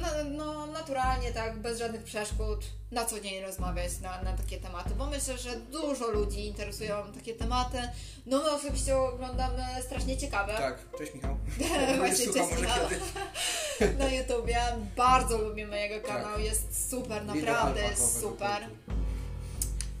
no, 0.00 0.08
no, 0.24 0.66
naturalnie, 0.66 1.32
tak, 1.32 1.58
bez 1.58 1.78
żadnych 1.78 2.02
przeszkód, 2.04 2.64
na 2.90 3.04
co 3.04 3.20
dzień 3.20 3.42
rozmawiać 3.42 4.00
na, 4.00 4.22
na 4.22 4.32
takie 4.32 4.58
tematy, 4.58 4.90
bo 4.94 5.06
myślę, 5.06 5.38
że 5.38 5.56
dużo 5.56 6.10
ludzi 6.10 6.46
interesują 6.46 7.12
takie 7.14 7.34
tematy. 7.34 7.78
No 8.26 8.38
my 8.38 8.50
osobiście 8.50 8.96
oglądamy 8.96 9.62
strasznie 9.82 10.16
ciekawe 10.16 10.54
Tak, 10.54 10.78
cześć 10.98 11.14
Michał. 11.14 11.36
Właśnie, 11.98 12.26
cześć, 12.26 12.60
Michał. 12.60 12.88
na 13.98 14.08
YouTubie. 14.08 14.60
Bardzo 14.96 15.38
lubimy 15.38 15.80
jego 15.80 16.08
kanał, 16.08 16.40
jest 16.40 16.90
super, 16.90 17.24
naprawdę 17.24 17.82
jest 17.82 18.20
super. 18.20 18.68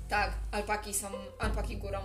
Tak, 0.08 0.32
alpaki 0.52 0.94
są, 0.94 1.08
alpaki 1.38 1.76
górą. 1.76 1.98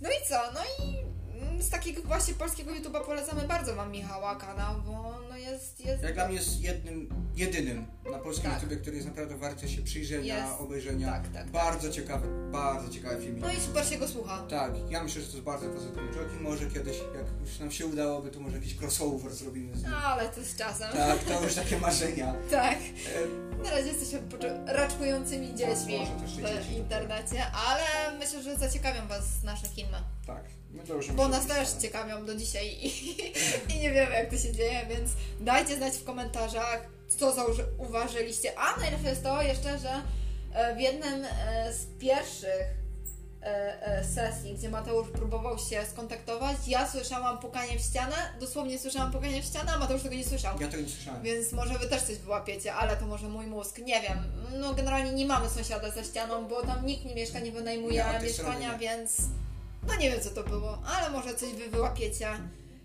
No 0.00 0.10
i 0.10 0.28
co? 0.28 0.52
No 0.54 0.60
i 0.84 1.15
z 1.60 1.70
takiego 1.70 2.02
właśnie 2.02 2.34
polskiego 2.34 2.70
YouTube'a 2.70 3.04
polecamy 3.04 3.42
bardzo 3.48 3.74
Wam 3.76 3.90
Michała 3.92 4.36
kanał, 4.36 4.74
bo 4.86 5.14
no 5.28 5.36
jest... 5.36 5.80
jest 5.80 6.02
Jak 6.02 6.14
dla 6.14 6.26
mnie 6.26 6.36
jest 6.36 6.60
jednym, 6.60 7.08
jedynym 7.36 7.86
na 8.12 8.18
polskim 8.18 8.50
Tak. 8.50 8.54
YouTubie, 8.62 8.76
który 8.80 8.96
jest 8.96 9.08
naprawdę 9.08 9.36
warty 9.36 9.68
się 9.68 9.82
przyjrzenia, 9.82 10.36
Jest. 10.38 10.60
obejrzenia. 10.60 11.06
Tak, 11.12 11.22
tak, 11.22 11.32
tak. 11.32 11.50
Bardzo 11.50 11.90
ciekawy, 11.90 12.28
bardzo 12.52 12.88
ciekawy 12.88 13.22
filmik. 13.22 13.42
No 13.44 13.52
i 13.52 13.56
super 13.60 13.86
się 13.86 13.96
go 13.98 14.08
słucha. 14.08 14.46
Tak, 14.50 14.72
ja 14.90 15.02
myślę, 15.02 15.20
że 15.22 15.26
to 15.28 15.32
jest 15.32 15.44
bardzo 15.44 15.68
pozytywny 15.68 16.12
człowiek 16.12 16.32
i 16.40 16.42
może 16.42 16.66
kiedyś, 16.70 16.96
jak 16.98 17.26
już 17.48 17.58
nam 17.58 17.70
się 17.70 17.86
udałoby, 17.86 18.30
to 18.30 18.40
może 18.40 18.56
jakiś 18.56 18.76
crossover 18.80 19.34
zrobimy 19.34 19.76
z 19.76 19.82
nim. 19.82 19.90
No, 19.90 19.96
ale 19.96 20.28
to 20.28 20.44
z 20.44 20.56
czasem. 20.56 20.92
Tak, 20.92 21.24
to 21.24 21.42
już 21.42 21.54
takie 21.54 21.78
marzenia. 21.78 22.34
Tak. 22.50 22.78
E, 22.78 23.56
Na 23.64 23.70
razie 23.70 23.88
jesteśmy 23.88 24.20
raczkującymi 24.66 25.54
dziećmi 25.54 25.98
w 26.26 26.36
dzieci. 26.36 26.74
internecie, 26.76 27.46
ale 27.52 28.18
myślę, 28.18 28.42
że 28.42 28.56
zaciekawią 28.56 29.06
Was 29.08 29.42
nasze 29.44 29.66
filmy. 29.68 29.96
tak, 30.26 30.44
Bo 31.12 31.28
nas 31.28 31.46
też 31.46 31.68
ciekawią 31.82 32.24
do 32.26 32.34
dzisiaj 32.34 32.66
i, 32.66 32.86
i 33.74 33.78
nie 33.80 33.92
wiemy 33.92 34.12
jak 34.14 34.30
to 34.30 34.38
się 34.38 34.52
dzieje, 34.52 34.86
więc 34.88 35.10
dajcie 35.40 35.76
znać 35.76 35.94
w 35.94 36.04
komentarzach, 36.04 36.86
co 37.08 37.32
zauży- 37.32 37.64
uważyliście. 37.78 38.58
A 38.58 38.80
najlepsze 38.80 39.08
jest 39.08 39.22
to 39.22 39.42
jeszcze, 39.42 39.78
że 39.78 40.02
e, 40.54 40.74
w 40.76 40.80
jednym 40.80 41.24
e, 41.24 41.72
z 41.72 41.86
pierwszych 42.00 42.62
e, 43.42 44.04
sesji, 44.04 44.54
gdzie 44.54 44.68
Mateusz 44.68 45.08
próbował 45.08 45.58
się 45.58 45.86
skontaktować, 45.92 46.56
ja 46.66 46.88
słyszałam 46.88 47.38
pukanie 47.38 47.78
w 47.78 47.82
ścianę, 47.82 48.16
dosłownie 48.40 48.78
słyszałam 48.78 49.12
pukanie 49.12 49.42
w 49.42 49.44
ścianę, 49.44 49.72
a 49.72 49.78
Mateusz 49.78 50.02
tego 50.02 50.14
nie 50.14 50.24
słyszał. 50.24 50.60
Ja 50.60 50.68
tego 50.68 50.82
nie 50.82 50.88
słyszałem. 50.88 51.22
Więc 51.22 51.52
może 51.52 51.78
wy 51.78 51.88
też 51.88 52.02
coś 52.02 52.16
wyłapiecie, 52.16 52.74
ale 52.74 52.96
to 52.96 53.06
może 53.06 53.28
mój 53.28 53.46
mózg, 53.46 53.78
nie 53.78 54.00
wiem. 54.02 54.18
No 54.58 54.74
generalnie 54.74 55.12
nie 55.12 55.26
mamy 55.26 55.48
sąsiada 55.48 55.90
za 55.90 56.04
ścianą, 56.04 56.48
bo 56.48 56.62
tam 56.66 56.86
nikt 56.86 57.04
nie 57.04 57.14
mieszka, 57.14 57.38
nie 57.40 57.52
wynajmuje 57.52 58.04
mieszkania, 58.22 58.78
więc 58.78 59.16
no 59.88 59.94
nie 60.00 60.10
wiem 60.10 60.20
co 60.20 60.30
to 60.30 60.50
było, 60.50 60.78
ale 60.86 61.10
może 61.10 61.34
coś 61.34 61.52
wy 61.52 61.70
wyłapiecie. 61.70 62.28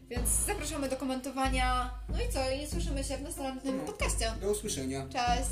Więc 0.10 0.30
zapraszamy 0.30 0.90
do 0.90 0.96
komentowania. 0.96 1.92
No 2.10 2.16
i 2.30 2.34
co? 2.34 2.40
I 2.64 2.68
słyszymy 2.68 3.04
się 3.04 3.18
w 3.18 3.22
następnym 3.22 3.78
No. 3.78 3.84
podcaście. 3.84 4.32
Do 4.42 4.52
usłyszenia. 4.52 5.08
Cześć! 5.10 5.50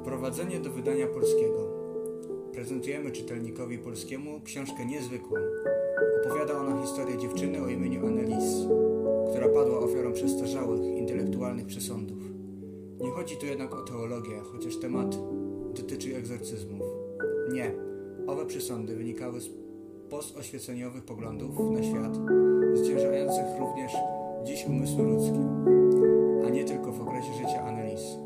Wprowadzenie 0.00 0.60
do 0.60 0.70
wydania 0.70 1.06
polskiego. 1.06 1.84
Prezentujemy 2.52 3.10
czytelnikowi 3.10 3.78
polskiemu 3.78 4.40
książkę 4.40 4.86
niezwykłą. 4.86 5.36
Opowiada 6.24 6.58
ona 6.58 6.82
historię 6.82 7.18
dziewczyny 7.18 7.62
o 7.62 7.68
imieniu 7.68 8.06
Annelies, 8.06 8.54
która 9.30 9.48
padła 9.48 9.78
ofiarą 9.78 10.12
przestarzałych, 10.12 10.80
intelektualnych 10.98 11.66
przesądów. 11.66 12.18
Nie 13.00 13.10
chodzi 13.10 13.36
tu 13.36 13.46
jednak 13.46 13.74
o 13.74 13.82
teologię, 13.82 14.40
chociaż 14.52 14.76
temat 14.76 15.16
dotyczy 15.74 16.16
egzorcyzmów. 16.16 16.82
Nie, 17.52 17.72
owe 18.26 18.46
przesądy 18.46 18.96
wynikały 18.96 19.40
z 19.40 19.50
postoświeceniowych 20.10 21.04
poglądów 21.04 21.50
na 21.70 21.82
świat, 21.82 22.18
zciężających 22.74 23.44
również 23.60 23.92
dziś 24.44 24.66
umysły 24.66 25.02
ludzkie, 25.02 25.40
a 26.46 26.50
nie 26.50 26.64
tylko 26.64 26.92
w 26.92 27.00
okresie 27.00 27.32
życia 27.32 27.62
Annelies. 27.62 28.18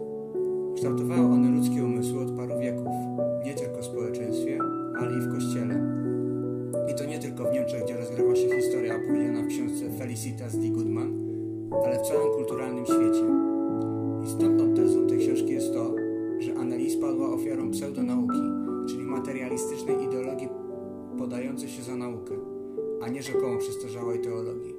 Kształtowały 0.75 1.27
one 1.27 1.49
ludzkie 1.49 1.85
umysły 1.85 2.21
od 2.21 2.37
paru 2.37 2.59
wieków, 2.61 2.95
nie 3.45 3.55
tylko 3.55 3.81
w 3.83 3.85
społeczeństwie, 3.85 4.59
ale 4.99 5.19
i 5.19 5.21
w 5.21 5.33
kościele. 5.33 5.75
I 6.91 6.95
to 6.95 7.05
nie 7.05 7.19
tylko 7.19 7.45
w 7.45 7.53
Niemczech, 7.53 7.85
gdzie 7.85 7.97
rozgrywa 7.97 8.37
się 8.37 8.49
historia 8.61 8.97
opowiedziana 8.97 9.43
w 9.43 9.47
książce 9.47 9.91
Felicitas 9.99 10.59
D. 10.59 10.69
Goodman, 10.69 11.13
ale 11.85 11.99
w 11.99 12.03
całym 12.03 12.33
kulturalnym 12.33 12.87
świecie. 12.87 13.25
Istotną 14.25 14.58
tezą 14.58 14.58
Annelies 16.61 16.97
padła 16.97 17.29
ofiarą 17.29 17.71
pseudonauki, 17.71 18.41
czyli 18.89 19.05
materialistycznej 19.05 20.05
ideologii 20.05 20.49
podającej 21.19 21.69
się 21.69 21.83
za 21.83 21.97
naukę, 21.97 22.35
a 23.03 23.09
nie 23.09 23.23
rzekomo 23.23 23.59
przestarzałej 23.59 24.21
teologii. 24.21 24.75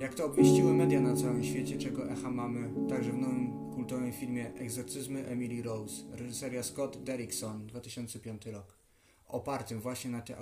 Jak 0.00 0.14
to 0.14 0.26
obwieściły 0.26 0.74
media 0.74 1.00
na 1.00 1.16
całym 1.16 1.44
świecie, 1.44 1.78
czego 1.78 2.08
echa 2.08 2.30
mamy 2.30 2.70
także 2.88 3.12
w 3.12 3.18
nowym 3.18 3.52
kultowym 3.74 4.12
filmie 4.12 4.54
Egzorcyzmy 4.54 5.26
Emily 5.26 5.62
Rose, 5.62 6.02
reżyseria 6.12 6.62
Scott 6.62 7.02
Derrickson, 7.02 7.66
2005 7.66 8.46
rok, 8.46 8.78
opartym 9.28 9.80
właśnie 9.80 10.10
na 10.10 10.20
tej 10.20 10.36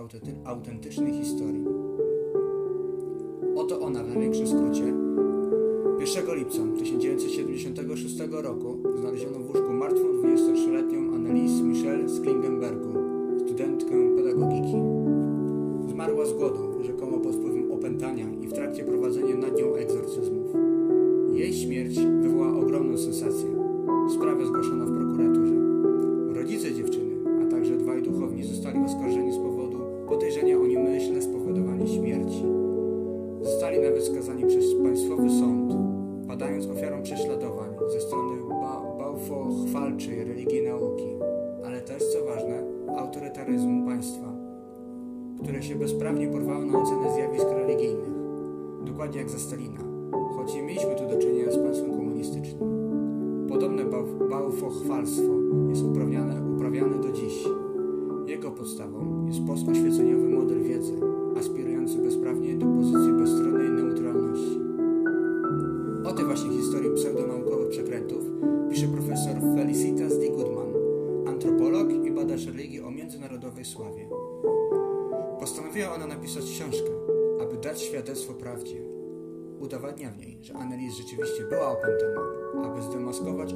autentycznej 0.45 1.13
historii. 1.13 1.65
Oto 3.57 3.81
ona 3.81 4.05
w 4.05 4.09
największym 4.09 4.47
skrócie. 4.47 4.95
1 6.01 6.37
lipca 6.37 6.59
1976 6.79 8.19
roku 8.31 8.83
znaleziono 9.01 9.39
w 9.39 9.49
łóżku 9.49 9.62
martwą 9.93 10.09
23-letnią 10.23 11.15
Annelies 11.15 11.61
Michelle 11.61 12.09
z 12.09 12.21
Klingenbergu, 12.21 12.89
studentkę 13.47 13.95
pedagogiki. 14.17 14.77
Zmarła 15.89 16.27
z 16.27 16.33
głodu, 16.33 16.83
rzekomo 16.83 17.19
pod 17.19 17.35
wpływem 17.35 17.73
opętania 17.73 18.27
i 18.43 18.47
w 18.47 18.53
trakcie 18.53 18.85
prowadzenia 18.85 19.37
nad 19.37 19.59
nią 19.59 19.75
egzorcyzmów. 19.75 20.47
Jej 21.33 21.53
śmierć 21.53 21.99
wywołała 22.23 22.59
ogromną 22.59 22.99
sensację. 22.99 23.49
Sprawę 24.15 24.47
zgłoszono 24.47 24.87
w 24.87 24.97
prokuraturze. 24.97 25.62
Się 45.63 45.75
bezprawnie 45.75 46.29
porwało 46.29 46.65
na 46.65 46.79
ocenę 46.79 47.15
zjawisk 47.15 47.47
religijnych, 47.51 48.13
dokładnie 48.85 49.19
jak 49.19 49.31
za 49.31 49.39
Stalina, 49.39 49.81
choć 50.37 50.55
nie 50.55 50.63
mieliśmy 50.63 50.95
tu 50.95 51.09
do 51.09 51.19
czynienia 51.19 51.53
z 51.53 51.59
państwem 51.59 51.91
komunistycznym. 51.91 52.59
Podobne 53.49 53.85
bałwochwalstwo 54.31 55.33
jest 55.69 55.85
uprawniane, 55.85 56.55
uprawiane 56.57 56.99
do 56.99 57.13
dziś. 57.13 57.45
Jego 58.27 58.51
podstawą 58.51 59.27
jest 59.27 59.47
postoświeceniowy 59.47 60.29
model 60.29 60.63
wiedzy, 60.63 60.93
aspirujący 61.39 61.99
bezprawnie 61.99 62.55
do 62.55 62.67
pozycji 62.67 63.12
dać 77.73 77.83
świadectwo 77.83 78.35
prawdzie. 78.35 78.77
Udowadnia 79.61 80.11
w 80.11 80.19
niej, 80.19 80.39
że 80.43 80.55
Annelies 80.55 80.95
rzeczywiście 80.95 81.45
była 81.45 81.73
opętana, 81.73 82.21
aby 82.65 82.83
zdemaskować 82.83 83.55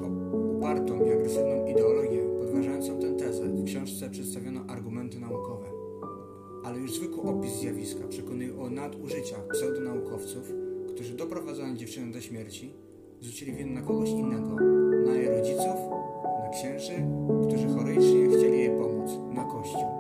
upartą 0.57 1.07
i 1.07 1.13
agresywną 1.13 1.67
ideologię 1.67 2.23
podważającą 2.39 2.99
tę 3.01 3.13
tezę. 3.13 3.45
W 3.45 3.65
książce 3.65 4.11
przedstawiono 4.11 4.61
argumenty 4.69 5.21
naukowe. 5.21 5.67
Ale 6.65 6.79
już 6.79 6.95
zwykły 6.95 7.23
opis 7.23 7.53
zjawiska 7.53 8.09
przekonuje 8.09 8.61
o 8.61 8.71
nadużyciach 8.71 9.49
pseudonaukowców, 9.49 10.53
którzy 10.89 11.15
doprowadzając 11.15 11.81
dziewczynę 11.81 12.13
do 12.13 12.21
śmierci, 12.21 12.73
zrzucili 13.21 13.53
winę 13.53 13.81
na 13.81 13.87
kogoś 13.87 14.11
innego, 14.11 14.55
na 15.07 15.15
jej 15.15 15.29
rodziców, 15.29 15.77
na 16.45 16.49
księży, 16.53 16.95
którzy 17.49 17.69
chorycznie 17.69 18.29
chcieli 18.29 18.59
jej 18.59 18.71
pomóc, 18.71 19.11
na 19.35 19.45
kościół. 19.45 19.91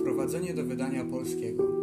Wprowadzenie 0.00 0.54
do 0.54 0.64
wydania 0.64 1.04
polskiego. 1.04 1.75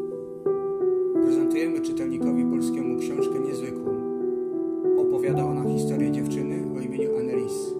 Historię 5.74 6.12
dziewczyny 6.12 6.66
o 6.78 6.80
imieniu 6.80 7.18
Annelies, 7.18 7.74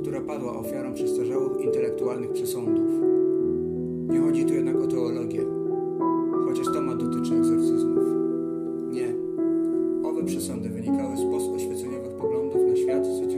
która 0.00 0.20
padła 0.20 0.58
ofiarą 0.58 0.94
przestarzałych 0.94 1.60
intelektualnych 1.60 2.32
przesądów. 2.32 2.90
Nie 4.08 4.20
chodzi 4.20 4.44
tu 4.44 4.54
jednak 4.54 4.76
o 4.76 4.86
teologię, 4.86 5.40
chociaż 6.48 6.66
temat 6.74 6.98
dotyczy 6.98 7.34
egzorcyzmów. 7.34 8.04
Nie. 8.90 9.14
Owe 10.08 10.24
przesądy 10.24 10.68
wynikały 10.68 11.16
z 11.16 11.22
postoświeceniowych 11.22 12.16
poglądów 12.16 12.62
na 12.68 12.76
świat, 12.76 13.06
zwyciężających 13.06 13.33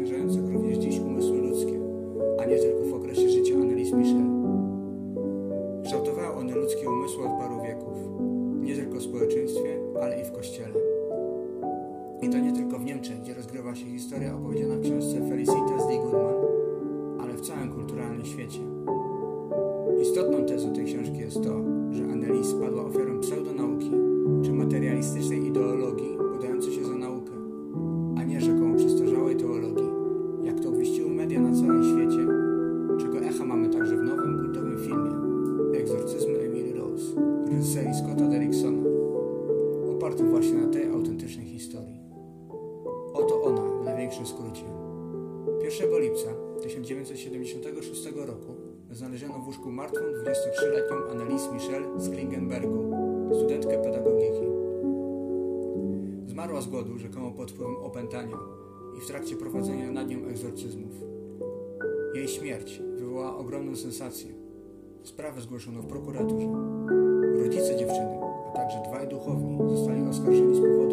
łóżku 49.66 49.72
martwą 49.72 50.00
23-letnią 50.00 51.10
Annelies 51.10 51.52
Michel 51.52 51.82
z 51.96 52.10
Klingenbergu, 52.10 52.92
studentkę 53.34 53.78
pedagogiki. 53.78 54.46
Zmarła 56.26 56.60
z 56.60 56.66
głodu 56.66 56.98
rzekomo 56.98 57.30
pod 57.30 57.50
wpływem 57.50 57.76
opętania 57.76 58.36
i 58.98 59.00
w 59.00 59.06
trakcie 59.06 59.36
prowadzenia 59.36 59.90
nad 59.90 60.08
nią 60.08 60.26
egzorcyzmów. 60.26 60.92
Jej 62.14 62.28
śmierć 62.28 62.82
wywołała 62.98 63.36
ogromną 63.36 63.76
sensację. 63.76 64.32
Sprawę 65.02 65.40
zgłoszono 65.40 65.82
w 65.82 65.86
prokuraturze. 65.86 66.46
Rodzice 67.42 67.76
dziewczyny, 67.76 68.18
a 68.48 68.56
także 68.56 68.78
dwaj 68.88 69.08
duchowni 69.08 69.58
zostali 69.70 70.08
oskarżeni 70.08 70.56
z 70.56 70.60
powodu 70.60 70.85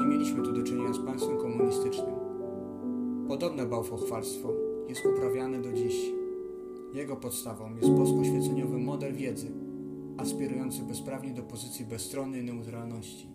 nie 0.00 0.06
mieliśmy 0.06 0.42
tu 0.42 0.52
do 0.52 0.62
czynienia 0.62 0.92
z 0.92 0.98
państwem 0.98 1.38
komunistycznym. 1.38 2.14
Podobne 3.28 3.66
bałwochwalstwo 3.66 4.52
jest 4.88 5.06
uprawiane 5.06 5.62
do 5.62 5.72
dziś. 5.72 5.94
Jego 6.94 7.16
podstawą 7.16 7.76
jest 7.76 7.88
poskoświeceniowy 7.88 8.78
model 8.78 9.14
wiedzy, 9.14 9.46
aspirujący 10.16 10.82
bezprawnie 10.82 11.34
do 11.34 11.42
pozycji 11.42 11.84
bezstronnej 11.84 12.44
neutralności. 12.44 13.26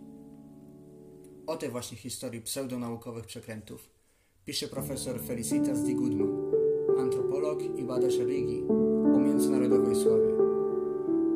O 1.48 1.58
tej 1.58 1.70
właśnie 1.70 1.98
historii 1.98 2.42
pseudonaukowych 2.42 3.26
przekrętów 3.26 3.90
pisze 4.46 4.68
profesor 4.68 5.20
Felicitas 5.20 5.84
Di 5.84 5.96
Goodman, 5.96 6.30
antropolog 7.00 7.64
i 7.78 7.84
badacz 7.84 8.18
religii 8.18 8.64
o 9.16 9.20
międzynarodowej 9.20 9.96
sławie. 9.96 10.34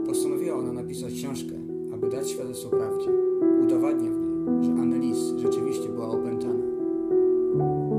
Postanowiła 0.06 0.58
ona 0.58 0.74
napisać 0.74 1.14
książkę, 1.14 1.56
aby 1.94 2.10
dać 2.10 2.30
świadectwo 2.30 2.70
prawdzie. 2.70 3.10
Udowadnia 3.64 4.19
że 4.62 4.72
Annelies 4.72 5.34
rzeczywiście 5.38 5.90
była 5.90 6.08
opętana. 6.08 6.64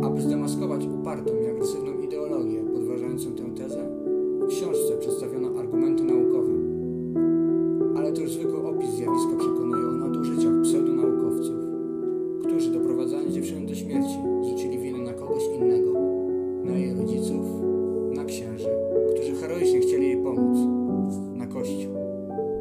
Aby 0.02 0.22
zdemaskować 0.22 0.86
upartą 0.86 1.32
i 1.44 1.46
agresywną 1.50 1.92
ideologię 1.98 2.62
podważającą 2.74 3.32
tę 3.32 3.44
tezę, 3.62 3.88
w 4.40 4.46
książce 4.46 4.96
przedstawiono 5.00 5.60
argumenty 5.60 6.04
naukowe. 6.04 6.19